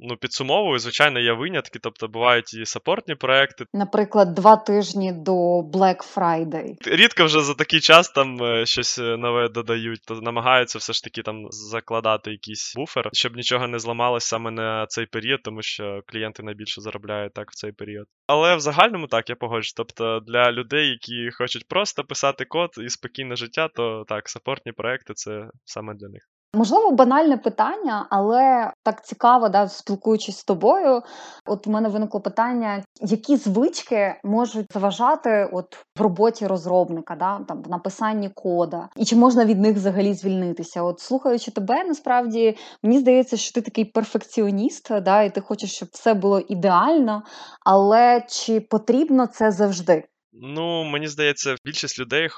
ну, 0.00 0.16
підсумовую. 0.16 0.78
Звичайно, 0.78 1.20
є 1.20 1.32
винятки, 1.32 1.78
тобто 1.82 2.08
бувають 2.08 2.54
і 2.54 2.66
сапортні 2.66 3.14
проекти. 3.14 3.64
Наприклад, 3.72 4.34
два 4.34 4.56
тижні 4.56 5.12
до 5.12 5.60
Black 5.60 6.14
Friday. 6.16 6.74
Рідко 6.86 7.24
вже 7.24 7.40
за 7.40 7.54
такий 7.54 7.80
час 7.80 8.08
там 8.08 8.42
е, 8.42 8.66
щось 8.66 8.98
е, 8.98 9.16
нове 9.16 9.48
додають, 9.48 10.00
то 10.06 10.14
намагаються 10.14 10.78
все 10.78 10.92
ж 10.92 11.04
таки 11.04 11.22
там 11.22 11.46
закладати 11.50 12.30
якийсь 12.30 12.74
буфер, 12.76 13.08
щоб 13.12 13.36
нічого 13.36 13.68
не 13.68 13.78
зламалось 13.78 14.24
саме 14.24 14.50
на 14.50 14.86
цей 14.86 15.06
період, 15.06 15.42
тому 15.42 15.62
що 15.62 16.00
клієнти 16.06 16.42
найбільше 16.42 16.80
заробляють 16.80 17.32
так 17.34 17.50
в 17.50 17.54
цей 17.54 17.72
період. 17.72 18.06
Але 18.26 18.56
в 18.56 18.60
загальному 18.60 19.06
так 19.06 19.28
я 19.30 19.36
погоджусь. 19.36 19.72
Тобто 19.72 20.20
для 20.26 20.52
людей, 20.52 20.88
які 20.88 21.30
хочуть 21.38 21.68
просто 21.68 22.04
писати 22.04 22.44
код 22.44 22.70
і 22.86 22.88
спокійне 22.88 23.36
життя, 23.36 23.68
то 23.68 24.04
так, 24.08 24.28
сапортні 24.28 24.72
проекти 24.72 25.14
це 25.14 25.48
саме 25.64 25.94
для 25.94 26.08
них. 26.08 26.11
Можливо, 26.54 26.90
банальне 26.90 27.36
питання, 27.36 28.06
але 28.10 28.72
так 28.82 29.06
цікаво, 29.06 29.48
да, 29.48 29.68
спілкуючись 29.68 30.38
з 30.38 30.44
тобою. 30.44 31.02
От 31.46 31.66
в 31.66 31.70
мене 31.70 31.88
виникло 31.88 32.20
питання, 32.20 32.84
які 33.00 33.36
звички 33.36 34.14
можуть 34.24 34.72
заважати 34.72 35.48
от 35.52 35.76
в 35.98 36.00
роботі 36.00 36.46
розробника, 36.46 37.16
да, 37.16 37.40
там 37.48 37.62
в 37.62 37.68
написанні 37.68 38.30
кода, 38.34 38.88
і 38.96 39.04
чи 39.04 39.16
можна 39.16 39.44
від 39.44 39.60
них 39.60 39.76
взагалі 39.76 40.14
звільнитися? 40.14 40.82
От 40.82 41.00
слухаючи 41.00 41.50
тебе, 41.50 41.84
насправді 41.84 42.56
мені 42.82 42.98
здається, 42.98 43.36
що 43.36 43.52
ти 43.52 43.60
такий 43.60 43.84
перфекціоніст, 43.84 45.00
да, 45.00 45.22
і 45.22 45.34
ти 45.34 45.40
хочеш, 45.40 45.72
щоб 45.72 45.88
все 45.92 46.14
було 46.14 46.40
ідеально, 46.40 47.22
але 47.60 48.22
чи 48.28 48.60
потрібно 48.60 49.26
це 49.26 49.50
завжди? 49.50 50.04
Ну, 50.32 50.84
мені 50.84 51.08
здається, 51.08 51.54
більшість 51.64 51.98
людей 51.98 52.28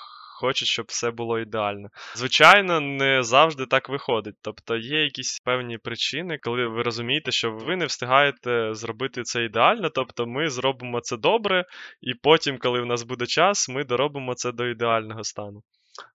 хочуть, 0.45 0.69
щоб 0.69 0.87
все 0.89 1.11
було 1.11 1.39
ідеально. 1.39 1.89
Звичайно, 2.15 2.81
не 2.81 3.23
завжди 3.23 3.67
так 3.67 3.89
виходить. 3.89 4.35
Тобто 4.43 4.77
є 4.77 5.03
якісь 5.03 5.41
певні 5.41 5.79
причини, 5.79 6.39
коли 6.43 6.67
ви 6.67 6.83
розумієте, 6.83 7.33
що 7.33 7.51
ви 7.51 7.77
не 7.77 7.87
встигаєте 7.87 8.75
зробити 8.75 9.23
це 9.23 9.45
ідеально. 9.45 9.91
Тобто 9.91 10.27
ми 10.27 10.49
зробимо 10.49 11.01
це 11.01 11.17
добре, 11.17 11.65
і 12.01 12.15
потім, 12.15 12.59
коли 12.59 12.81
в 12.81 12.87
нас 12.87 13.03
буде 13.03 13.27
час, 13.27 13.69
ми 13.69 13.85
доробимо 13.85 14.35
це 14.35 14.53
до 14.53 14.67
ідеального 14.67 15.25
стану. 15.25 15.63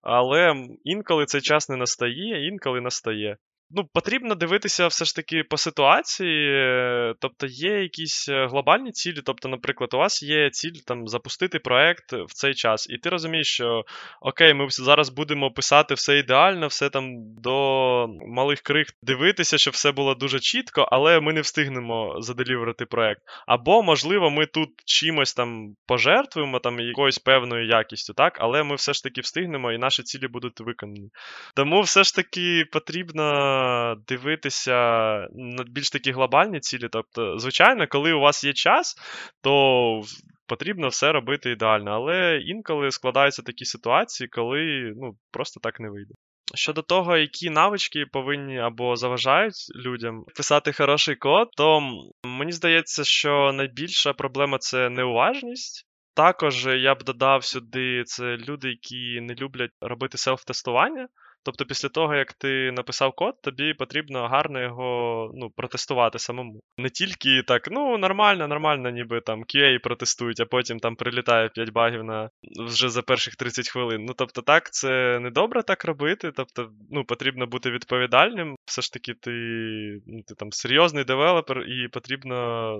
Але 0.02 0.56
інколи 0.84 1.26
цей 1.26 1.42
час 1.42 1.70
не 1.70 1.76
настає, 1.76 2.48
інколи 2.48 2.82
настає 2.82 3.38
ну, 3.72 3.90
потрібно 3.94 4.36
дивитися 4.36 4.88
все 4.88 5.06
ж 5.06 5.16
таки 5.16 5.44
по 5.44 5.58
ситуації. 5.58 6.50
Е, 6.52 7.14
тобто 7.20 7.48
є 7.48 7.82
якісь 7.82 8.30
е, 8.30 8.48
глобальні 8.48 8.92
цілі. 8.92 9.22
Тобто, 9.26 9.50
наприклад, 9.50 9.94
у 9.94 9.98
вас 9.98 10.24
є 10.24 10.50
ціль 10.50 10.74
там 10.86 11.08
запустити 11.08 11.60
проект 11.60 12.14
в 12.14 12.34
цей 12.34 12.54
час, 12.54 12.90
і 12.90 12.98
ти 12.98 13.10
розумієш, 13.10 13.48
що 13.48 13.84
окей, 14.22 14.54
ми 14.54 14.68
зараз 14.70 15.10
будемо 15.10 15.52
писати 15.52 15.94
все 15.94 16.18
ідеально, 16.18 16.68
все 16.68 16.90
там 16.90 17.06
до 17.42 18.08
малих 18.28 18.62
крих 18.62 18.88
дивитися, 19.04 19.58
щоб 19.58 19.74
все 19.74 19.92
було 19.92 20.16
дуже 20.16 20.40
чітко, 20.40 20.88
але 20.92 21.20
ми 21.20 21.34
не 21.34 21.42
встигнемо 21.42 22.16
заделіверити 22.20 22.86
проект. 22.86 23.22
Або, 23.48 23.84
можливо, 23.84 24.30
ми 24.30 24.46
тут 24.46 24.70
чимось 24.86 25.34
там 25.34 25.76
пожертвуємо, 25.86 26.60
там 26.60 26.80
якоюсь 26.80 27.20
певною 27.20 27.68
якістю, 27.68 28.14
так, 28.14 28.38
але 28.42 28.64
ми 28.64 28.76
все 28.76 28.94
ж 28.94 29.04
таки 29.04 29.22
встигнемо 29.22 29.72
і 29.72 29.78
наші 29.78 30.04
цілі 30.04 30.28
будуть 30.28 30.60
виконані. 30.60 31.10
Тому 31.56 31.82
все 31.82 32.04
ж 32.04 32.16
таки 32.16 32.66
потрібно 32.72 33.59
дивитися 34.08 34.74
на 35.32 35.64
більш 35.64 35.90
такі 35.90 36.12
глобальні 36.12 36.60
цілі. 36.60 36.88
Тобто, 36.92 37.38
звичайно, 37.38 37.88
коли 37.88 38.14
у 38.14 38.20
вас 38.20 38.44
є 38.44 38.54
час, 38.54 38.96
то 39.42 40.02
потрібно 40.48 40.88
все 40.88 41.12
робити 41.12 41.52
ідеально. 41.52 41.92
Але 41.92 42.38
інколи 42.38 42.92
складаються 42.92 43.42
такі 43.42 43.66
ситуації, 43.66 44.28
коли 44.28 44.94
ну, 44.96 45.14
просто 45.32 45.60
так 45.60 45.80
не 45.80 45.90
вийде. 45.90 46.14
Щодо 46.56 46.82
того, 46.82 47.18
які 47.18 47.50
навички 47.50 48.06
повинні 48.12 48.60
або 48.60 48.96
заважають 48.96 49.56
людям 49.76 50.24
писати 50.36 50.74
хороший 50.74 51.16
код, 51.16 51.48
то 51.58 51.82
мені 52.24 52.52
здається, 52.52 53.04
що 53.04 53.52
найбільша 53.54 54.14
проблема 54.14 54.58
це 54.58 54.90
неуважність. 54.90 55.86
Також 56.14 56.66
я 56.66 56.96
б 56.96 57.04
додав 57.04 57.44
сюди 57.44 58.04
це 58.06 58.38
люди, 58.38 58.70
які 58.70 59.22
не 59.22 59.36
люблять 59.36 59.72
робити 59.82 60.18
селф-тестування. 60.18 61.08
Тобто, 61.44 61.66
після 61.66 61.90
того, 61.90 62.16
як 62.16 62.34
ти 62.34 62.72
написав 62.72 63.14
код, 63.14 63.42
тобі 63.42 63.74
потрібно 63.74 64.28
гарно 64.28 64.62
його 64.62 65.32
ну, 65.36 65.50
протестувати 65.50 66.20
самому. 66.20 66.60
Не 66.78 66.90
тільки 66.90 67.44
так, 67.48 67.68
ну 67.72 67.98
нормально, 67.98 68.48
нормально, 68.48 68.90
ніби 68.90 69.22
там 69.22 69.44
QA 69.44 69.80
протестують, 69.84 70.40
а 70.40 70.46
потім 70.46 70.80
там 70.80 70.96
прилітає 70.96 71.50
5 71.50 71.70
багів 71.70 72.04
на 72.04 72.30
вже 72.68 72.90
за 72.90 73.02
перших 73.02 73.36
30 73.36 73.70
хвилин. 73.70 74.06
Ну 74.06 74.14
тобто, 74.18 74.42
так, 74.42 74.72
це 74.72 75.20
не 75.20 75.30
добре 75.30 75.64
так 75.64 75.86
робити. 75.86 76.32
Тобто, 76.36 76.70
ну, 76.92 77.06
потрібно 77.06 77.48
бути 77.48 77.72
відповідальним. 77.72 78.56
Все 78.66 78.82
ж 78.82 78.94
таки, 78.94 79.14
ти 79.14 79.32
ну, 80.08 80.22
ти 80.28 80.36
там 80.36 80.52
серйозний 80.52 81.04
девелопер, 81.04 81.60
і 81.60 81.88
потрібно 81.88 82.36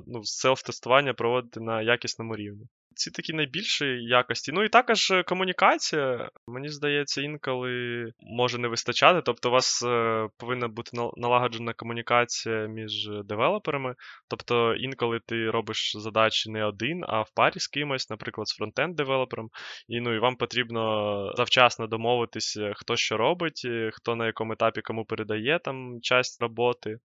ну, 0.08 0.20
self-тестування 0.24 1.14
проводити 1.14 1.60
на 1.60 1.82
якісному 1.82 2.36
рівні 2.36 2.66
ці 3.00 3.12
такі 3.12 3.34
найбільші 3.34 3.86
якості. 4.02 4.52
Ну 4.52 4.64
і 4.64 4.70
також 4.70 5.12
е, 5.12 5.24
комунікація, 5.24 6.30
мені 6.48 6.70
здається, 6.70 7.22
інколи 7.22 8.06
може 8.20 8.58
не 8.58 8.68
вистачати. 8.68 9.22
Тобто, 9.26 9.50
у 9.50 9.52
вас 9.52 9.84
е, 9.84 10.28
повинна 10.38 10.68
бути 10.68 10.92
налагоджена 11.18 11.74
комунікація 11.74 12.68
між 12.68 13.10
девелоперами. 13.26 13.96
Тобто, 14.30 14.76
інколи 14.76 15.20
ти 15.26 15.50
робиш 15.50 15.92
задачі 15.98 16.52
не 16.52 16.66
один, 16.66 17.04
а 17.08 17.22
в 17.22 17.32
парі 17.36 17.60
з 17.60 17.68
кимось, 17.68 18.10
наприклад, 18.10 18.48
з 18.48 18.62
фронтенд-девелопером. 18.62 19.50
І 19.88 20.00
ну 20.02 20.16
і 20.16 20.20
вам 20.20 20.36
потрібно 20.36 21.34
завчасно 21.38 21.88
домовитися, 21.88 22.74
хто 22.76 22.96
що 22.96 23.18
робить, 23.18 23.62
е, 23.66 23.90
хто 23.94 24.16
на 24.16 24.26
якому 24.26 24.54
етапі 24.54 24.82
кому 24.82 25.06
передає 25.06 25.60
там 25.60 26.00
часть 26.02 26.42
роботи 26.42 26.98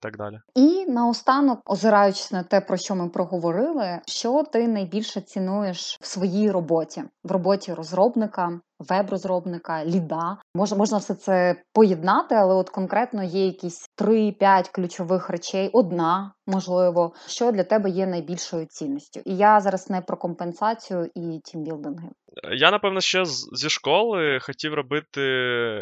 так 0.00 0.16
далі. 0.16 0.38
І 0.54 0.86
наостанок, 0.86 1.60
озираючись 1.64 2.32
на 2.32 2.42
те, 2.42 2.60
про 2.60 2.76
що 2.76 2.94
ми 2.94 3.08
проговорили, 3.08 4.00
що 4.06 4.42
ти 4.52 4.68
найбільше 4.68 5.20
цінуєш 5.20 5.98
в 6.00 6.06
своїй 6.06 6.50
роботі, 6.50 7.02
в 7.24 7.32
роботі 7.32 7.74
розробника, 7.74 8.60
веб-розробника, 8.78 9.84
ліда. 9.84 10.36
Можна 10.54 10.76
можна 10.76 10.98
все 10.98 11.14
це 11.14 11.62
поєднати, 11.72 12.34
але 12.34 12.54
от 12.54 12.70
конкретно 12.70 13.24
є 13.24 13.46
якісь 13.46 13.86
3-5 13.98 14.72
ключових 14.72 15.30
речей, 15.30 15.70
одна 15.72 16.32
можливо, 16.46 17.12
що 17.26 17.52
для 17.52 17.64
тебе 17.64 17.90
є 17.90 18.06
найбільшою 18.06 18.66
цінністю. 18.66 19.20
І 19.24 19.36
я 19.36 19.60
зараз 19.60 19.90
не 19.90 20.00
про 20.00 20.16
компенсацію 20.16 21.10
і 21.14 21.40
тімбілдинги. 21.44 22.08
Я, 22.56 22.70
напевно, 22.70 23.00
ще 23.00 23.24
зі 23.52 23.68
школи 23.68 24.38
хотів 24.40 24.74
робити 24.74 25.22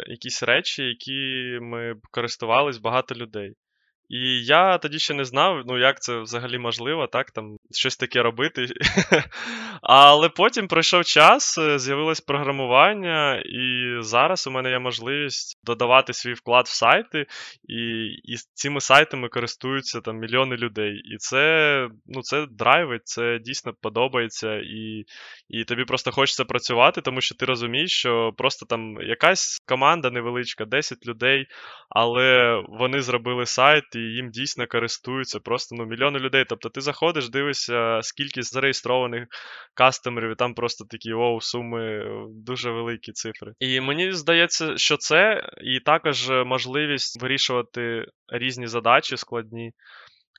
якісь 0.06 0.42
речі, 0.42 0.82
які 0.82 1.58
ми 1.62 1.94
користувались 2.10 2.78
багато 2.78 3.14
людей. 3.14 3.54
І 4.08 4.44
я 4.44 4.78
тоді 4.78 4.98
ще 4.98 5.14
не 5.14 5.24
знав, 5.24 5.62
ну 5.66 5.78
як 5.78 6.02
це 6.02 6.18
взагалі 6.18 6.58
можливо, 6.58 7.06
так, 7.06 7.30
там 7.30 7.56
щось 7.70 7.96
таке 7.96 8.22
робити. 8.22 8.66
Але 9.82 10.28
потім 10.28 10.68
пройшов 10.68 11.04
час, 11.04 11.58
е, 11.58 11.78
з'явилось 11.78 12.20
програмування, 12.20 13.42
і 13.46 13.96
зараз 14.00 14.46
у 14.46 14.50
мене 14.50 14.70
є 14.70 14.78
можливість 14.78 15.58
додавати 15.64 16.12
свій 16.12 16.32
вклад 16.32 16.66
в 16.66 16.74
сайти, 16.74 17.26
і 17.68 18.06
і 18.24 18.36
цими 18.54 18.80
сайтами 18.80 19.28
користуються 19.28 20.00
там 20.00 20.16
мільйони 20.16 20.56
людей. 20.56 21.02
І 21.14 21.16
це 21.16 21.88
ну, 22.06 22.22
це 22.22 22.46
драйвить, 22.50 23.06
це 23.06 23.38
дійсно 23.38 23.72
подобається, 23.82 24.56
і 24.56 25.04
і 25.48 25.64
тобі 25.64 25.84
просто 25.84 26.12
хочеться 26.12 26.44
працювати, 26.44 27.00
тому 27.00 27.20
що 27.20 27.34
ти 27.34 27.46
розумієш, 27.46 27.92
що 27.92 28.32
просто 28.36 28.66
там 28.66 28.96
якась 29.02 29.58
команда 29.66 30.10
невеличка, 30.10 30.64
10 30.64 31.06
людей, 31.06 31.46
але 31.88 32.56
вони 32.68 33.02
зробили 33.02 33.46
сайт 33.46 33.95
і 33.96 34.14
їм 34.14 34.30
дійсно 34.30 34.66
користуються 34.66 35.40
просто 35.40 35.76
ну, 35.76 35.86
мільйони 35.86 36.18
людей. 36.18 36.44
Тобто 36.48 36.68
ти 36.68 36.80
заходиш, 36.80 37.28
дивишся, 37.28 38.00
скільки 38.02 38.42
зареєстрованих 38.42 39.26
кастомерів, 39.74 40.30
і 40.30 40.34
там 40.34 40.54
просто 40.54 40.84
такі 40.84 41.12
оу, 41.12 41.40
суми, 41.40 42.04
дуже 42.30 42.70
великі 42.70 43.12
цифри. 43.12 43.52
І 43.58 43.80
мені 43.80 44.12
здається, 44.12 44.76
що 44.76 44.96
це 44.96 45.50
і 45.60 45.80
також 45.80 46.30
можливість 46.30 47.22
вирішувати 47.22 48.06
різні 48.28 48.66
задачі 48.66 49.16
складні 49.16 49.72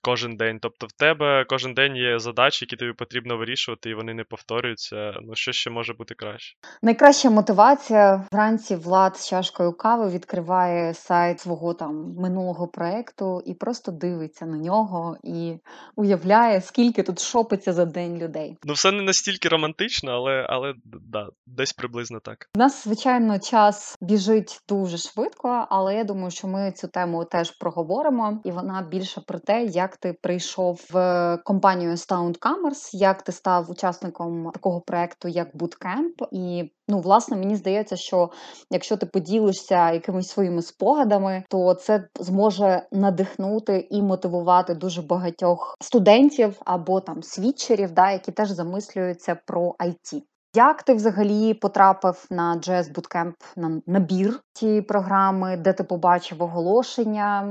кожен 0.07 0.37
день. 0.37 0.59
Тобто, 0.61 0.87
в 0.87 0.91
тебе 0.91 1.45
кожен 1.49 1.73
день 1.73 1.95
є 1.95 2.19
задачі, 2.19 2.65
які 2.65 2.75
тобі 2.75 2.93
потрібно 2.93 3.37
вирішувати, 3.37 3.89
і 3.89 3.93
вони 3.93 4.13
не 4.13 4.23
повторюються. 4.23 5.13
Ну 5.21 5.35
що 5.35 5.51
ще 5.51 5.69
може 5.69 5.93
бути 5.93 6.15
краще? 6.15 6.55
Найкраща 6.81 7.29
мотивація 7.29 8.27
вранці 8.31 8.75
влад 8.75 9.17
з 9.17 9.29
чашкою 9.29 9.73
кави 9.73 10.09
відкриває 10.09 10.93
сайт 10.93 11.39
свого 11.39 11.73
там 11.73 12.13
минулого 12.17 12.67
проекту 12.67 13.41
і 13.45 13.53
просто 13.53 13.91
дивиться 13.91 14.45
на 14.45 14.57
нього 14.57 15.17
і 15.23 15.53
уявляє, 15.95 16.61
скільки 16.61 17.03
тут 17.03 17.19
шопиться 17.19 17.73
за 17.73 17.85
день 17.85 18.17
людей. 18.17 18.57
Ну, 18.63 18.73
все 18.73 18.91
не 18.91 19.03
настільки 19.03 19.49
романтично, 19.49 20.11
але 20.11 20.45
але 20.49 20.73
да, 20.85 21.27
десь 21.45 21.73
приблизно 21.73 22.19
так. 22.19 22.49
У 22.55 22.59
нас, 22.59 22.83
звичайно, 22.83 23.39
час 23.39 23.97
біжить 24.01 24.61
дуже 24.69 24.97
швидко, 24.97 25.67
але 25.69 25.95
я 25.95 26.03
думаю, 26.03 26.31
що 26.31 26.47
ми 26.47 26.71
цю 26.71 26.87
тему 26.87 27.25
теж 27.25 27.51
проговоримо, 27.51 28.41
і 28.45 28.51
вона 28.51 28.87
більше 28.91 29.21
про 29.21 29.39
те, 29.39 29.63
як 29.63 29.96
ти 30.01 30.13
прийшов 30.13 30.85
в 30.89 31.37
компанію 31.45 31.91
Sound 31.91 32.39
Commerce, 32.39 32.89
як 32.93 33.21
ти 33.21 33.31
став 33.31 33.71
учасником 33.71 34.51
такого 34.53 34.81
проекту, 34.81 35.27
як 35.27 35.55
Bootcamp. 35.55 36.27
І 36.31 36.71
ну, 36.87 36.99
власне, 36.99 37.37
мені 37.37 37.55
здається, 37.55 37.95
що 37.95 38.29
якщо 38.71 38.97
ти 38.97 39.05
поділишся 39.05 39.91
якимись 39.91 40.29
своїми 40.29 40.61
спогадами, 40.61 41.43
то 41.49 41.73
це 41.73 42.07
зможе 42.19 42.87
надихнути 42.91 43.87
і 43.89 44.01
мотивувати 44.01 44.75
дуже 44.75 45.01
багатьох 45.01 45.75
студентів 45.81 46.61
або 46.65 47.01
там 47.01 47.23
свідчерів, 47.23 47.91
да, 47.91 48.11
які 48.11 48.31
теж 48.31 48.49
замислюються 48.49 49.37
про 49.45 49.75
IT. 49.79 50.21
Як 50.55 50.83
ти 50.83 50.93
взагалі 50.93 51.53
потрапив 51.53 52.25
на 52.29 52.55
JS 52.57 52.93
Bootcamp, 52.93 53.33
на 53.55 53.81
набір 53.87 54.39
цієї 54.53 54.81
програми, 54.81 55.57
де 55.57 55.73
ти 55.73 55.83
побачив 55.83 56.43
оголошення? 56.43 57.47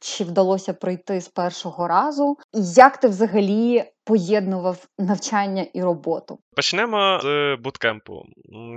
Чи 0.00 0.24
вдалося 0.24 0.74
пройти 0.74 1.20
з 1.20 1.28
першого 1.28 1.88
разу? 1.88 2.36
І 2.52 2.60
як 2.76 2.96
ти 2.96 3.08
взагалі 3.08 3.84
поєднував 4.04 4.86
навчання 4.98 5.66
і 5.74 5.82
роботу? 5.82 6.38
Почнемо 6.56 7.20
з 7.22 7.56
буткемпу. 7.56 8.22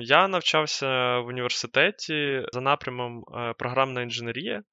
Я 0.01 0.27
навчався 0.27 1.19
в 1.19 1.27
університеті 1.27 2.41
за 2.53 2.61
напрямом 2.61 3.23
е, 3.35 3.53
програмна 3.57 4.01
інженерія. 4.01 4.63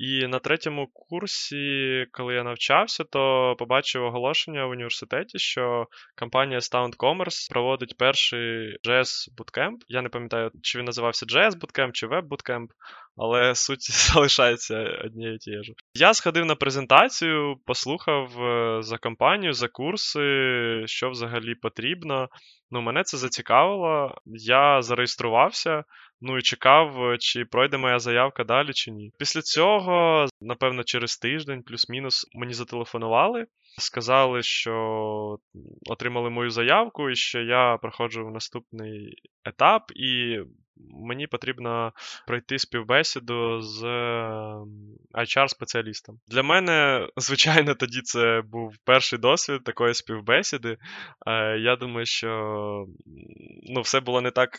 І 0.00 0.26
на 0.26 0.38
третьому 0.38 0.86
курсі, 0.86 2.06
коли 2.12 2.34
я 2.34 2.42
навчався, 2.42 3.04
то 3.04 3.54
побачив 3.58 4.04
оголошення 4.04 4.66
в 4.66 4.70
університеті, 4.70 5.38
що 5.38 5.86
компанія 6.18 6.58
Sound 6.58 6.96
Commerce 6.96 7.50
проводить 7.50 7.96
перший 7.98 8.78
JS 8.88 9.28
Bootcamp. 9.38 9.76
Я 9.88 10.02
не 10.02 10.08
пам'ятаю, 10.08 10.50
чи 10.62 10.78
він 10.78 10.84
називався 10.84 11.26
JS 11.26 11.50
Bootcamp, 11.50 11.92
чи 11.92 12.06
Web 12.06 12.28
Bootcamp, 12.28 12.66
але 13.16 13.54
суть 13.54 13.90
залишається 14.12 15.00
однією 15.04 15.38
тією 15.38 15.64
ж. 15.64 15.72
Я 15.94 16.14
сходив 16.14 16.46
на 16.46 16.54
презентацію, 16.54 17.56
послухав 17.66 18.42
е, 18.42 18.82
за 18.82 18.98
компанію, 18.98 19.52
за 19.52 19.68
курси, 19.68 20.20
що 20.86 21.10
взагалі 21.10 21.54
потрібно. 21.54 22.28
Ну, 22.70 22.80
мене 22.80 23.02
це 23.02 23.16
зацікавило. 23.16 24.14
Я 24.26 24.82
зареєструвався. 24.82 25.84
Ну 26.20 26.38
і 26.38 26.42
чекав, 26.42 27.16
чи 27.18 27.44
пройде 27.44 27.76
моя 27.78 27.98
заявка 27.98 28.44
далі 28.44 28.72
чи 28.72 28.90
ні. 28.90 29.12
Після 29.18 29.42
цього, 29.42 30.26
напевно, 30.40 30.84
через 30.84 31.18
тиждень, 31.18 31.62
плюс-мінус, 31.62 32.26
мені 32.34 32.54
зателефонували, 32.54 33.46
сказали, 33.78 34.42
що 34.42 35.38
отримали 35.86 36.30
мою 36.30 36.50
заявку, 36.50 37.10
і 37.10 37.16
що 37.16 37.40
я 37.40 37.76
проходжу 37.76 38.26
в 38.26 38.30
наступний 38.30 39.14
етап, 39.44 39.82
і 39.96 40.38
мені 40.76 41.26
потрібно 41.26 41.92
пройти 42.26 42.58
співбесіду 42.58 43.60
з 43.60 43.84
HR-спеціалістом. 45.14 46.14
Для 46.28 46.42
мене, 46.42 47.08
звичайно, 47.16 47.74
тоді 47.74 48.00
це 48.02 48.42
був 48.44 48.74
перший 48.84 49.18
досвід 49.18 49.64
такої 49.64 49.94
співбесіди. 49.94 50.76
Е, 51.26 51.58
я 51.58 51.76
думаю, 51.76 52.06
що 52.06 52.28
ну, 53.74 53.80
все 53.80 54.00
було 54.00 54.20
не 54.20 54.30
так 54.30 54.50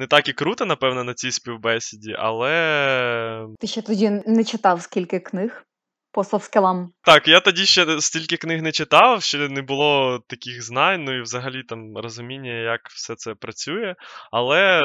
не 0.00 0.06
так 0.06 0.28
і 0.28 0.32
круто, 0.32 0.66
напевно, 0.66 1.04
на 1.04 1.14
цій 1.14 1.30
співбесіді, 1.30 2.16
але. 2.18 3.46
Ти 3.60 3.66
ще 3.66 3.82
тоді 3.82 4.10
не 4.26 4.44
читав 4.44 4.82
скільки 4.82 5.20
книг 5.20 5.64
по 6.12 6.24
софскілам? 6.24 6.92
Так, 7.02 7.28
я 7.28 7.40
тоді 7.40 7.66
ще 7.66 8.00
стільки 8.00 8.36
книг 8.36 8.62
не 8.62 8.72
читав, 8.72 9.22
ще 9.22 9.48
не 9.48 9.62
було 9.62 10.20
таких 10.26 10.62
знань, 10.62 11.04
ну 11.04 11.18
і 11.18 11.22
взагалі 11.22 11.62
там 11.62 11.96
розуміння, 11.96 12.52
як 12.52 12.80
все 12.88 13.14
це 13.14 13.34
працює. 13.34 13.94
Але 14.32 14.82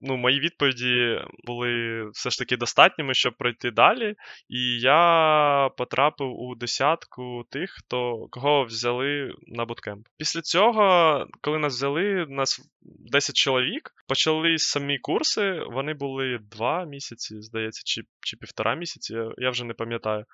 ну, 0.00 0.16
мої 0.16 0.40
відповіді 0.40 1.20
були 1.44 2.04
все 2.10 2.30
ж 2.30 2.38
таки 2.38 2.56
достатніми, 2.56 3.14
щоб 3.14 3.36
пройти 3.36 3.70
далі. 3.70 4.14
І 4.48 4.80
я 4.80 5.70
потрапив 5.76 6.40
у 6.40 6.54
десятку 6.54 7.44
тих, 7.50 7.70
хто 7.70 8.26
кого 8.30 8.64
взяли 8.64 9.32
на 9.46 9.64
буткемп. 9.64 10.06
Після 10.18 10.40
цього, 10.40 11.26
коли 11.40 11.58
нас 11.58 11.74
взяли, 11.74 12.26
нас 12.28 12.60
10 12.82 13.36
чоловік, 13.36 13.90
почали 14.08 14.58
самі 14.58 14.98
курси. 14.98 15.60
Вони 15.66 15.94
були 15.94 16.38
два 16.50 16.84
місяці, 16.84 17.40
здається, 17.40 17.82
чи 17.84 18.02
чи 18.20 18.36
півтора 18.36 18.74
місяці, 18.74 19.16
я 19.38 19.50
вже 19.50 19.64
не 19.64 19.74
пам'ятаю. 19.74 20.24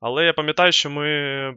Але 0.00 0.24
я 0.24 0.32
пам'ятаю, 0.32 0.72
що 0.72 0.90
ми 0.90 1.54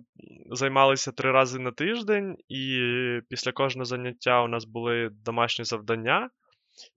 займалися 0.51 1.11
три 1.11 1.31
рази 1.31 1.59
на 1.59 1.71
тиждень, 1.71 2.35
і 2.49 2.81
після 3.29 3.51
кожного 3.51 3.85
заняття 3.85 4.43
у 4.43 4.47
нас 4.47 4.65
були 4.65 5.09
домашні 5.25 5.65
завдання 5.65 6.29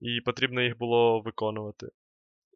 і 0.01 0.21
потрібно 0.21 0.61
їх 0.61 0.77
було 0.77 1.19
виконувати. 1.19 1.87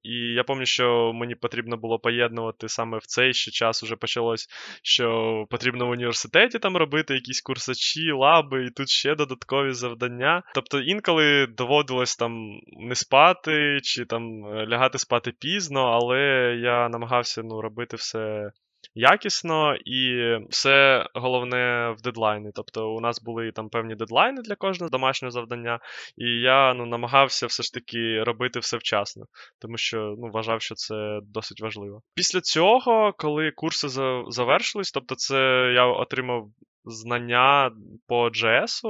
І 0.06 0.34
я 0.34 0.44
пам'ятаю, 0.44 0.66
що 0.66 1.14
мені 1.14 1.36
потрібно 1.36 1.78
було 1.78 2.00
поєднувати 2.00 2.70
саме 2.70 2.98
в 2.98 3.06
цей 3.06 3.34
ще 3.34 3.52
час 3.52 3.84
уже 3.84 3.96
почалось, 3.96 4.48
що 4.84 5.46
потрібно 5.50 5.88
в 5.88 5.90
університеті 5.90 6.60
там 6.60 6.78
робити 6.78 7.14
якісь 7.14 7.42
курсачі, 7.42 8.12
лаби, 8.12 8.66
і 8.66 8.70
тут 8.70 8.90
ще 8.90 9.16
додаткові 9.16 9.74
завдання. 9.74 10.44
Тобто 10.56 10.82
інколи 10.82 11.48
доводилось 11.48 12.16
там 12.16 12.60
не 12.80 12.96
спати 12.96 13.80
чи 13.84 14.06
там 14.06 14.46
е, 14.46 14.68
лягати 14.68 14.98
спати 14.98 15.34
пізно, 15.40 15.82
але 15.82 16.20
я 16.64 16.90
намагався 16.90 17.44
ну, 17.44 17.62
робити 17.62 17.96
все 17.96 18.52
якісно, 18.96 19.76
і 19.76 20.30
все 20.50 21.06
головне 21.14 21.96
в 21.98 22.02
дедлайни. 22.02 22.52
Тобто 22.56 22.90
у 22.90 23.00
нас 23.00 23.22
були 23.22 23.52
там 23.52 23.70
певні 23.70 23.96
дедлайни 23.96 24.42
для 24.42 24.56
кожного 24.56 24.90
домашнього 24.90 25.32
завдання, 25.32 25.80
і 26.18 26.26
я 26.26 26.74
ну, 26.74 26.86
намагався 26.86 27.48
все 27.48 27.64
ж 27.64 27.74
таки 27.74 28.24
робити 28.24 28.60
все 28.60 28.78
вчасно, 28.78 29.26
тому 29.60 29.78
що 29.78 30.16
ну, 30.18 30.30
вважав, 30.34 30.62
що 30.62 30.76
це 30.76 31.20
досить 31.24 31.62
важливо. 31.62 32.02
Після 32.16 32.42
цього, 32.42 33.14
коли 33.18 33.52
курси 33.52 33.90
завершились, 34.28 34.92
тобто 34.92 35.16
це 35.16 35.72
я 35.76 35.86
отримав. 35.86 36.48
Знання 36.88 37.72
по 38.08 38.28
JS. 38.28 38.82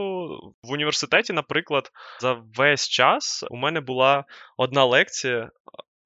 в 0.64 0.72
університеті, 0.72 1.34
наприклад, 1.34 1.92
за 2.22 2.42
весь 2.56 2.90
час 2.90 3.46
у 3.50 3.56
мене 3.56 3.82
була 3.82 4.24
одна 4.58 4.86
лекція 4.86 5.50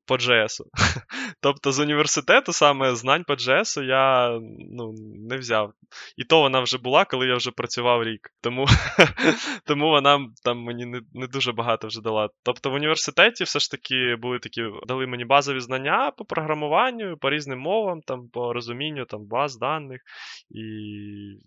по 0.10 0.16
JS. 0.16 0.62
Тобто 1.42 1.72
з 1.72 1.80
університету 1.80 2.54
саме 2.54 2.96
знань 2.96 3.24
по 3.24 3.34
JS 3.34 3.84
я 3.84 4.30
ну, 4.72 4.94
не 5.30 5.38
взяв. 5.38 5.74
І 6.18 6.24
то 6.24 6.42
вона 6.42 6.60
вже 6.60 6.78
була, 6.78 7.06
коли 7.06 7.28
я 7.28 7.36
вже 7.36 7.52
працював 7.52 8.04
рік. 8.04 8.30
Тому 8.42 8.66
тому 9.66 9.90
вона 9.90 10.28
там 10.44 10.58
мені 10.60 10.86
не 10.86 11.02
не 11.14 11.28
дуже 11.28 11.52
багато 11.52 11.88
вже 11.88 12.02
дала. 12.02 12.30
Тобто 12.44 12.70
в 12.70 12.74
університеті 12.74 13.44
все 13.44 13.60
ж 13.60 13.72
таки 13.72 14.16
були 14.22 14.40
такі, 14.40 14.64
дали 14.88 15.08
мені 15.08 15.26
базові 15.26 15.60
знання 15.60 16.12
по 16.18 16.26
програмуванню, 16.26 17.18
по 17.18 17.30
різним 17.30 17.60
мовам, 17.60 18.02
там, 18.02 18.30
по 18.34 18.54
розумінню 18.54 19.06
там, 19.06 19.26
баз 19.26 19.58
даних 19.58 20.02
і 20.50 20.64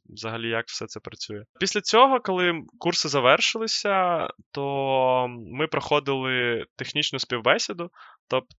взагалі 0.08 0.48
як 0.48 0.66
все 0.66 0.86
це 0.86 1.00
працює. 1.00 1.42
Після 1.60 1.80
цього, 1.80 2.20
коли 2.20 2.62
курси 2.78 3.08
завершилися, 3.08 4.28
то 4.52 5.26
ми 5.28 5.66
проходили 5.66 6.64
технічну 6.76 7.18
співбесіду. 7.18 7.90
Тобто 8.28 8.51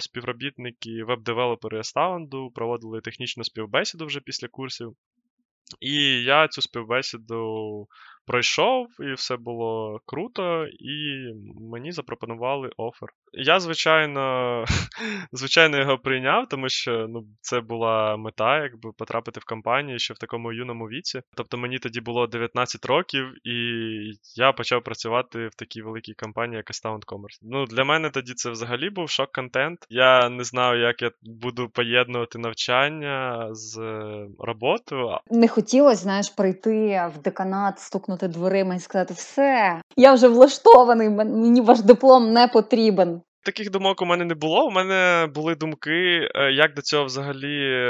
співробітники 0.00 1.04
веб-девелопери 1.04 1.78
Astound 1.78 2.52
проводили 2.54 3.00
технічну 3.00 3.44
співбесіду 3.44 4.06
вже 4.06 4.20
після 4.20 4.48
курсів. 4.48 4.96
І 5.80 5.94
я 6.22 6.48
цю 6.48 6.62
співбесіду 6.62 7.86
пройшов, 8.26 8.86
і 9.00 9.12
все 9.12 9.36
було 9.36 10.00
круто, 10.06 10.66
і 10.66 11.24
мені 11.72 11.92
запропонували 11.92 12.70
офер. 12.76 13.08
Я, 13.32 13.60
звичайно, 13.60 14.64
звичайно, 15.32 15.78
його 15.78 15.98
прийняв, 15.98 16.48
тому 16.48 16.68
що 16.68 17.06
ну, 17.08 17.24
це 17.40 17.60
була 17.60 18.16
мета, 18.16 18.62
якби 18.62 18.92
потрапити 18.92 19.40
в 19.40 19.44
компанію 19.44 19.98
ще 19.98 20.14
в 20.14 20.18
такому 20.18 20.52
юному 20.52 20.84
віці. 20.84 21.22
Тобто 21.36 21.58
мені 21.58 21.78
тоді 21.78 22.00
було 22.00 22.26
19 22.26 22.86
років, 22.86 23.46
і 23.46 23.54
я 24.36 24.52
почав 24.52 24.84
працювати 24.84 25.46
в 25.46 25.54
такій 25.54 25.82
великій 25.82 26.14
компанії, 26.14 26.56
як 26.56 26.70
Astound 26.70 27.04
Commerce. 27.06 27.38
Ну, 27.42 27.64
для 27.64 27.84
мене 27.84 28.10
тоді 28.10 28.34
це 28.34 28.50
взагалі 28.50 28.90
був 28.90 29.10
шок-контент. 29.10 29.86
Я 29.90 30.28
не 30.28 30.44
знав, 30.44 30.78
як 30.78 31.02
я 31.02 31.10
буду 31.22 31.68
поєднувати 31.68 32.38
навчання 32.38 33.48
з 33.50 33.80
роботою. 34.38 35.18
Не 35.30 35.48
хотілося, 35.48 36.02
знаєш, 36.02 36.28
прийти 36.28 37.10
в 37.14 37.22
деканат, 37.22 37.78
стукнути 37.78 38.19
дверима 38.28 38.74
і 38.74 38.80
сказати: 38.80 39.14
все, 39.14 39.80
я 39.96 40.14
вже 40.14 40.28
влаштований, 40.28 41.08
мені 41.08 41.60
ваш 41.60 41.80
диплом 41.80 42.32
не 42.32 42.48
потрібен. 42.48 43.20
Таких 43.44 43.70
думок 43.70 44.02
у 44.02 44.06
мене 44.06 44.24
не 44.24 44.34
було. 44.34 44.66
У 44.66 44.70
мене 44.70 45.28
були 45.34 45.54
думки, 45.54 46.28
е, 46.34 46.52
як 46.52 46.74
до 46.74 46.82
цього 46.82 47.04
взагалі 47.04 47.86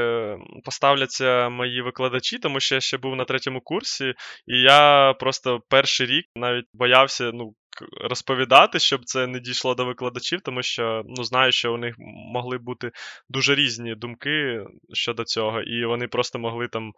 поставляться 0.65 1.49
мої 1.49 1.83
викладачі, 1.83 2.39
тому 2.39 2.61
що 2.61 2.75
я 2.75 2.81
ще 2.81 2.99
був 2.99 3.17
на 3.17 3.25
третьому 3.25 3.61
курсі, 3.61 4.15
і 4.47 4.61
я 4.61 5.15
просто 5.21 5.61
перший 5.69 6.07
рік 6.07 6.25
навіть 6.37 6.67
боявся, 6.75 7.31
ну, 7.35 7.55
розповідати, 8.01 8.79
щоб 8.79 9.05
це 9.05 9.27
не 9.27 9.41
дійшло 9.41 9.75
до 9.75 9.85
викладачів, 9.85 10.41
тому 10.41 10.63
що 10.63 11.03
ну, 11.07 11.25
знаю, 11.25 11.53
що 11.53 11.75
у 11.75 11.77
них 11.77 11.95
могли 12.35 12.59
бути 12.59 12.91
дуже 13.29 13.55
різні 13.55 13.95
думки 13.95 14.65
щодо 14.93 15.25
цього, 15.25 15.61
і 15.63 15.85
вони 15.85 16.09
просто 16.09 16.39
могли 16.39 16.69
там, 16.69 16.93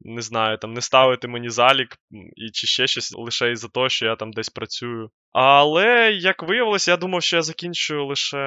не 0.00 0.22
знаю, 0.22 0.58
там 0.58 0.72
не 0.72 0.80
ставити 0.80 1.28
мені 1.28 1.48
залік 1.48 1.96
і 2.36 2.50
чи 2.52 2.66
ще 2.66 2.86
щось 2.86 3.12
лише 3.16 3.52
із-за 3.52 3.68
того, 3.68 3.88
що 3.88 4.06
я 4.06 4.16
там 4.16 4.32
десь 4.32 4.48
працюю. 4.48 5.10
Але 5.32 6.12
як 6.12 6.42
виявилося, 6.42 6.90
я 6.90 6.96
думав, 6.96 7.22
що 7.22 7.36
я 7.36 7.42
закінчу 7.42 8.06
лише 8.06 8.38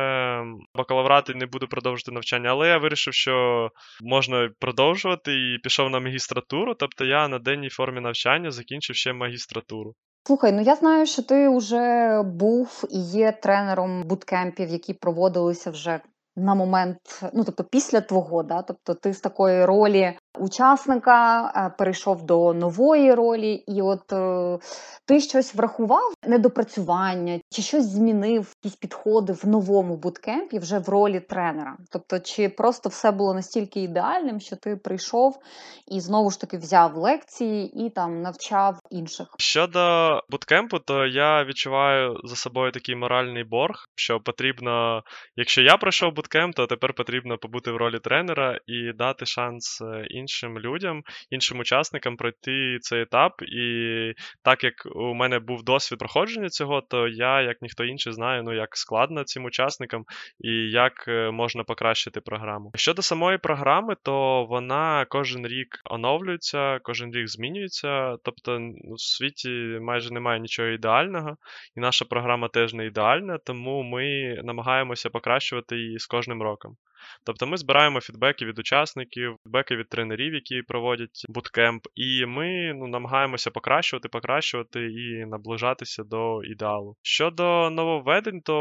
бакалаврат 0.76 1.30
і 1.30 1.34
не 1.34 1.46
буду 1.46 1.68
продовжувати 1.68 2.12
навчання. 2.12 2.50
Але 2.50 2.68
я 2.68 2.78
вирішив, 2.78 3.14
що 3.14 3.70
можна 4.02 4.50
продовжувати 4.60 5.34
і 5.34 5.58
пішов 5.64 5.89
на 5.89 6.00
магістратуру. 6.00 6.76
Тобто 6.76 7.06
я 7.06 7.28
на 7.28 7.39
денній 7.39 7.70
формі 7.70 8.02
навчання 8.02 8.52
закінчив 8.52 8.96
ще 8.96 9.14
магістратуру. 9.14 9.96
Слухай, 10.24 10.51
ну 10.51 10.61
я 10.61 10.76
знаю, 10.76 11.05
що 11.05 11.24
ти 11.24 11.49
вже 11.49 12.22
був 12.24 12.84
і 12.89 12.99
є 12.99 13.32
тренером 13.32 14.03
буткемпів, 14.03 14.69
які 14.69 14.93
проводилися 14.93 15.72
вже 15.72 16.01
на 16.36 16.55
момент, 16.55 16.97
ну 17.34 17.43
тобто 17.43 17.63
після 17.63 18.01
твого, 18.01 18.43
да? 18.43 18.61
тобто 18.61 18.93
ти 18.93 19.13
з 19.13 19.19
такої 19.19 19.65
ролі 19.65 20.17
учасника 20.39 21.51
е, 21.55 21.75
перейшов 21.77 22.25
до 22.25 22.53
нової 22.53 23.13
ролі, 23.13 23.53
і 23.53 23.82
от 23.82 24.13
е, 24.13 24.59
ти 25.07 25.19
щось 25.19 25.55
врахував 25.55 26.13
недопрацювання, 26.27 27.39
чи 27.49 27.61
щось 27.61 27.86
змінив, 27.86 28.53
якісь 28.63 28.79
підходи 28.79 29.34
в 29.34 29.47
новому 29.47 29.97
буткемпі 29.97 30.59
вже 30.59 30.79
в 30.79 30.89
ролі 30.89 31.19
тренера. 31.19 31.77
Тобто, 31.91 32.19
чи 32.19 32.49
просто 32.49 32.89
все 32.89 33.11
було 33.11 33.34
настільки 33.34 33.79
ідеальним, 33.82 34.39
що 34.39 34.55
ти 34.55 34.75
прийшов 34.75 35.39
і 35.88 35.99
знову 35.99 36.32
ж 36.32 36.41
таки 36.41 36.57
взяв 36.57 36.97
лекції 36.97 37.86
і 37.86 37.89
там 37.89 38.21
навчав 38.21 38.79
інших? 38.89 39.27
Щодо 39.39 40.09
буткемпу, 40.29 40.79
то 40.79 41.05
я 41.05 41.43
відчуваю 41.43 42.15
за 42.23 42.36
собою 42.36 42.71
такий 42.71 42.95
моральний 42.95 43.43
борг, 43.43 43.75
що 43.95 44.19
потрібно, 44.19 45.01
якщо 45.36 45.61
я 45.61 45.77
пройшов 45.77 46.13
буткемп, 46.22 46.55
то 46.55 46.67
тепер 46.67 46.93
потрібно 46.93 47.38
побути 47.38 47.72
в 47.72 47.78
ролі 47.78 47.99
тренера 47.99 48.59
і 48.67 48.91
дати 48.93 49.26
шанс 49.26 49.82
е, 49.82 50.05
іншим 50.09 50.59
людям, 50.59 51.03
іншим 51.30 51.59
учасникам 51.59 52.17
пройти 52.17 52.78
цей 52.82 53.01
етап. 53.01 53.41
І 53.41 54.13
так 54.43 54.63
як 54.63 54.74
у 54.95 55.13
мене 55.13 55.39
був 55.39 55.63
досвід 55.63 55.99
проходження 55.99 56.49
цього, 56.49 56.82
то 56.82 57.07
я, 57.07 57.41
як 57.41 57.61
ніхто 57.61 57.84
інший, 57.84 58.13
знаю, 58.13 58.43
ну 58.43 58.53
як 58.53 58.78
складно 58.78 59.24
цим 59.24 59.45
учасникам 59.45 60.03
і 60.39 60.51
як 60.51 61.05
е, 61.07 61.32
можна 61.32 61.63
покращити 61.63 62.22
програму. 62.22 62.72
Щодо 62.76 63.01
самої 63.01 63.38
програми, 63.38 63.95
то 64.03 64.45
вона 64.45 65.05
кожен 65.09 65.47
рік 65.47 65.67
оновлюється, 65.86 66.80
кожен 66.84 67.11
рік 67.11 67.28
змінюється. 67.28 68.15
Тобто 68.24 68.59
ну, 68.59 68.93
в 68.93 69.01
світі 69.01 69.49
майже 69.82 70.13
немає 70.13 70.39
нічого 70.39 70.69
ідеального, 70.69 71.38
і 71.78 71.80
наша 71.80 72.05
програма 72.05 72.47
теж 72.47 72.74
не 72.74 72.86
ідеальна, 72.86 73.38
тому 73.38 73.84
ми 73.84 74.36
намагаємося 74.43 75.09
покращувати 75.09 75.76
її 75.78 75.99
з 75.99 76.07
кожним 76.12 76.41
роком. 76.41 76.78
Тобто 77.24 77.47
ми 77.47 77.57
збираємо 77.57 78.01
фідбеки 78.01 78.45
від 78.45 78.59
учасників, 78.59 79.38
фідбеки 79.43 79.76
від 79.76 79.89
тренерів, 79.89 80.34
які 80.34 80.62
проводять 80.62 81.26
буткемп, 81.30 81.88
і 81.95 82.26
ми 82.26 82.74
ну, 82.76 82.88
намагаємося 82.88 83.51
покращувати, 83.51 84.09
покращувати 84.09 84.80
і 84.86 85.26
наближатися 85.26 86.03
до 86.03 86.43
ідеалу. 86.43 86.95
Щодо 87.01 87.70
нововведень, 87.70 88.41
то 88.41 88.55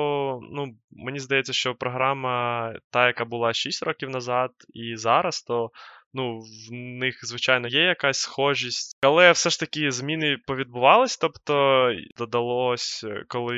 ну, 0.53 0.67
мені 0.91 1.19
здається, 1.19 1.53
що 1.53 1.75
програма, 1.75 2.73
та, 2.91 3.07
яка 3.07 3.25
була 3.25 3.53
6 3.53 3.83
років 3.83 4.11
назад, 4.11 4.51
і 4.75 4.97
зараз, 4.97 5.43
то 5.43 5.71
ну, 6.15 6.41
в 6.41 6.73
них, 6.73 7.19
звичайно, 7.23 7.69
є 7.69 7.83
якась 7.83 8.21
схожість, 8.21 8.97
але 9.03 9.33
все 9.33 9.51
ж 9.51 9.61
таки 9.61 9.91
зміни 9.91 10.37
повідбувались, 10.47 11.17
тобто 11.17 11.93
додалось, 12.19 13.05
е, 13.05 13.25
коли 13.29 13.57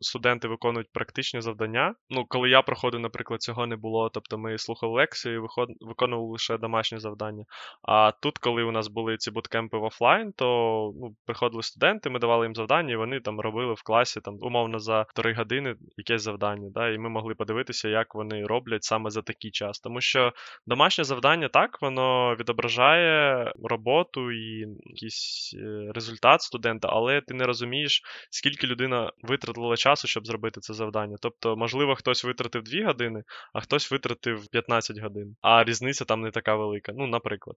студенти 0.00 0.48
виконують 0.48 0.92
практичні 0.92 1.40
завдання. 1.40 1.94
Ну, 2.10 2.24
коли 2.28 2.50
я 2.50 2.62
проходив, 2.62 3.00
наприклад, 3.00 3.42
цього 3.42 3.66
не 3.66 3.76
було. 3.76 4.10
Тобто 4.14 4.38
ми 4.38 4.58
слухали 4.58 4.92
лекції, 4.92 5.34
і 5.34 5.38
виконували 5.80 6.32
лише 6.32 6.58
домашні 6.58 6.98
завдання. 6.98 7.44
А 7.82 8.12
тут, 8.12 8.38
коли 8.38 8.62
у 8.62 8.72
нас 8.72 8.88
були 8.88 9.16
ці 9.16 9.30
буткемпи 9.30 9.78
в 9.78 9.82
офлайн, 9.82 10.32
то 10.32 10.46
ну, 11.00 11.16
приходили 11.26 11.62
студенти, 11.62 12.10
ми 12.10 12.18
давали 12.18 12.46
їм 12.46 12.54
завдання, 12.54 12.92
і 12.92 12.96
вони 12.96 13.20
там 13.20 13.40
робили 13.40 13.74
в 13.74 13.82
класі 13.82 14.20
там 14.20 14.38
умовно 14.40 14.78
за 14.78 15.04
3 15.14 15.34
години 15.34 15.74
якесь 15.96 16.22
завдання. 16.22 16.70
Да, 16.74 16.88
І 16.88 16.98
ми 16.98 17.08
могли 17.08 17.34
подивитися, 17.34 17.88
як 17.88 18.14
вони 18.14 18.46
роблять 18.46 18.84
саме 18.84 19.10
за 19.10 19.22
такий 19.22 19.50
час. 19.50 19.80
Тому 19.80 20.00
що 20.00 20.32
домашнє 20.66 21.04
завдання 21.04 21.48
так, 21.58 21.82
воно 21.82 22.36
відображає 22.36 23.52
роботу 23.64 24.32
і 24.32 24.66
якийсь 24.84 25.54
е, 25.58 25.92
результат 25.94 26.42
студента, 26.42 26.88
але 26.88 27.20
ти 27.20 27.34
не 27.34 27.44
розумієш, 27.44 28.02
скільки 28.30 28.66
людина 28.66 29.12
витратила 29.22 29.76
часу, 29.76 30.08
щоб 30.08 30.26
зробити 30.26 30.60
це 30.60 30.74
завдання. 30.74 31.16
Тобто, 31.20 31.56
можливо, 31.56 31.94
хтось 31.94 32.24
витратив 32.24 32.62
2 32.62 32.86
години, 32.86 33.22
а 33.52 33.60
хтось 33.60 33.90
витратив 33.90 34.48
15 34.48 34.98
годин, 34.98 35.36
а 35.42 35.64
різниця 35.64 36.04
там 36.04 36.20
не 36.20 36.30
така 36.30 36.54
велика. 36.56 36.92
Ну, 36.96 37.06
наприклад. 37.06 37.56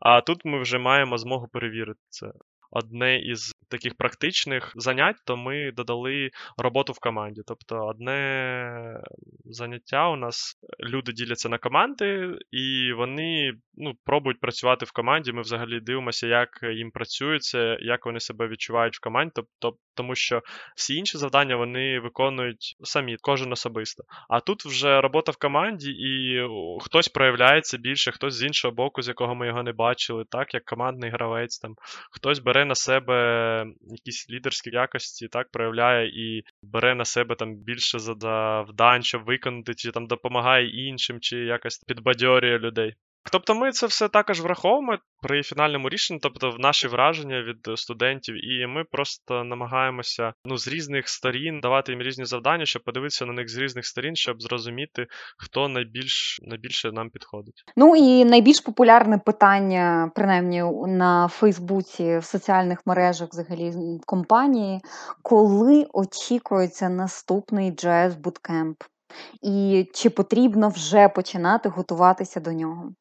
А 0.00 0.20
тут 0.20 0.44
ми 0.44 0.62
вже 0.62 0.78
маємо 0.78 1.18
змогу 1.18 1.48
перевірити 1.52 2.00
це 2.08 2.26
одне 2.70 3.18
із 3.18 3.52
таких 3.68 3.96
практичних 3.96 4.72
занять, 4.76 5.16
то 5.24 5.36
ми 5.36 5.72
додали 5.72 6.30
роботу 6.56 6.92
в 6.92 6.98
команді. 6.98 7.42
Тобто, 7.46 7.86
одне 7.86 9.00
заняття 9.44 10.08
у 10.08 10.16
нас 10.16 10.54
люди 10.80 11.12
діляться 11.12 11.48
на 11.48 11.58
команди, 11.58 12.38
і 12.50 12.92
вони 12.92 13.52
ну, 13.74 13.92
пробують 14.04 14.40
працювати 14.40 14.84
в 14.84 14.92
команді. 14.92 15.32
Ми 15.32 15.40
взагалі 15.40 15.80
дивимося, 15.80 16.26
як 16.26 16.48
їм 16.62 16.90
працюється, 16.90 17.76
як 17.80 18.06
вони 18.06 18.20
себе 18.20 18.48
відчувають 18.48 18.96
в 18.96 19.00
команді. 19.00 19.32
Тобто, 19.34 19.78
тому 19.94 20.14
що 20.14 20.42
всі 20.76 20.94
інші 20.94 21.18
завдання 21.18 21.56
вони 21.56 22.00
виконують 22.00 22.76
самі, 22.82 23.16
кожен 23.20 23.52
особисто. 23.52 24.04
А 24.28 24.40
тут 24.40 24.64
вже 24.64 25.00
робота 25.00 25.32
в 25.32 25.36
команді, 25.36 25.90
і 25.90 26.42
хтось 26.80 27.08
проявляється 27.08 27.78
більше, 27.78 28.12
хтось 28.12 28.34
з 28.34 28.42
іншого 28.42 28.74
боку, 28.74 29.02
з 29.02 29.08
якого 29.08 29.34
ми 29.34 29.46
його 29.46 29.62
не 29.62 29.72
бачили, 29.72 30.24
так 30.30 30.54
як 30.54 30.64
командний 30.64 31.10
гравець, 31.10 31.58
там 31.58 31.74
хтось 32.10 32.38
бере 32.38 32.64
на 32.64 32.74
себе 32.74 33.57
якісь 33.90 34.30
лідерські 34.30 34.70
якості, 34.70 35.28
так 35.28 35.50
проявляє 35.50 36.08
і 36.08 36.42
бере 36.62 36.94
на 36.94 37.04
себе 37.04 37.34
там 37.34 37.56
більше 37.56 37.98
завдань, 37.98 39.02
щоб 39.02 39.24
виконати, 39.24 39.74
чи 39.74 39.90
там 39.90 40.06
допомагає 40.06 40.88
іншим, 40.88 41.20
чи 41.20 41.38
якось 41.38 41.78
підбадьорює 41.78 42.58
людей. 42.58 42.94
Тобто 43.32 43.54
ми 43.54 43.72
це 43.72 43.86
все 43.86 44.08
також 44.08 44.40
враховуємо 44.40 44.98
при 45.22 45.42
фінальному 45.42 45.88
рішенні, 45.88 46.20
тобто 46.22 46.50
в 46.50 46.58
наші 46.58 46.88
враження 46.88 47.42
від 47.42 47.78
студентів, 47.78 48.34
і 48.44 48.66
ми 48.66 48.84
просто 48.84 49.44
намагаємося 49.44 50.32
ну, 50.44 50.56
з 50.56 50.68
різних 50.68 51.08
сторін 51.08 51.60
давати 51.60 51.92
їм 51.92 52.02
різні 52.02 52.24
завдання, 52.24 52.66
щоб 52.66 52.84
подивитися 52.84 53.26
на 53.26 53.32
них 53.32 53.48
з 53.48 53.56
різних 53.56 53.86
сторін, 53.86 54.16
щоб 54.16 54.42
зрозуміти, 54.42 55.06
хто 55.38 55.68
найбільш 55.68 56.40
найбільше 56.42 56.92
нам 56.92 57.10
підходить. 57.10 57.64
Ну 57.76 57.96
і 57.96 58.24
найбільш 58.24 58.60
популярне 58.60 59.18
питання, 59.18 60.10
принаймні 60.14 60.62
на 60.86 61.28
Фейсбуці, 61.28 62.18
в 62.18 62.24
соціальних 62.24 62.78
мережах 62.86 63.28
взагалі 63.28 63.72
компанії, 64.06 64.80
коли 65.22 65.86
очікується 65.92 66.88
наступний 66.88 67.72
JS 67.72 68.20
Bootcamp? 68.22 68.74
І 69.42 69.86
чи 69.94 70.10
потрібно 70.10 70.68
вже 70.68 71.08
починати 71.08 71.68
готуватися 71.68 72.40
до 72.40 72.52
нього? 72.52 72.92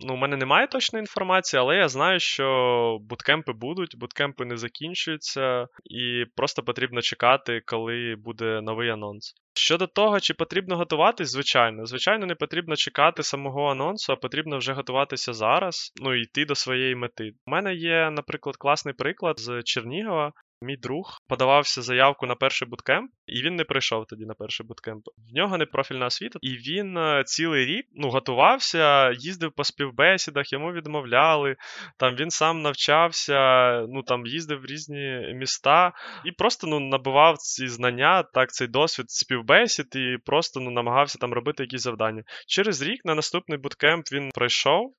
Ну, 0.00 0.14
у 0.14 0.16
мене 0.16 0.36
немає 0.36 0.66
точної 0.66 1.00
інформації, 1.00 1.60
але 1.60 1.76
я 1.76 1.88
знаю, 1.88 2.20
що 2.20 2.98
буткемпи 3.00 3.52
будуть, 3.52 3.98
буткемпи 3.98 4.44
не 4.44 4.56
закінчуються, 4.56 5.66
і 5.84 6.24
просто 6.36 6.62
потрібно 6.62 7.00
чекати, 7.02 7.62
коли 7.66 8.14
буде 8.18 8.60
новий 8.60 8.90
анонс. 8.90 9.34
Щодо 9.54 9.86
того, 9.86 10.20
чи 10.20 10.34
потрібно 10.34 10.76
готуватись, 10.76 11.30
звичайно. 11.30 11.86
Звичайно, 11.86 12.26
не 12.26 12.34
потрібно 12.34 12.76
чекати 12.76 13.22
самого 13.22 13.70
анонсу, 13.70 14.12
а 14.12 14.16
потрібно 14.16 14.58
вже 14.58 14.72
готуватися 14.72 15.32
зараз, 15.32 15.92
ну 16.02 16.14
і 16.14 16.22
йти 16.22 16.44
до 16.44 16.54
своєї 16.54 16.94
мети. 16.94 17.32
У 17.46 17.50
мене 17.50 17.74
є, 17.74 18.10
наприклад, 18.10 18.56
класний 18.56 18.94
приклад 18.94 19.40
з 19.40 19.62
Чернігова. 19.62 20.32
Мій 20.62 20.76
друг 20.76 21.18
подавався 21.28 21.82
заявку 21.82 22.26
на 22.26 22.34
перший 22.34 22.68
буткемп, 22.68 23.10
і 23.26 23.42
він 23.42 23.56
не 23.56 23.64
прийшов 23.64 24.06
тоді 24.06 24.26
на 24.26 24.34
перший 24.34 24.66
буткемп. 24.66 25.04
В 25.06 25.34
нього 25.34 25.58
не 25.58 25.66
профільна 25.66 26.06
освіта, 26.06 26.38
і 26.42 26.48
він 26.48 26.98
е, 26.98 27.22
цілий 27.26 27.66
рік 27.66 27.86
ну, 27.92 28.10
готувався, 28.10 29.12
їздив 29.12 29.52
по 29.52 29.64
співбесідах, 29.64 30.52
йому 30.52 30.72
відмовляли. 30.72 31.56
Там 31.98 32.16
він 32.16 32.30
сам 32.30 32.62
навчався, 32.62 33.40
ну 33.88 34.02
там 34.02 34.26
їздив 34.26 34.60
в 34.60 34.64
різні 34.64 35.34
міста 35.34 35.92
і 36.24 36.32
просто 36.32 36.66
ну, 36.66 36.80
набував 36.80 37.38
ці 37.38 37.68
знання, 37.68 38.22
так, 38.22 38.52
цей 38.52 38.68
досвід 38.68 39.10
співбесід, 39.10 39.86
і 39.96 40.16
просто 40.24 40.60
ну, 40.60 40.70
намагався 40.70 41.18
там 41.18 41.32
робити 41.32 41.62
якісь 41.62 41.82
завдання. 41.82 42.22
Через 42.46 42.82
рік 42.82 43.04
на 43.04 43.14
наступний 43.14 43.58
буткемп 43.58 44.12
він 44.12 44.30
пройшов 44.30 44.94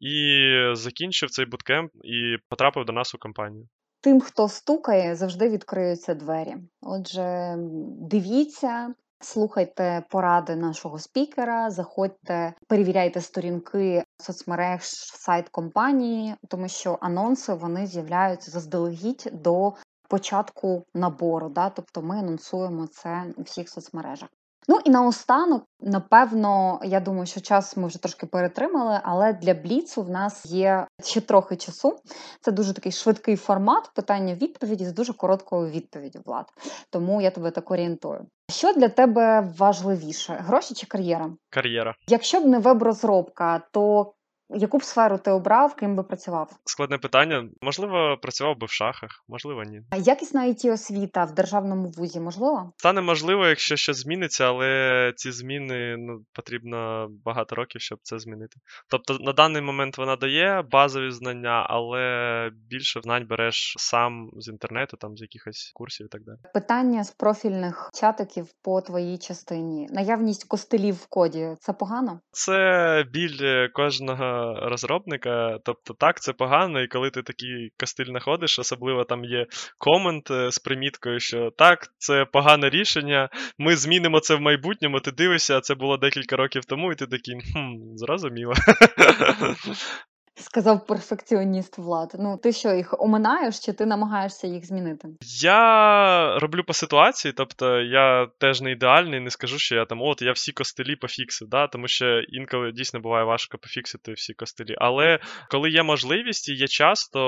і 0.00 0.48
закінчив 0.72 1.30
цей 1.30 1.46
буткемп 1.46 1.92
і 2.04 2.36
потрапив 2.48 2.84
до 2.84 2.92
нас 2.92 3.14
у 3.14 3.18
компанію. 3.18 3.68
Тим, 4.00 4.20
хто 4.20 4.48
стукає, 4.48 5.16
завжди 5.16 5.48
відкриються 5.48 6.14
двері. 6.14 6.56
Отже, 6.82 7.54
дивіться, 8.00 8.94
Слухайте 9.20 10.04
поради 10.08 10.56
нашого 10.56 10.98
спікера, 10.98 11.70
заходьте, 11.70 12.54
перевіряйте 12.68 13.20
сторінки 13.20 14.04
соцмереж, 14.18 14.82
сайт 14.84 15.48
компанії, 15.48 16.34
тому 16.48 16.68
що 16.68 16.98
анонси 17.00 17.54
вони 17.54 17.86
з'являються 17.86 18.50
заздалегідь 18.50 19.28
до 19.32 19.72
початку 20.08 20.86
набору. 20.94 21.48
Да? 21.48 21.70
Тобто 21.70 22.02
ми 22.02 22.18
анонсуємо 22.18 22.86
це 22.86 23.24
у 23.36 23.42
всіх 23.42 23.68
соцмережах. 23.68 24.28
Ну 24.68 24.78
і 24.84 24.90
наостанок, 24.90 25.64
напевно, 25.80 26.80
я 26.84 27.00
думаю, 27.00 27.26
що 27.26 27.40
час 27.40 27.76
ми 27.76 27.88
вже 27.88 28.02
трошки 28.02 28.26
перетримали, 28.26 29.00
але 29.02 29.32
для 29.32 29.54
бліцу 29.54 30.02
в 30.02 30.10
нас 30.10 30.46
є 30.46 30.86
ще 31.04 31.20
трохи 31.20 31.56
часу. 31.56 31.96
Це 32.40 32.52
дуже 32.52 32.72
такий 32.72 32.92
швидкий 32.92 33.36
формат 33.36 33.90
питання-відповіді 33.94 34.84
з 34.84 34.92
дуже 34.92 35.12
короткою 35.12 35.70
відповіддю, 35.70 36.20
Влад. 36.24 36.46
Тому 36.90 37.20
я 37.20 37.30
тебе 37.30 37.50
так 37.50 37.70
орієнтую. 37.70 38.26
Що 38.50 38.72
для 38.72 38.88
тебе 38.88 39.52
важливіше: 39.58 40.32
гроші 40.46 40.74
чи 40.74 40.86
кар'єра? 40.86 41.30
Кар'єра. 41.50 41.94
Якщо 42.08 42.40
б 42.40 42.46
не 42.46 42.58
веб-розробка, 42.58 43.62
то 43.72 44.12
Яку 44.50 44.78
б 44.78 44.84
сферу 44.84 45.18
ти 45.18 45.30
обрав, 45.30 45.74
ким 45.74 45.96
би 45.96 46.02
працював? 46.02 46.50
Складне 46.64 46.98
питання. 46.98 47.48
Можливо, 47.62 48.18
працював 48.22 48.58
би 48.58 48.66
в 48.66 48.70
шахах, 48.70 49.24
можливо, 49.28 49.62
ні. 49.62 49.82
А 49.90 49.96
якісна 49.96 50.48
it 50.48 50.72
освіта 50.72 51.24
в 51.24 51.34
державному 51.34 51.88
вузі 51.88 52.20
можливо? 52.20 52.72
Стане 52.76 53.00
можливо, 53.00 53.46
якщо 53.46 53.76
щось 53.76 53.96
зміниться, 53.96 54.46
але 54.46 55.12
ці 55.16 55.32
зміни 55.32 55.96
ну, 55.98 56.20
потрібно 56.32 57.08
багато 57.24 57.54
років, 57.54 57.80
щоб 57.80 57.98
це 58.02 58.18
змінити. 58.18 58.56
Тобто 58.90 59.18
на 59.20 59.32
даний 59.32 59.62
момент 59.62 59.98
вона 59.98 60.16
дає 60.16 60.62
базові 60.70 61.10
знання, 61.10 61.66
але 61.70 62.50
більше 62.70 63.00
знань 63.00 63.26
береш 63.26 63.74
сам 63.78 64.30
з 64.36 64.48
інтернету, 64.48 64.96
там 64.96 65.16
з 65.16 65.20
якихось 65.20 65.72
курсів 65.74 66.06
і 66.06 66.08
так 66.08 66.22
далі. 66.22 66.38
Питання 66.54 67.04
з 67.04 67.10
профільних 67.10 67.90
чатиків 67.94 68.46
по 68.62 68.80
твоїй 68.80 69.18
частині. 69.18 69.88
Наявність 69.90 70.44
костелів 70.44 70.94
в 70.94 71.06
коді 71.06 71.54
це 71.60 71.72
погано? 71.72 72.20
Це 72.30 73.04
біль 73.12 73.68
кожного 73.72 74.37
розробника. 74.62 75.58
Тобто, 75.64 75.94
так, 75.94 76.20
це 76.20 76.32
погано, 76.32 76.80
і 76.80 76.88
коли 76.88 77.10
ти 77.10 77.22
такий 77.22 77.72
костиль 77.80 78.04
знаходиш, 78.04 78.58
особливо 78.58 79.04
там 79.04 79.24
є 79.24 79.46
комент 79.78 80.30
е, 80.30 80.50
з 80.50 80.58
приміткою, 80.58 81.20
що 81.20 81.50
так, 81.58 81.86
це 81.98 82.24
погане 82.24 82.70
рішення, 82.70 83.28
ми 83.58 83.76
змінимо 83.76 84.20
це 84.20 84.34
в 84.34 84.40
майбутньому, 84.40 85.00
ти 85.00 85.10
дивишся, 85.10 85.60
це 85.60 85.74
було 85.74 85.96
декілька 85.96 86.36
років 86.36 86.64
тому, 86.64 86.92
і 86.92 86.94
ти 86.94 87.06
такий, 87.06 87.34
хм, 87.40 87.96
зрозуміло. 87.96 88.52
Сказав 90.40 90.86
перфекціоніст 90.86 91.78
Влад. 91.78 92.16
Ну, 92.18 92.36
ти 92.36 92.52
що, 92.52 92.72
їх 92.72 92.94
оминаєш, 93.00 93.60
чи 93.60 93.72
ти 93.72 93.86
намагаєшся 93.86 94.46
їх 94.46 94.66
змінити? 94.66 95.08
Я 95.42 96.38
роблю 96.38 96.64
по 96.64 96.72
ситуації, 96.72 97.34
тобто 97.36 97.80
я 97.80 98.28
теж 98.38 98.60
не 98.60 98.70
ідеальний, 98.72 99.20
не 99.20 99.30
скажу, 99.30 99.58
що 99.58 99.74
я 99.74 99.84
там 99.84 100.02
от 100.02 100.22
я 100.22 100.32
всі 100.32 100.52
костелі 100.52 100.96
пофіксив, 100.96 101.48
да? 101.48 101.66
тому 101.66 101.88
що 101.88 102.20
інколи 102.20 102.72
дійсно 102.72 103.00
буває 103.00 103.24
важко 103.24 103.58
пофіксити 103.58 104.12
всі 104.12 104.34
костелі. 104.34 104.74
Але 104.78 105.18
коли 105.50 105.70
є 105.70 105.82
можливість 105.82 106.48
і 106.48 106.54
є 106.54 106.68
час, 106.68 107.08
то 107.08 107.20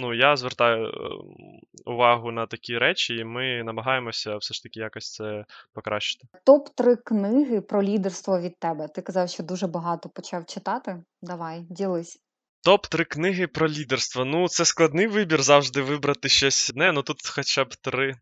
ну, 0.00 0.14
я 0.14 0.36
звертаю 0.36 0.84
ем, 0.84 0.92
увагу 1.86 2.32
на 2.32 2.46
такі 2.46 2.78
речі, 2.78 3.14
і 3.14 3.24
ми 3.24 3.62
намагаємося 3.64 4.36
все 4.36 4.54
ж 4.54 4.62
таки 4.62 4.80
якось 4.80 5.12
це 5.12 5.44
покращити. 5.74 6.26
Топ 6.44 6.68
3 6.68 6.96
книги 6.96 7.60
про 7.60 7.82
лідерство 7.82 8.40
від 8.40 8.58
тебе. 8.58 8.88
Ти 8.88 9.02
казав, 9.02 9.28
що 9.28 9.42
дуже 9.42 9.66
багато 9.66 10.08
почав 10.08 10.46
читати. 10.46 11.02
Давай, 11.22 11.60
ділись. 11.70 12.20
Топ-3 12.66 13.04
книги 13.04 13.46
про 13.46 13.68
лідерство. 13.68 14.24
Ну, 14.24 14.48
це 14.48 14.64
складний 14.64 15.06
вибір 15.06 15.42
завжди 15.42 15.82
вибрати 15.82 16.28
щось 16.28 16.70
одне, 16.70 16.92
ну 16.92 17.02
тут 17.02 17.28
хоча 17.28 17.64
б 17.64 17.74
три. 17.76 18.16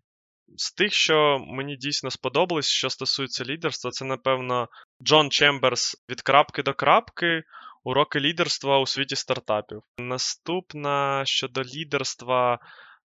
З 0.57 0.73
тих, 0.73 0.95
що 0.95 1.39
мені 1.39 1.77
дійсно 1.77 2.11
сподобалось, 2.11 2.69
що 2.69 2.91
стосується 2.91 3.45
лідерства, 3.45 3.91
це, 3.91 4.05
напевно, 4.05 4.69
Джон 5.03 5.31
Чемберс 5.31 5.97
від 6.11 6.21
крапки 6.21 6.63
до 6.63 6.75
крапки, 6.75 7.43
уроки 7.85 8.21
лідерства 8.21 8.79
у 8.79 8.87
світі 8.87 9.17
стартапів. 9.17 9.83
Наступна 9.99 11.23
щодо 11.27 11.63
лідерства, 11.63 12.59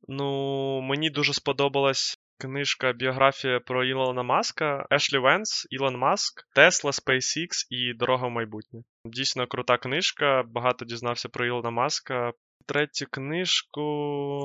ну, 0.07 0.81
мені 0.81 1.09
дуже 1.09 1.33
сподобалась 1.33 2.17
книжка 2.37 2.93
біографія 2.93 3.59
про 3.59 3.85
Ілона 3.85 4.23
Маска, 4.23 4.85
Ешлі 4.91 5.17
Венс, 5.17 5.67
Ілон 5.69 5.97
Маск, 5.97 6.47
Тесла, 6.55 6.91
SpaceX 6.91 7.47
і 7.69 7.93
Дорога 7.93 8.27
в 8.27 8.31
майбутнє. 8.31 8.81
Дійсно 9.05 9.47
крута 9.47 9.77
книжка. 9.77 10.43
Багато 10.47 10.85
дізнався 10.85 11.29
про 11.29 11.45
Ілона 11.45 11.69
Маска. 11.69 12.31
Третю 12.65 13.05
книжку, 13.11 13.81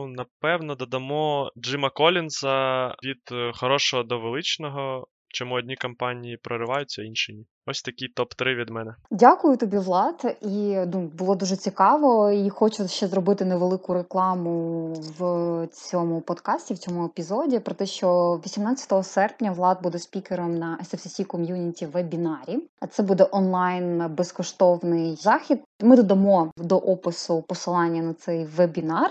напевно, 0.09 0.75
додамо 0.75 1.51
Джима 1.59 1.91
Колінза 1.91 2.89
від 3.05 3.55
хорошого 3.55 4.03
до 4.03 4.19
величного. 4.19 5.07
Чому 5.39 5.55
одні 5.55 5.77
компанії 5.77 6.37
прориваються, 6.37 7.03
а 7.03 7.05
інші 7.05 7.33
ні. 7.33 7.47
Ось 7.67 7.83
такі 7.83 8.07
топ-3 8.17 8.55
від 8.55 8.71
мене. 8.71 8.95
Дякую 9.11 9.57
тобі, 9.57 9.79
Влад. 9.79 10.37
І 10.43 10.77
ну, 10.95 11.11
було 11.19 11.35
дуже 11.35 11.57
цікаво. 11.57 12.31
І 12.31 12.51
хочу 12.51 12.89
ще 12.89 13.07
зробити 13.07 13.45
невелику 13.45 13.95
рекламу 13.95 14.93
в 15.19 15.67
цьому 15.73 16.21
подкасті, 16.21 16.75
в 16.75 16.79
цьому 16.79 17.07
епізоді. 17.07 17.59
Про 17.59 17.75
те, 17.75 17.87
що 17.87 18.41
18 18.47 19.07
серпня 19.07 19.53
Влад 19.53 19.83
буде 19.83 19.99
спікером 19.99 20.59
на 20.59 20.79
SFCC 20.83 21.27
Community 21.27 21.91
вебінарі. 21.91 22.59
А 22.81 22.87
це 22.87 23.03
буде 23.03 23.27
онлайн 23.33 24.15
безкоштовний 24.15 25.17
захід. 25.17 25.63
Ми 25.81 25.97
додамо 25.97 26.53
до 26.57 26.77
опису 26.77 27.43
посилання 27.43 28.03
на 28.03 28.15
цей 28.15 28.45
вебінар. 28.45 29.11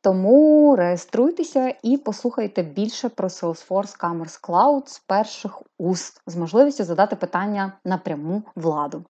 Тому 0.00 0.76
реєструйтеся 0.76 1.74
і 1.82 1.96
послухайте 1.96 2.62
більше 2.62 3.08
про 3.08 3.28
Salesforce 3.28 4.00
Commerce 4.00 4.40
Cloud 4.42 4.88
з 4.88 4.98
перших 4.98 5.62
уст 5.78 6.22
з 6.26 6.36
можливістю 6.36 6.84
задати 6.84 7.16
питання 7.16 7.72
напряму 7.84 8.42
владу. 8.56 9.04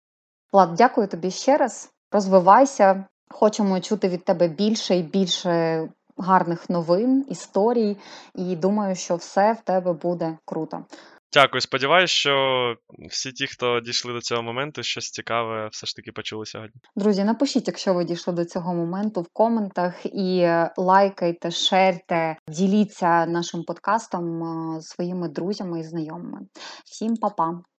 Влад, 0.53 0.75
дякую 0.75 1.09
тобі 1.09 1.31
ще 1.31 1.57
раз. 1.57 1.91
Розвивайся, 2.13 3.05
хочемо 3.31 3.81
чути 3.81 4.09
від 4.09 4.25
тебе 4.25 4.49
більше 4.49 4.97
і 4.97 5.03
більше 5.03 5.89
гарних 6.17 6.71
новин, 6.71 7.27
історій, 7.29 7.97
і 8.35 8.57
думаю, 8.57 8.95
що 8.95 9.17
все 9.17 9.53
в 9.53 9.61
тебе 9.61 9.93
буде 9.93 10.39
круто. 10.45 10.85
Дякую. 11.33 11.61
Сподіваюсь, 11.61 12.11
що 12.11 12.75
всі 13.11 13.33
ті, 13.33 13.47
хто 13.47 13.81
дійшли 13.81 14.13
до 14.13 14.21
цього 14.21 14.43
моменту, 14.43 14.83
щось 14.83 15.11
цікаве 15.11 15.69
все 15.73 15.87
ж 15.87 15.97
таки 15.97 16.13
почули 16.13 16.47
сьогодні. 16.47 16.81
Друзі, 16.97 17.25
напишіть, 17.25 17.67
якщо 17.67 17.95
ви 17.95 18.05
дійшли 18.05 18.33
до 18.33 18.45
цього 18.45 18.75
моменту 18.75 19.21
в 19.21 19.29
коментах 19.33 20.07
і 20.07 20.49
лайкайте, 20.77 21.51
шерте, 21.51 22.37
діліться 22.49 23.27
нашим 23.27 23.65
подкастом 23.65 24.43
своїми 24.81 25.29
друзями 25.29 25.81
і 25.81 25.83
знайомими. 25.83 26.39
Всім 26.85 27.17
па-па! 27.17 27.61